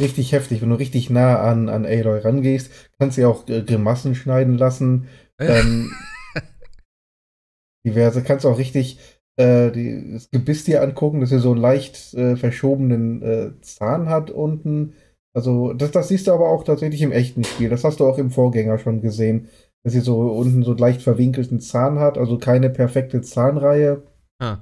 [0.00, 0.60] richtig heftig.
[0.60, 4.58] Wenn du richtig nah an, an Aloy rangehst, kannst du ja auch äh, Grimassen schneiden
[4.58, 5.06] lassen.
[5.38, 5.92] Ähm,
[7.86, 8.98] diverse, kannst auch richtig
[9.36, 14.08] äh, die, das Gebiss dir angucken, dass er so einen leicht äh, verschobenen äh, Zahn
[14.08, 14.94] hat unten.
[15.32, 17.68] Also, das, das siehst du aber auch tatsächlich im echten Spiel.
[17.68, 19.48] Das hast du auch im Vorgänger schon gesehen,
[19.84, 24.02] dass sie so unten so leicht verwinkelten Zahn hat, also keine perfekte Zahnreihe.
[24.40, 24.58] Ah.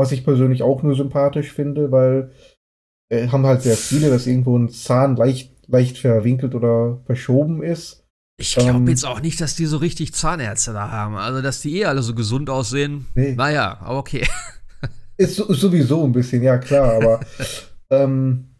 [0.00, 2.32] Was ich persönlich auch nur sympathisch finde, weil
[3.12, 8.06] äh, haben halt sehr viele, dass irgendwo ein Zahn leicht, leicht verwinkelt oder verschoben ist.
[8.40, 11.16] Ich glaube Ähm, jetzt auch nicht, dass die so richtig Zahnärzte da haben.
[11.16, 13.06] Also, dass die eh alle so gesund aussehen.
[13.14, 13.34] Nee.
[13.34, 14.26] Naja, aber okay.
[15.18, 17.20] Ist, so- ist sowieso ein bisschen, ja klar, aber
[17.90, 18.54] ähm,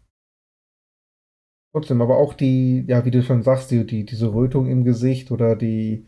[1.73, 5.31] trotzdem, aber auch die, ja, wie du schon sagst, die, die, diese Rötung im Gesicht
[5.31, 6.05] oder die,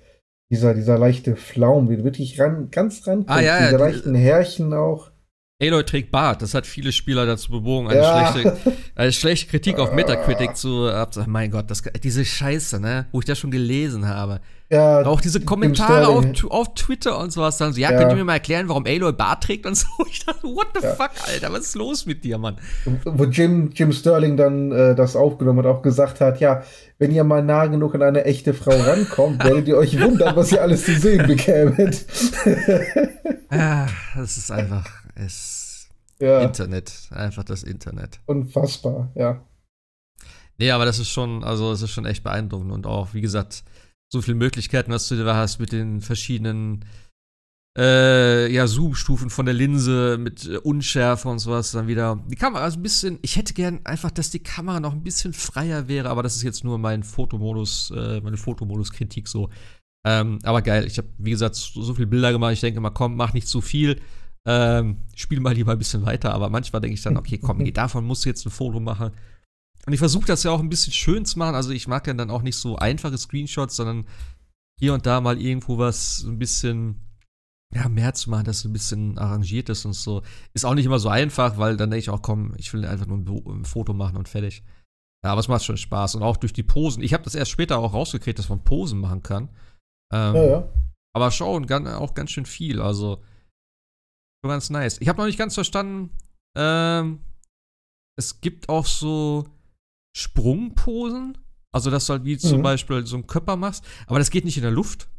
[0.51, 3.83] dieser, dieser leichte Flaum, wie du wirklich ran, ganz ran Ah, ja, ja, diese die-
[3.83, 5.09] leichten Härchen auch.
[5.67, 6.41] Aloy trägt Bart.
[6.41, 8.31] Das hat viele Spieler dazu bewogen, eine, Ja.
[8.31, 8.57] schlechte,
[8.95, 11.31] eine schlechte Kritik auf Metacritic zu abzusagen.
[11.31, 13.05] Mein Gott, das, diese Scheiße, ne?
[13.11, 14.39] Wo ich das schon gelesen habe.
[14.69, 17.57] ja, Auch diese Kommentare auf, auf Twitter und sowas.
[17.57, 17.97] Dann so, ja, Ja.
[17.99, 19.87] könnt ihr mir mal erklären, warum Aloy Bart trägt und so?
[20.09, 20.95] Ich dachte, what the Ja.
[20.95, 21.51] fuck, Alter?
[21.53, 22.57] Was ist los mit dir, Mann?
[23.05, 26.63] wo Jim, Jim Sterling dann äh, das aufgenommen hat, auch gesagt hat, ja,
[26.99, 30.51] wenn ihr mal nah genug an eine echte Frau rankommt, werdet ihr euch wundern, was
[30.51, 32.05] ihr alles zu sehen bekämet.
[33.49, 34.85] Ah, das ist einfach,
[35.15, 35.52] es,
[36.19, 37.09] ja, Internet.
[37.11, 38.19] Einfach das Internet.
[38.25, 39.43] unfassbar, ja.
[40.59, 43.63] Nee, aber das ist schon, also es ist schon echt beeindruckend und auch, wie gesagt,
[44.11, 46.85] so viele Möglichkeiten, was du da hast mit den verschiedenen
[47.77, 52.23] äh, ja, Zoom-Stufen von der Linse mit äh, Unschärfe und sowas dann wieder.
[52.29, 55.33] Die Kamera also ein bisschen, ich hätte gern einfach, dass die Kamera noch ein bisschen
[55.33, 59.49] freier wäre, aber das ist jetzt nur mein Fotomodus, äh, meine Fotomodus-Kritik so.
[60.05, 62.91] Ähm, aber geil, ich habe, wie gesagt, so, so viele Bilder gemacht, ich denke mal,
[62.91, 63.99] komm, mach nicht zu viel.
[64.45, 68.05] Ähm, spiel mal lieber ein bisschen weiter, aber manchmal denke ich dann, okay, komm, davon
[68.05, 69.11] musst du jetzt ein Foto machen.
[69.85, 71.55] Und ich versuche das ja auch ein bisschen schön zu machen.
[71.55, 74.05] Also ich mag ja dann auch nicht so einfache Screenshots, sondern
[74.79, 77.01] hier und da mal irgendwo was ein bisschen
[77.73, 80.21] ja, mehr zu machen, dass es ein bisschen arrangiert ist und so.
[80.53, 83.07] Ist auch nicht immer so einfach, weil dann denke ich auch, komm, ich will einfach
[83.07, 84.63] nur ein, ein Foto machen und fertig.
[85.23, 86.15] Ja, aber es macht schon Spaß.
[86.15, 87.01] Und auch durch die Posen.
[87.01, 89.49] Ich habe das erst später auch rausgekriegt, dass man Posen machen kann.
[90.13, 90.69] Ähm, Ja, ja.
[91.13, 92.81] aber schon auch ganz schön viel.
[92.81, 93.23] Also
[94.43, 94.97] schon ganz nice.
[94.99, 96.09] Ich habe noch nicht ganz verstanden.
[96.57, 97.19] Ähm,
[98.17, 99.45] es gibt auch so
[100.15, 101.37] Sprungposen.
[101.73, 102.63] Also, dass du halt wie zum Mhm.
[102.63, 103.83] Beispiel so einen Körper machst.
[104.05, 105.09] Aber das geht nicht in der Luft.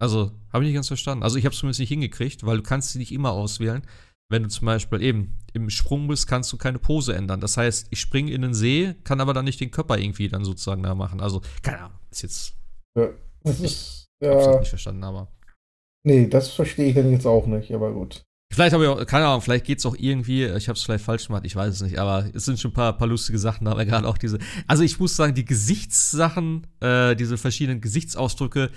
[0.00, 1.24] Also, habe ich nicht ganz verstanden.
[1.24, 3.82] Also, ich habe es zumindest nicht hingekriegt, weil du kannst sie nicht immer auswählen.
[4.30, 7.40] Wenn du zum Beispiel eben im Sprung bist, kannst du keine Pose ändern.
[7.40, 10.44] Das heißt, ich springe in den See, kann aber dann nicht den Körper irgendwie dann
[10.44, 11.20] sozusagen da machen.
[11.20, 12.54] Also, keine Ahnung, ist jetzt
[12.96, 13.08] ja.
[13.42, 15.32] Das ist, absolut ja, nicht verstanden, aber.
[16.06, 18.24] nee, das verstehe ich dann jetzt auch nicht, aber gut.
[18.52, 21.04] Vielleicht habe ich auch, keine Ahnung, vielleicht geht es auch irgendwie, ich habe es vielleicht
[21.04, 23.66] falsch gemacht, ich weiß es nicht, aber es sind schon ein paar, paar lustige Sachen,
[23.66, 24.38] aber gerade auch diese.
[24.68, 28.70] Also ich muss sagen, die Gesichtssachen, äh, diese verschiedenen Gesichtsausdrücke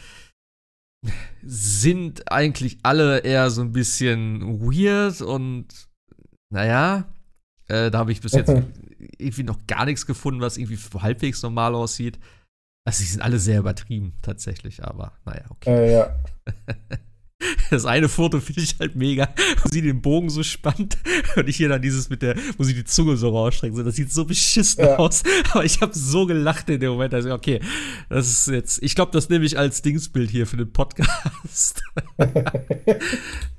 [1.44, 5.68] sind eigentlich alle eher so ein bisschen weird und
[6.52, 7.06] naja,
[7.68, 8.50] äh, da habe ich bis jetzt
[9.18, 12.20] irgendwie noch gar nichts gefunden, was irgendwie halbwegs normal aussieht.
[12.86, 15.70] Also, die sind alle sehr übertrieben, tatsächlich, aber naja, okay.
[15.70, 16.16] Äh, ja.
[17.70, 20.98] Das eine Foto finde ich halt mega, wo sie den Bogen so spannt
[21.36, 23.78] und ich hier dann dieses mit der, wo sie die Zunge so rausstreckt.
[23.78, 24.96] Das sieht so beschissen Ja.
[24.98, 25.24] aus.
[25.52, 27.14] Aber ich habe so gelacht in dem Moment.
[27.14, 27.60] Also, okay,
[28.10, 31.84] das ist jetzt, ich glaube, das nehme ich als Dingsbild hier für den Podcast.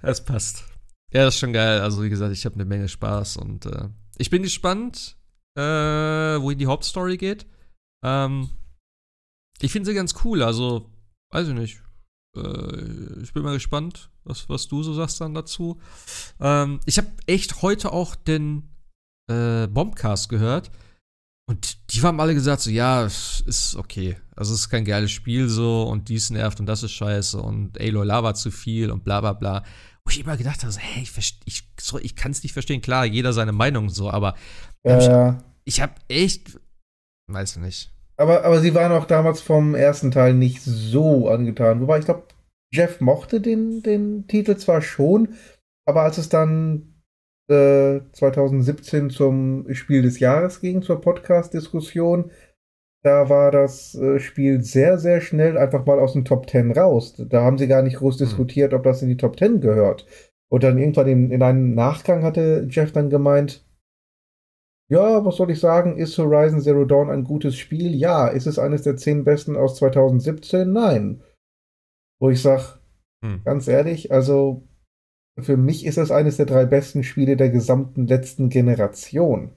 [0.03, 0.65] das passt.
[1.13, 1.81] Ja, das ist schon geil.
[1.81, 5.17] Also, wie gesagt, ich habe eine Menge Spaß und äh, ich bin gespannt,
[5.57, 7.47] äh, wohin die Hauptstory geht.
[8.05, 8.49] Ähm,
[9.61, 10.43] ich finde sie ganz cool.
[10.43, 10.91] Also,
[11.31, 11.83] weiß ich nicht.
[12.37, 15.81] Äh, ich bin mal gespannt, was, was du so sagst dann dazu.
[16.41, 18.69] Ähm, ich habe echt heute auch den
[19.31, 20.71] äh, Bombcast gehört.
[21.49, 24.19] Und die haben alle gesagt, so, ja, es ist okay.
[24.37, 27.81] Also, es ist kein geiles Spiel so und dies nervt und das ist scheiße und
[27.81, 29.65] Aloy Lava zu viel und bla bla bla.
[30.05, 32.83] Wo ich immer gedacht habe, so, hey, ich, ich, so, ich kann es nicht verstehen.
[32.83, 34.35] Klar, jeder seine Meinung so, aber
[34.85, 35.39] Ja, ja.
[35.65, 36.61] ich habe echt,
[37.29, 37.93] weiß nicht.
[38.19, 41.81] Aber, aber sie waren auch damals vom ersten Teil nicht so angetan.
[41.81, 42.25] Wobei ich glaube,
[42.73, 45.35] Jeff mochte den, den Titel zwar schon,
[45.87, 47.03] aber als es dann
[47.49, 52.31] äh, 2017 zum Spiel des Jahres ging, zur Podcast-Diskussion,
[53.05, 57.15] da war das äh, Spiel sehr, sehr schnell einfach mal aus den Top 10 raus.
[57.17, 58.27] Da haben sie gar nicht groß Hm.
[58.27, 60.07] diskutiert, ob das in die Top 10 gehört.
[60.51, 63.65] Und dann irgendwann in, in einem Nachgang hatte Jeff dann gemeint,
[64.91, 65.97] ja, was soll ich sagen?
[65.99, 67.95] Ist Horizon Zero Dawn ein gutes Spiel?
[67.95, 68.29] Ja.
[68.29, 70.73] Ist es eines der zehn besten aus 2017?
[70.73, 71.23] Nein.
[72.21, 72.65] Wo ich sage,
[73.25, 73.43] Hm.
[73.45, 74.67] ganz ehrlich, also
[75.41, 79.53] für mich ist es eines der drei besten Spiele der gesamten letzten Generation.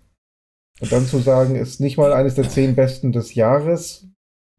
[0.80, 4.08] Und dann zu sagen, ist nicht mal eines der zehn besten des Jahres,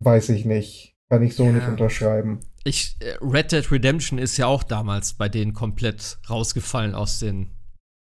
[0.04, 0.94] weiß ich nicht.
[1.10, 1.52] Kann ich so Ja.
[1.52, 2.40] nicht unterschreiben.
[2.64, 7.50] Ich, äh, Red Dead Redemption ist ja auch damals bei denen komplett rausgefallen aus den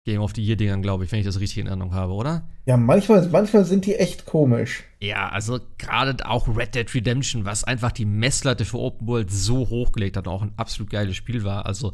[0.06, 2.48] Game of the Year-Dingern, glaube ich, wenn ich das richtig in Erinnerung habe, oder?
[2.65, 4.84] Ja, manchmal, manchmal sind die echt komisch.
[4.99, 9.68] Ja, also gerade auch Red Dead Redemption, was einfach die Messlatte für Open World so
[9.69, 11.65] hochgelegt hat und auch ein absolut geiles Spiel war.
[11.65, 11.94] Also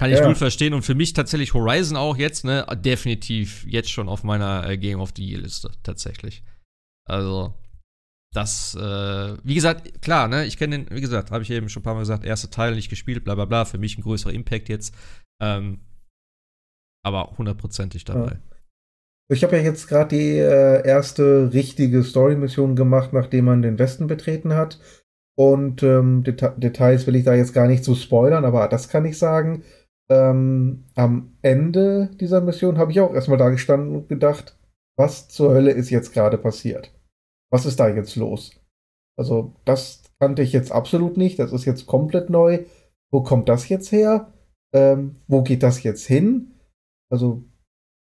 [0.00, 0.24] kann ich Ja.
[0.24, 0.74] null verstehen.
[0.74, 5.00] Und für mich tatsächlich Horizon auch jetzt, ne, definitiv jetzt schon auf meiner äh, Game
[5.00, 6.42] of the Year-Liste, tatsächlich.
[7.08, 7.54] Also,
[8.34, 11.82] das, äh, wie gesagt, klar, ne, ich kenne den, wie gesagt, habe ich eben schon
[11.82, 14.32] ein paar Mal gesagt, erster Teil nicht gespielt, bla bla bla, für mich ein größerer
[14.32, 14.92] Impact jetzt.
[15.40, 15.80] Ähm,
[17.02, 18.38] aber hundertprozentig dabei.
[19.28, 24.06] Ich habe ja jetzt gerade die äh, erste richtige Story-Mission gemacht, nachdem man den Westen
[24.06, 24.78] betreten hat.
[25.36, 29.04] Und ähm, Deta Details will ich da jetzt gar nicht so spoilern, aber das kann
[29.06, 29.64] ich sagen.
[30.10, 34.58] Ähm, am Ende dieser Mission habe ich auch erstmal da gestanden und gedacht,
[34.98, 36.92] was zur Hölle ist jetzt gerade passiert?
[37.50, 38.52] Was ist da jetzt los?
[39.16, 41.38] Also, das kannte ich jetzt absolut nicht.
[41.38, 42.64] Das ist jetzt komplett neu.
[43.10, 44.32] Wo kommt das jetzt her?
[44.74, 46.51] Ähm, wo geht das jetzt hin?
[47.12, 47.44] Also,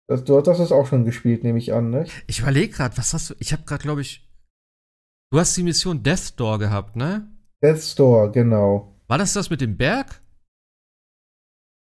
[0.09, 2.07] das, du hast das auch schon gespielt, nehme ich an, ne?
[2.27, 4.29] Ich überlege gerade, was hast du, ich habe gerade, glaube ich,
[5.33, 7.31] du hast die Mission Death Door gehabt, ne?
[7.63, 8.95] Death Store, genau.
[9.07, 10.23] War das das mit dem Berg?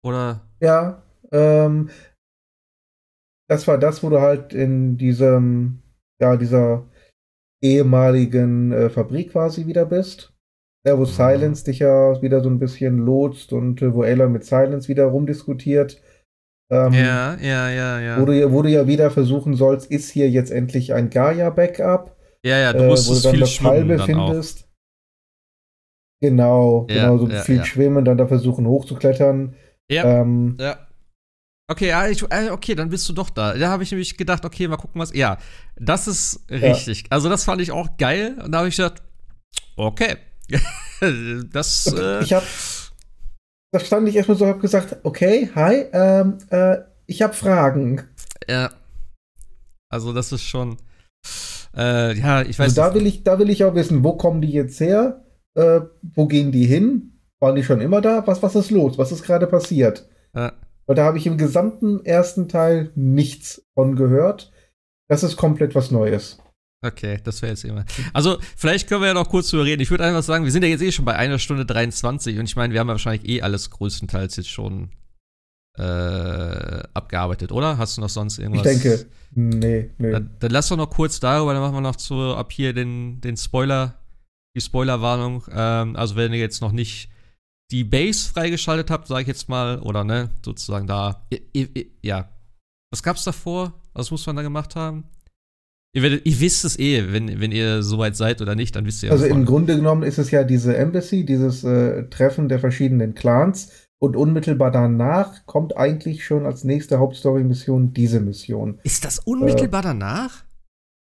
[0.04, 0.48] Oder?
[0.60, 1.02] Ja,
[1.32, 1.90] ähm,
[3.48, 5.82] das war das, wo du halt in diesem,
[6.20, 6.88] ja, dieser
[7.62, 10.32] ehemaligen äh, Fabrik quasi wieder bist.
[10.86, 11.06] Ja, wo Mhm.
[11.06, 15.06] Silence dich ja wieder so ein bisschen lotst und äh, wo Aloy mit Silence wieder
[15.06, 16.02] rumdiskutiert.
[16.74, 18.20] Ähm, ja, ja, ja, ja.
[18.20, 22.16] Wo, du, wo du ja wieder versuchen sollst, ist hier jetzt endlich ein Gaia-Backup?
[22.44, 24.06] ja, ja, du äh, wo musstest du dann viel das auch.
[24.06, 24.68] findest.
[26.20, 27.64] Genau, Ja, genau, so ja, viel ja.
[27.64, 29.54] schwimmen, dann da versuchen hochzuklettern.
[29.90, 30.78] Ja, Ähm, ja.
[31.70, 33.54] Okay, ja, ich, äh, okay, dann bist du doch da.
[33.54, 35.14] Da habe ich nämlich gedacht, okay, mal gucken, was.
[35.14, 35.38] Ja,
[35.76, 37.04] das ist richtig.
[37.08, 38.36] Also, das fand ich auch geil.
[38.44, 39.02] Und da habe ich gedacht,
[39.76, 40.16] okay.
[41.52, 41.86] das.
[41.86, 42.44] Äh, ich habe,
[43.74, 46.76] da stand ich erstmal so, hab gesagt, okay, hi, ähm, äh,
[47.06, 48.02] ich habe Fragen.
[48.48, 48.70] ja.
[49.88, 50.76] Also, das ist schon.
[51.76, 54.40] Äh, ja, ich weiß Also da will ich, da will ich auch wissen, wo kommen
[54.40, 55.24] die jetzt her?
[55.54, 55.80] Äh,
[56.14, 57.20] wo gehen die hin?
[57.40, 58.24] Waren die schon immer da?
[58.26, 58.96] Was, was ist los?
[58.96, 60.08] Was ist gerade passiert?
[60.34, 60.52] Ja.
[60.86, 64.52] Weil da habe ich im gesamten ersten Teil nichts von gehört.
[65.08, 66.38] Das ist komplett was Neues.
[66.84, 67.84] Okay, das wäre jetzt immer.
[68.12, 69.80] Also, vielleicht können wir ja noch kurz drüber reden.
[69.80, 72.44] Ich würde einfach sagen, wir sind ja jetzt eh schon bei einer Stunde 23 und
[72.44, 74.90] ich meine, wir haben ja wahrscheinlich eh alles größtenteils jetzt schon
[75.78, 75.82] äh,
[76.94, 77.78] abgearbeitet, oder?
[77.78, 78.64] Hast du noch sonst Ich irgendwas?
[78.64, 80.10] denke, nee, nee.
[80.12, 83.20] Dann, dann lass doch noch kurz darüber, dann machen wir noch zu, ab hier den,
[83.22, 83.98] den Spoiler,
[84.54, 85.44] die Spoilerwarnung.
[85.50, 87.08] Ähm, also, wenn ihr jetzt noch nicht
[87.70, 91.26] die Base freigeschaltet habt, sage ich jetzt mal, oder ne, sozusagen da,
[92.02, 92.28] ja.
[92.92, 93.72] Was gab's davor?
[93.94, 95.04] Was muss man da gemacht haben?
[95.94, 99.02] Ihr, werdet, ihr wisst es eh, wenn, wenn ihr soweit seid oder nicht, dann wisst
[99.02, 99.38] ihr Also wovon.
[99.40, 103.70] im Grunde genommen ist es ja diese Embassy, dieses äh, Treffen der verschiedenen Clans.
[104.00, 108.78] Und unmittelbar danach kommt eigentlich schon als nächste Hauptstory-Mission diese Mission.
[108.82, 110.44] Ist das unmittelbar danach?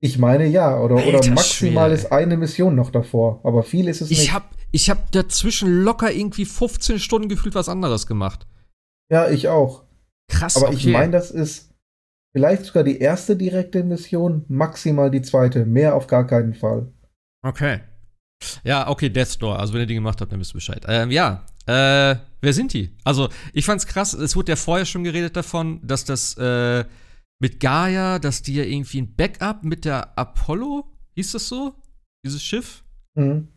[0.01, 2.01] Ich meine ja, oder, oder maximal Schwede.
[2.01, 3.41] ist eine Mission noch davor.
[3.43, 4.33] Aber viel ist es Ich nicht.
[4.33, 8.47] hab, ich hab dazwischen locker irgendwie 15 Stunden gefühlt was anderes gemacht.
[9.11, 9.83] Ja, ich auch.
[10.29, 10.75] Krass, Aber okay.
[10.77, 11.68] ich meine, das ist
[12.33, 15.65] vielleicht sogar die erste direkte Mission, maximal die zweite.
[15.65, 16.91] Mehr auf gar keinen Fall.
[17.41, 17.81] Okay.
[18.63, 19.59] Ja, okay, Death Door.
[19.59, 20.85] Also, wenn ihr die gemacht habt, dann wisst ihr Bescheid.
[20.87, 22.95] Ähm, ja, äh, wer sind die?
[23.03, 26.85] Also, ich fand's krass, es wurde ja vorher schon geredet davon, dass das, äh,
[27.41, 31.75] mit Gaia, dass die ja irgendwie ein Backup mit der Apollo, hieß das so?
[32.25, 32.83] Dieses Schiff?
[33.15, 33.47] Mhm.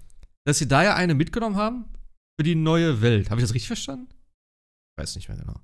[0.45, 1.87] Dass sie da ja eine mitgenommen haben
[2.39, 3.31] für die neue Welt.
[3.31, 4.09] Habe ich das richtig verstanden?
[4.11, 5.61] Ich weiß nicht mehr genau.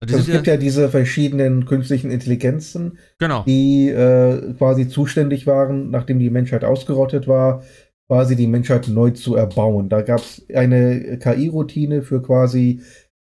[0.00, 3.44] Also es gibt ja diese verschiedenen künstlichen Intelligenzen, genau.
[3.44, 7.62] die äh, quasi zuständig waren, nachdem die Menschheit ausgerottet war,
[8.06, 9.88] quasi die Menschheit neu zu erbauen.
[9.88, 12.82] Da gab es eine KI-Routine für quasi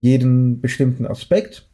[0.03, 1.69] jeden bestimmten Aspekt.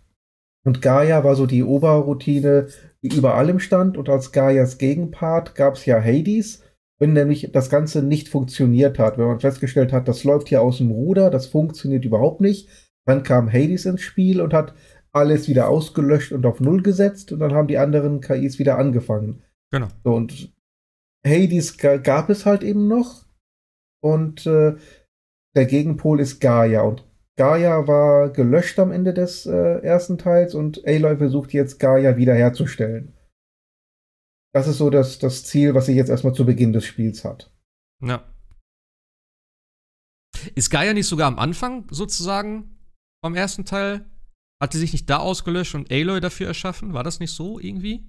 [0.65, 2.69] Und Gaia war so die Oberroutine,
[3.03, 3.97] die über allem stand.
[3.97, 6.63] Und als Gaias Gegenpart gab es ja Hades,
[6.99, 9.19] wenn nämlich das Ganze nicht funktioniert hat.
[9.19, 12.69] Wenn man festgestellt hat, das läuft hier aus dem Ruder, das funktioniert überhaupt nicht.
[13.07, 14.75] Dann kam Hades ins Spiel und hat
[15.13, 17.33] alles wieder ausgelöscht und auf Null gesetzt.
[17.33, 19.43] Und dann haben die anderen KIs wieder angefangen.
[19.71, 19.89] Genau.
[20.05, 20.53] So, und
[21.27, 23.25] Hades ga- gab es halt eben noch.
[24.03, 24.77] Und äh,
[25.55, 26.83] der Gegenpol ist Gaia.
[26.83, 27.07] Und
[27.37, 33.15] Gaia war gelöscht am Ende des äh, ersten Teils und Aloy versucht jetzt Gaia wiederherzustellen.
[34.55, 37.53] Das ist so das, das Ziel, was sie jetzt erstmal zu Beginn des Spiels hat.
[38.03, 38.25] Ja.
[40.55, 42.76] Ist Gaia nicht sogar am Anfang sozusagen
[43.27, 44.05] vom ersten Teil?
[44.63, 46.95] Hat die sich nicht da ausgelöscht und Aloy dafür erschaffen?
[46.95, 48.09] War das nicht so irgendwie?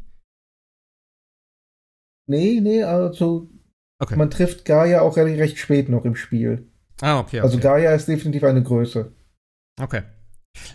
[2.30, 3.50] Nee, nee, also
[4.00, 4.16] Okay.
[4.16, 6.72] man trifft Gaia auch recht, recht spät noch im Spiel.
[7.02, 7.38] ah, okay.
[7.38, 7.40] okay.
[7.40, 9.12] Also Gaia ist definitiv eine Größe.
[9.82, 10.04] Okay.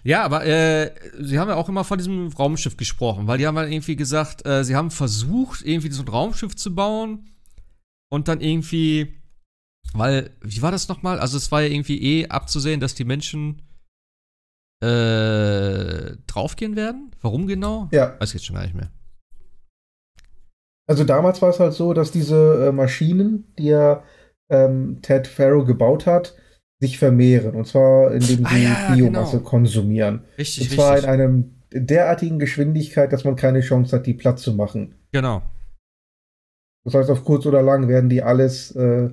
[0.03, 3.57] Ja, aber äh, sie haben ja auch immer von diesem Raumschiff gesprochen, weil die haben
[3.57, 7.31] ja irgendwie gesagt, äh, sie haben versucht, irgendwie so ein Raumschiff zu bauen
[8.11, 9.23] und dann irgendwie,
[9.93, 11.21] weil, wie war das nochmal?
[11.21, 13.63] Also es war ja irgendwie eh abzusehen, dass die Menschen
[14.83, 17.11] äh, draufgehen werden.
[17.21, 17.89] Warum genau?
[17.93, 18.17] Ja.
[18.19, 18.91] Weiß ich jetzt schon gar nicht mehr.
[20.89, 24.03] Also damals war es halt so, dass diese äh, Maschinen, die ja
[24.51, 26.35] ähm, Ted Farrow gebaut hat,
[26.81, 27.55] sich vermehren.
[27.55, 29.49] Und zwar indem Ah, sie ja, ja, Biomasse genau.
[29.49, 30.25] konsumieren.
[30.37, 31.11] Richtig, Und zwar in richtig.
[31.11, 34.97] einem derartigen Geschwindigkeit, dass man keine Chance hat, die platt zu machen.
[35.13, 35.43] Genau.
[36.85, 39.11] Das heißt, auf kurz oder lang werden die alles äh,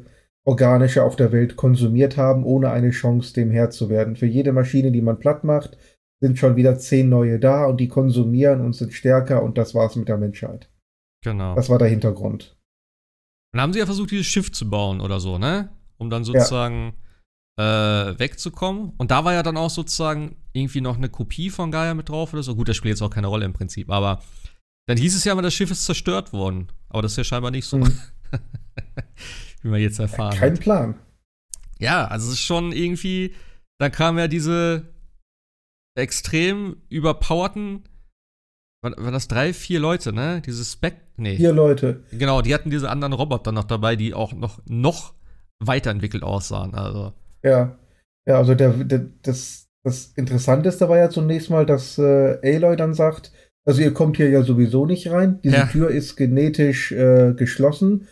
[0.49, 4.15] Organische auf der Welt konsumiert haben, ohne eine Chance, dem Herr zu werden.
[4.15, 5.77] Für jede Maschine, die man platt macht,
[6.21, 9.95] sind schon wieder zehn neue da und die konsumieren und sind stärker und das war's
[9.95, 10.67] mit der Menschheit.
[11.23, 11.53] Genau.
[11.53, 12.57] Das war der Hintergrund.
[13.53, 15.69] Dann haben sie ja versucht, dieses Schiff zu bauen oder so, ne?
[15.97, 16.93] Um dann sozusagen
[17.59, 18.93] äh, wegzukommen.
[18.97, 22.33] Und da war ja dann auch sozusagen irgendwie noch eine Kopie von Gaia mit drauf
[22.33, 22.55] oder so.
[22.55, 24.21] Gut, das spielt jetzt auch keine Rolle im Prinzip, aber
[24.87, 26.71] dann hieß es ja immer, das Schiff ist zerstört worden.
[26.89, 27.93] Aber das ist ja scheinbar nicht so, Mhm.
[29.61, 30.35] wie wir jetzt erfahren.
[30.37, 30.95] Kein Plan.
[31.79, 33.33] Ja, also es ist schon irgendwie,
[33.79, 34.93] dann kamen ja diese
[35.95, 37.83] extrem überpowerten,
[38.81, 40.41] waren, waren das drei, vier Leute, ne?
[40.45, 41.35] Diese Spec, nee.
[41.35, 42.03] Vier Leute.
[42.11, 45.13] Genau, die hatten diese anderen Roboter noch dabei, die auch noch, noch
[45.63, 46.73] weiterentwickelt aussahen.
[46.75, 47.13] Also,
[47.43, 47.77] Ja.
[48.27, 52.93] Ja, also der, der, das, das Interessanteste war ja zunächst mal, dass äh, Aloy dann
[52.93, 53.31] sagt,
[53.65, 55.39] also ihr kommt hier ja sowieso nicht rein.
[55.41, 55.65] Diese Ja.
[55.65, 58.07] Tür ist genetisch äh, geschlossen,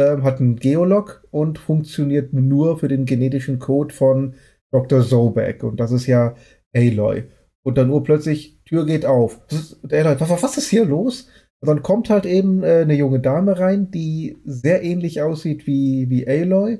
[0.00, 4.34] ähm, hat einen Geolog und funktioniert nur für den genetischen Code von
[4.72, 5.02] Dr.
[5.02, 5.62] Zobek.
[5.62, 6.34] Und das ist ja
[6.74, 7.24] Aloy.
[7.62, 9.40] Und dann urplötzlich, Tür geht auf.
[9.82, 11.28] Und Aloy, was, was ist hier los?
[11.62, 16.08] Und dann kommt halt eben äh, eine junge Dame rein, die sehr ähnlich aussieht wie,
[16.08, 16.78] wie Aloy.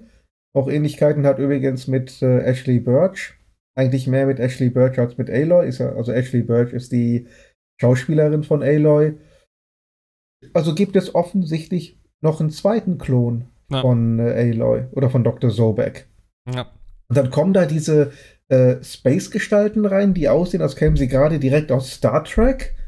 [0.56, 3.34] Auch Ähnlichkeiten hat übrigens mit äh, Ashley Birch.
[3.76, 5.68] Eigentlich mehr mit Ashley Birch als mit Aloy.
[5.68, 7.26] Ist ja, also Ashley Birch ist die
[7.80, 9.18] Schauspielerin von Aloy.
[10.54, 13.80] Also gibt es offensichtlich noch einen zweiten Klon Ja.
[13.82, 15.50] von äh, Aloy oder von Dr.
[15.50, 16.06] Zobek.
[16.52, 16.66] ja.
[17.08, 18.12] Und dann kommen da diese
[18.48, 22.74] äh, Space-Gestalten rein, die aussehen, als kämen sie gerade direkt aus Star Trek.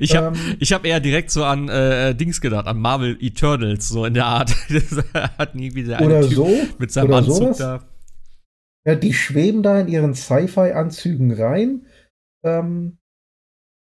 [0.00, 3.88] Ich habe Ähm, ich hab eher direkt so an äh, Dings gedacht, an Marvel Eternals,
[3.88, 4.52] so in der Art.
[4.68, 5.04] Das
[5.38, 6.48] hatten irgendwie der oder Typ so.
[6.78, 7.58] mit seinem Anzug sowas.
[7.58, 7.84] da.
[8.84, 11.86] Ja, die schweben da in ihren Sci-Fi-Anzügen rein.
[12.44, 12.98] Ähm,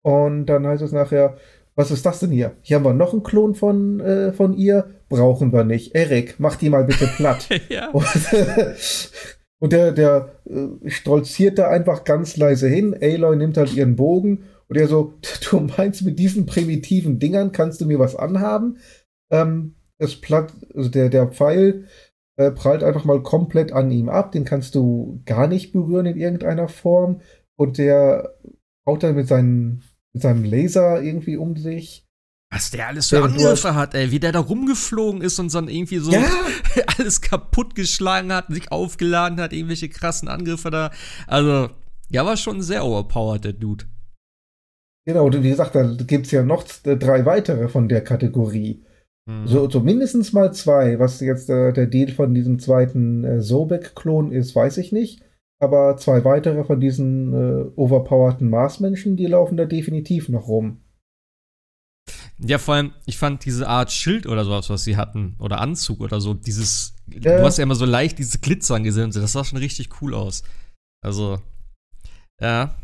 [0.04, 1.38] und dann heißt es nachher,
[1.80, 2.58] was ist das denn hier?
[2.62, 4.90] Hier haben wir noch einen Klon von, äh, von ihr.
[5.08, 5.96] Brauchen wir nicht.
[5.96, 7.48] Erik, mach die mal bitte platt.
[7.70, 7.90] ja.
[7.92, 8.06] Und,
[9.60, 12.94] Und der, der äh, stolziert da einfach ganz leise hin.
[13.00, 15.14] Aloy nimmt halt ihren Bogen und er so,
[15.50, 18.80] du meinst, mit diesen primitiven Dingern kannst du mir was anhaben?
[19.32, 21.86] Ähm, das Platt, also der, der Pfeil
[22.38, 24.34] äh, prallt einfach mal komplett an ihm ab.
[24.34, 27.22] Den kannst du gar nicht berühren in irgendeiner Form.
[27.58, 28.36] Und der
[28.86, 29.84] haut dann mit, seinen,
[30.14, 32.06] mit seinem Laser irgendwie um sich.
[32.52, 36.00] Was der alles für Angriffe hat, ey, wie der da rumgeflogen ist und dann irgendwie
[36.00, 36.26] so Ja.
[36.98, 40.92] alles kaputtgeschlagen hat, sich aufgeladen hat, irgendwelche krassen Angriffe da.
[41.28, 41.70] Also,
[42.10, 43.86] ja, war schon sehr overpowered, der Dude.
[45.06, 48.84] Genau, und wie gesagt, da gibt es ja noch drei weitere von der Kategorie.
[49.30, 49.48] Hm.
[49.48, 50.98] So, so mindestens mal zwei.
[50.98, 55.24] Was jetzt äh, der Deal von diesem zweiten äh, Sobek-Klon ist, weiß ich nicht.
[55.62, 60.82] Aber zwei weitere von diesen äh, overpowerten Marsmenschen, die laufen da definitiv noch rum.
[62.38, 66.00] Ja, vor allem, ich fand diese Art Schild oder sowas, was sie hatten, oder Anzug
[66.00, 67.38] oder so, dieses, Ja.
[67.40, 70.44] du hast ja immer so leicht diese Glitzern gesehen, das sah schon richtig cool aus.
[71.06, 71.40] Also,
[72.42, 72.76] ja.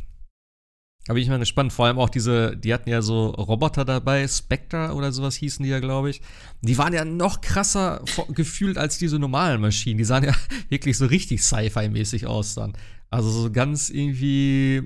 [1.08, 1.72] Da bin ich mal gespannt.
[1.72, 5.70] Vor allem auch diese, die hatten ja so Roboter dabei, Spectre oder sowas hießen die
[5.70, 6.22] ja, glaube ich.
[6.62, 10.00] Die waren ja noch krasser gefühlt als diese normalen Maschinen.
[10.00, 10.34] Die sahen ja
[10.70, 12.74] wirklich so richtig Sci-Fi-mäßig aus dann.
[13.12, 14.78] Also so ganz irgendwie,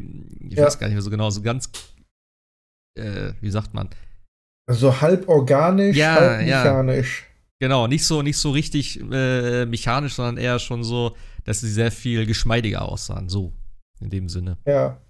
[0.49, 0.65] ich Ja.
[0.65, 1.69] weiß gar nicht mehr so genau, so ganz,
[2.97, 3.89] äh, wie sagt man?
[4.69, 6.63] Also halb organisch, Ja, halb ja.
[6.63, 7.25] mechanisch.
[7.61, 11.15] Genau, nicht so, nicht so richtig äh, mechanisch, sondern eher schon so,
[11.45, 13.29] dass sie sehr viel geschmeidiger aussahen.
[13.29, 13.53] So,
[14.01, 14.57] in dem Sinne.
[14.65, 15.01] Ja.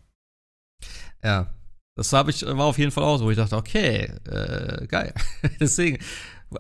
[1.24, 1.54] Ja.
[1.96, 5.14] Das habe ich, war auf jeden Fall auch so, wo ich dachte, okay, äh, geil.
[5.60, 5.98] Deswegen,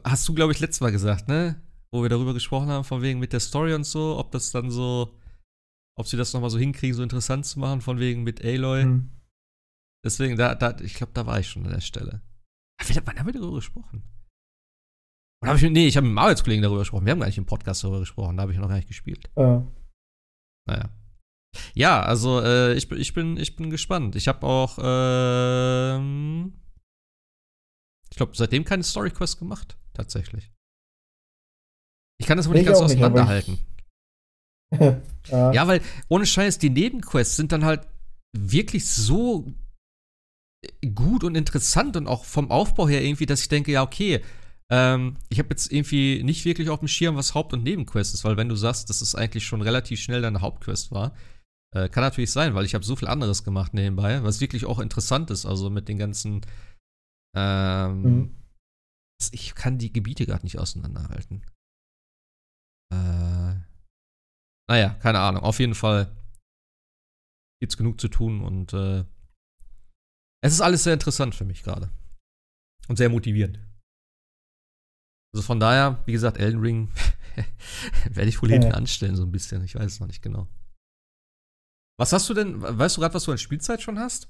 [0.04, 1.62] hast du, glaube ich, letztes Mal gesagt, ne?
[1.92, 4.70] Wo wir darüber gesprochen haben, von wegen mit der Story und so, ob das dann
[4.70, 5.18] so,
[5.98, 8.84] ob sie das nochmal so hinkriegen, so interessant zu machen, von wegen mit Aloy.
[8.84, 9.10] Hm.
[10.04, 12.22] Deswegen, da, da, ich glaube, da war ich schon an der Stelle.
[13.06, 14.04] Wann haben wir darüber gesprochen?
[15.42, 17.06] Oder habe ich nee, ich habe mit dem Arbeitskollegen darüber gesprochen.
[17.06, 19.30] Wir haben gar nicht im Podcast darüber gesprochen, da habe ich noch gar nicht gespielt.
[19.38, 19.66] Ja.
[20.68, 20.90] Naja.
[21.74, 24.16] Ja, also äh, ich, bin- ich, bin, ich bin gespannt.
[24.16, 26.54] Ich habe auch, ähm,
[28.12, 30.52] ich glaube, seitdem keine Story Quest gemacht, tatsächlich.
[32.22, 33.60] Ich kann das wohl nicht Ich ganz aber auseinanderhalten.
[35.28, 35.52] ja.
[35.54, 37.88] Ja, weil ohne Scheiß, die Nebenquests sind dann halt
[38.38, 39.52] wirklich so
[40.94, 44.22] gut und interessant und auch vom Aufbau her irgendwie, dass ich denke, ja, okay,
[44.70, 48.24] ähm, ich habe jetzt irgendwie nicht wirklich auf dem Schirm, was Haupt- und Nebenquest ist,
[48.24, 51.16] weil wenn du sagst, dass es eigentlich schon relativ schnell deine Hauptquest war,
[51.76, 54.80] äh, kann natürlich sein, weil ich habe so viel anderes gemacht nebenbei, was wirklich auch
[54.80, 56.42] interessant ist, also mit den ganzen
[57.36, 58.36] ähm, Mhm.
[59.32, 61.46] ich kann die Gebiete gerade nicht auseinanderhalten.
[62.92, 63.56] Äh,
[64.68, 65.44] naja, keine Ahnung.
[65.44, 66.16] Auf jeden Fall
[67.62, 69.06] gibt's genug zu tun und äh,
[70.42, 71.92] es ist alles sehr interessant für mich gerade.
[72.88, 73.60] Und sehr motivierend.
[75.36, 76.92] Also von daher, wie gesagt, Elden Ring
[78.10, 79.64] werde ich wohl hinten anstellen, so ein bisschen.
[79.64, 80.48] Ich weiß es noch nicht genau.
[82.00, 84.30] Was hast du denn, weißt du gerade, was du an Spielzeit schon hast?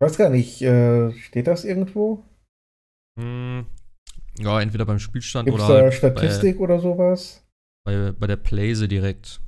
[0.00, 2.24] Ich weiß gar nicht, äh, steht das irgendwo?
[3.18, 3.66] Hm,
[4.38, 7.46] ja, entweder beim Spielstand Gibt es oder da halt Statistik oder sowas?
[7.84, 9.40] bei, bei der Playse direkt.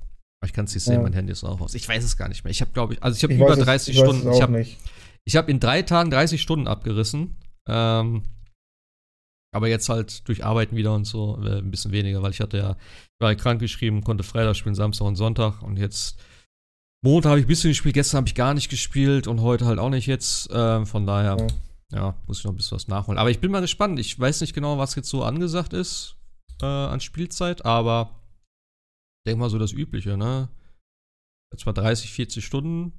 [0.44, 1.02] Ich kann es nicht sehen, Ja.
[1.02, 1.74] mein Handy ist auch aus.
[1.74, 2.50] Ich weiß es gar nicht mehr.
[2.50, 4.30] Ich habe, glaube ich, also ich habe über weiß es- 30 ich Stunden.
[4.32, 4.66] Ich habe
[5.38, 7.36] hab in drei Tagen 30 Stunden abgerissen.
[7.66, 8.22] Ähm,
[9.54, 12.58] aber jetzt halt durch Arbeiten wieder und so äh, ein bisschen weniger, weil ich hatte
[12.58, 16.18] ja, ich war ja krank geschrieben, konnte Freitag spielen, Samstag und Sonntag und jetzt
[17.02, 19.78] Montag habe ich ein bisschen gespielt, gestern habe ich gar nicht gespielt und heute halt
[19.78, 20.48] auch nicht jetzt.
[20.52, 21.36] Ähm, von daher,
[21.92, 21.98] Ja.
[21.98, 22.14] ja.
[22.26, 23.18] muss ich noch ein bisschen was nachholen.
[23.18, 23.98] Aber ich bin mal gespannt.
[23.98, 26.16] Ich weiß nicht genau, was jetzt so angesagt ist
[26.62, 28.10] äh, an Spielzeit, aber
[29.20, 30.48] ich denke mal so das Übliche, ne?
[31.52, 32.92] Etwa 30, 40 Stunden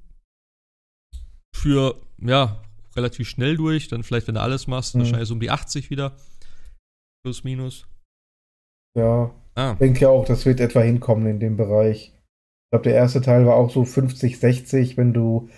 [1.55, 2.61] für, ja,
[2.95, 3.87] relativ schnell durch.
[3.87, 4.99] Dann vielleicht, wenn du alles machst, Mhm.
[4.99, 6.15] wahrscheinlich so um die 80 wieder.
[7.25, 7.87] Plus, minus.
[8.95, 12.13] Ja, Ah, ich denke auch, das wird etwa hinkommen in dem Bereich.
[12.13, 15.49] Ich glaube, der erste Teil war auch so 50, 60, wenn du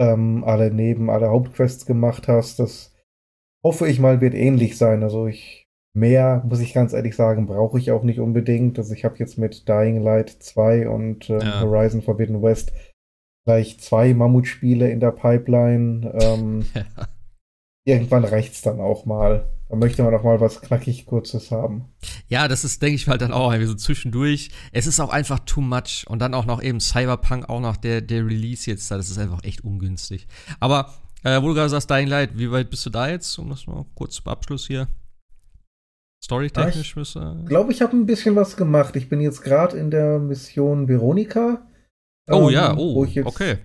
[0.00, 2.58] ähm, alle neben alle Hauptquests gemacht hast.
[2.58, 2.96] Das
[3.64, 5.04] hoffe ich mal wird ähnlich sein.
[5.04, 8.76] Also ich mehr, muss ich ganz ehrlich sagen, brauche ich auch nicht unbedingt.
[8.76, 11.60] Also ich habe jetzt mit Dying Light 2 und ähm, Ja.
[11.60, 12.72] Horizon Forbidden West
[13.46, 16.12] gleich zwei Mammutspiele in der Pipeline.
[16.20, 16.66] Ähm,
[17.86, 19.48] irgendwann reicht's dann auch mal.
[19.74, 21.86] Da möchte man auch mal was knackig Kurzes haben.
[22.28, 24.50] Ja, das ist, denke ich halt dann auch irgendwie so zwischendurch.
[24.70, 26.04] Es ist auch einfach too much.
[26.06, 28.96] Und dann auch noch eben Cyberpunk, auch noch der, der Release jetzt da.
[28.96, 30.28] Das ist einfach echt ungünstig.
[30.60, 30.94] Aber,
[31.24, 33.36] äh, wo du gerade sagst, Dying Light, wie weit bist du da jetzt?
[33.36, 34.86] Um das mal kurz zum Abschluss hier.
[36.22, 37.36] Storytechnisch müsste.
[37.40, 38.94] Ich glaube, ich habe ein bisschen was gemacht.
[38.94, 41.66] Ich bin jetzt gerade in der Mission Veronika.
[42.30, 43.58] Oh ähm, ja, oh, wo ich jetzt, okay.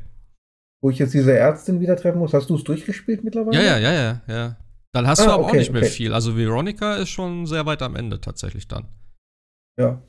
[0.81, 2.34] Wo ich jetzt diese Ärztin wieder treffen muss.
[2.34, 3.56] Hast du es durchgespielt mittlerweile?
[3.56, 4.57] Ja, ja, ja, ja, ja.
[4.94, 5.91] Dann hast Ah, du aber auch okay, nicht mehr okay.
[5.91, 6.14] viel.
[6.14, 8.88] Also Veronica ist schon sehr weit am Ende tatsächlich dann.
[9.80, 10.02] Ja.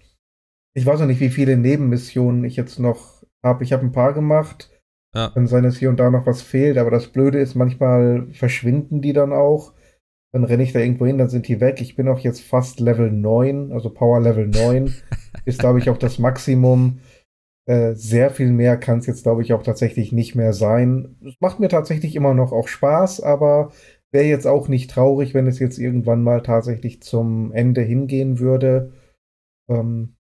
[0.75, 3.63] ich weiß noch nicht, wie viele Nebenmissionen ich jetzt noch habe.
[3.65, 4.71] Ich habe ein paar gemacht.
[5.15, 5.31] Ja.
[5.31, 9.01] Kann sein, dass hier und da noch was fehlt, aber das Blöde ist, manchmal verschwinden
[9.03, 9.75] die dann auch.
[10.33, 11.81] Dann renne ich da irgendwo hin, dann sind die weg.
[11.81, 14.95] Ich bin auch jetzt fast Level 9, also Power Level 9.
[15.45, 17.01] ist, glaube ich, auch das Maximum.
[17.69, 21.17] Äh, sehr viel mehr kann es jetzt, glaube ich, auch tatsächlich nicht mehr sein.
[21.27, 23.73] Es macht mir tatsächlich immer noch auch Spaß, aber
[24.13, 28.93] wäre jetzt auch nicht traurig, wenn es jetzt irgendwann mal tatsächlich zum Ende hingehen würde.
[29.69, 30.17] Ähm,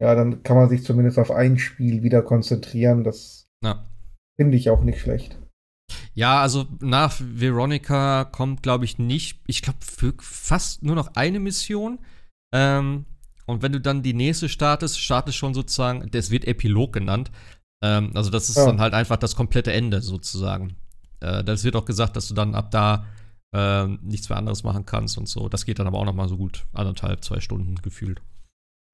[0.00, 3.04] ja, dann kann man sich zumindest auf ein Spiel wieder konzentrieren.
[3.04, 3.84] Das Ja.
[4.36, 5.38] finde ich auch nicht schlecht.
[6.14, 9.40] Ja, also nach Veronica kommt, glaube ich, nicht.
[9.46, 9.78] Ich glaube,
[10.20, 11.98] fast nur noch eine Mission.
[12.54, 13.06] Ähm,
[13.46, 17.30] und wenn du dann die nächste startest, startest schon sozusagen, das wird Epilog genannt.
[17.82, 18.66] Ähm, also, das ist Ja.
[18.66, 20.76] dann halt einfach das komplette Ende sozusagen.
[21.22, 23.06] Äh, das wird auch gesagt, dass du dann ab da
[23.54, 25.48] ähm, nichts mehr anderes machen kannst und so.
[25.48, 28.20] Das geht dann aber auch noch mal so gut anderthalb, zwei Stunden gefühlt.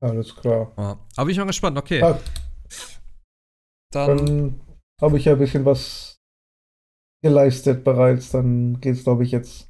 [0.00, 0.72] Alles klar.
[0.76, 0.98] Ja.
[1.16, 2.02] Aber bin ich mal gespannt, okay.
[2.02, 2.18] Ah,
[3.92, 4.60] Dann, dann
[5.00, 6.18] habe ich ja ein bisschen was
[7.22, 8.30] geleistet bereits.
[8.30, 9.68] Dann geht es, glaube ich, jetzt.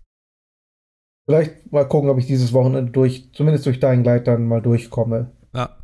[1.26, 5.32] Vielleicht mal gucken, ob ich dieses Wochenende durch, zumindest durch Dying Light dann mal durchkomme.
[5.54, 5.76] ja.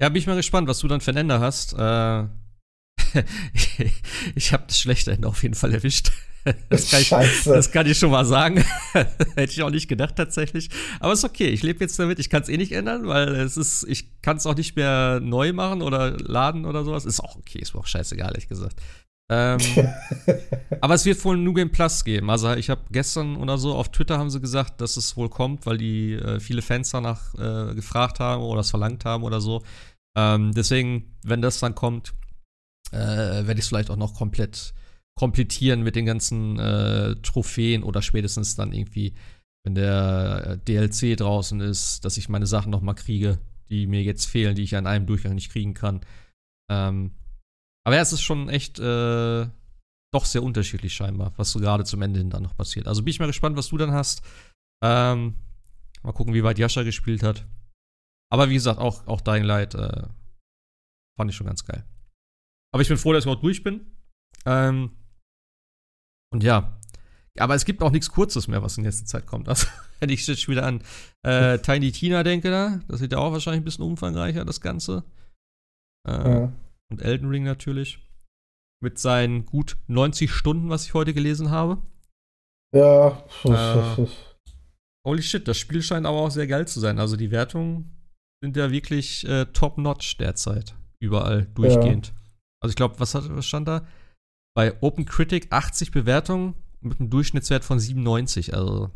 [0.00, 1.72] Ja, bin ich mal gespannt, was du dann für ein Ende hast.
[1.72, 2.28] Äh,
[4.34, 6.12] ich habe das schlechte Ende auf jeden Fall erwischt.
[6.70, 8.64] Das kann, ich, das kann ich schon mal sagen.
[8.92, 10.70] Hätte ich auch nicht gedacht tatsächlich.
[10.98, 11.48] Aber ist okay.
[11.48, 12.18] Ich lebe jetzt damit.
[12.18, 15.20] Ich kann es eh nicht ändern, weil es ist, ich kann es auch nicht mehr
[15.20, 17.04] neu machen oder laden oder sowas.
[17.04, 17.58] Ist auch okay.
[17.58, 18.80] Ist mir auch scheißegal, ehrlich gesagt.
[19.30, 19.58] Ähm,
[20.80, 22.30] aber es wird wohl New Game Plus geben.
[22.30, 25.66] Also ich habe gestern oder so auf Twitter haben sie gesagt, dass es wohl kommt,
[25.66, 29.62] weil die äh, viele Fans danach äh, gefragt haben oder es verlangt haben oder so.
[30.16, 32.14] Ähm, deswegen, wenn das dann kommt,
[32.92, 32.96] äh,
[33.46, 34.74] werde ich es vielleicht auch noch komplett
[35.18, 39.14] komplettieren mit den ganzen äh, Trophäen oder spätestens dann irgendwie,
[39.64, 43.38] wenn der äh, DLC draußen ist, dass ich meine Sachen noch mal kriege,
[43.68, 46.02] die mir jetzt fehlen, die ich an einem Durchgang nicht kriegen kann.
[46.70, 47.12] Ähm,
[47.84, 49.46] aber ja, es ist schon echt äh,
[50.12, 52.86] doch sehr unterschiedlich scheinbar, was so gerade zum Ende hin dann noch passiert.
[52.86, 54.22] Also bin ich mal gespannt, was du dann hast.
[54.84, 55.34] Ähm,
[56.02, 57.44] mal gucken, wie weit Jascha gespielt hat.
[58.30, 60.06] Aber wie gesagt, auch, auch Dying Light äh,
[61.16, 61.84] fand ich schon ganz geil.
[62.72, 63.86] Aber ich bin froh, dass ich überhaupt durch bin.
[64.46, 64.90] Ähm,
[66.32, 66.78] und ja.
[67.38, 69.48] Aber es gibt auch nichts Kurzes mehr, was in letzter Zeit kommt.
[69.48, 69.66] Also,
[70.00, 70.82] wenn ich jetzt wieder an
[71.22, 75.04] äh, Tiny Tina denke, da, das wird ja auch wahrscheinlich ein bisschen umfangreicher, das Ganze.
[76.06, 76.52] Äh, Ja.
[76.90, 77.98] Und Elden Ring natürlich.
[78.82, 81.82] Mit seinen gut 90 Stunden, was ich heute gelesen habe.
[82.74, 84.06] Ja, Äh,
[85.06, 86.98] Holy shit, das Spiel scheint aber auch sehr geil zu sein.
[86.98, 87.96] Also die Wertungen
[88.42, 90.74] sind ja wirklich äh, top-notch derzeit.
[91.00, 92.12] Überall durchgehend.
[92.60, 93.86] Also ich glaube, was, was stand da?
[94.54, 98.54] Bei Open Critic 80 Bewertungen mit einem Durchschnittswert von 97.
[98.54, 98.90] Also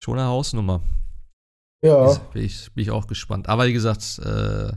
[0.00, 0.80] schon eine Hausnummer.
[1.84, 2.14] ja.
[2.32, 3.48] Bin, ich, bin ich auch gespannt.
[3.48, 4.72] Aber wie gesagt, äh,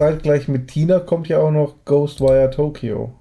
[0.00, 3.18] Zeitgleich mit Tina kommt ja auch noch Ghostwire Tokyo.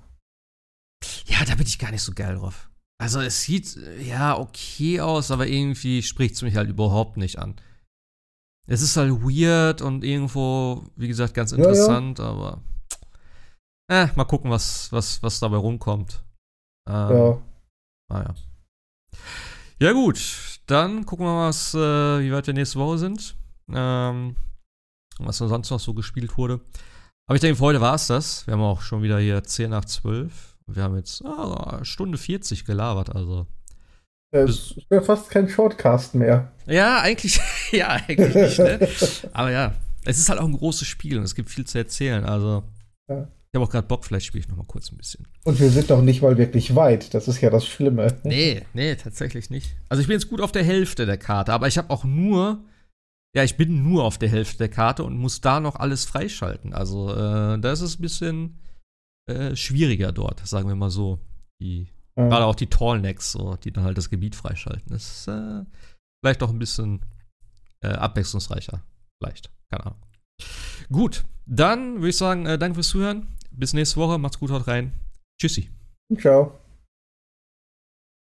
[1.25, 2.69] ja, da bin ich gar nicht so geil drauf.
[3.01, 7.55] Also es sieht ja okay aus, aber irgendwie spricht es mich halt überhaupt nicht an.
[8.67, 11.63] Es ist halt weird und irgendwo, wie gesagt, ganz Ja, ja.
[11.63, 12.61] interessant, aber
[13.91, 16.23] äh, mal gucken, was, was, was dabei rumkommt.
[16.88, 17.41] Ähm, Ja.
[18.09, 18.34] Naja.
[19.80, 20.59] Ja, gut.
[20.68, 23.35] Dann gucken wir mal, was, äh, wie weit wir nächste Woche sind.
[23.73, 24.35] Ähm,
[25.19, 26.61] was sonst noch so gespielt wurde.
[27.27, 28.47] Aber ich denke, für heute war es das.
[28.47, 30.57] Wir haben auch schon wieder hier 10 nach 12.
[30.65, 33.47] Und wir haben jetzt ah, Stunde 40 gelabert, also.
[34.34, 36.53] Es wäre fast kein Shortcast mehr.
[36.65, 37.39] Ja, eigentlich,
[37.72, 38.88] ja, eigentlich nicht, ne?
[39.34, 39.73] Aber ja,
[40.05, 42.23] es ist halt auch ein großes Spiel und es gibt viel zu erzählen.
[42.23, 42.63] Also,
[43.09, 43.27] Ja.
[43.52, 45.28] Ich habe auch gerade Bock, vielleicht spiele ich noch mal kurz ein bisschen.
[45.44, 47.14] Und wir sind doch nicht mal wirklich weit.
[47.14, 48.18] Das ist ja das Schlimme.
[48.23, 49.76] Nee, nee, tatsächlich nicht.
[49.90, 52.64] Also ich bin jetzt gut auf der Hälfte der Karte, aber ich habe auch nur,
[53.36, 56.73] ja, ich bin nur auf der Hälfte der Karte und muss da noch alles freischalten.
[56.73, 58.60] Also äh, da ist es ein bisschen
[59.30, 61.19] äh, schwieriger dort, sagen wir mal so.
[61.60, 62.30] Die, Ja.
[62.30, 64.94] Gerade auch die Tallnecks, so, die dann halt das Gebiet freischalten.
[64.94, 65.65] Das ist äh,
[66.23, 67.02] vielleicht auch ein bisschen
[67.82, 68.82] äh, abwechslungsreicher.
[69.22, 70.02] Vielleicht, keine Ahnung.
[70.90, 73.28] Gut, dann würde ich sagen, äh, danke fürs Zuhören.
[73.52, 74.18] Bis nächste Woche.
[74.18, 74.94] Macht's gut, haut rein.
[75.40, 75.69] Tschüssi.
[76.19, 76.60] Ciao.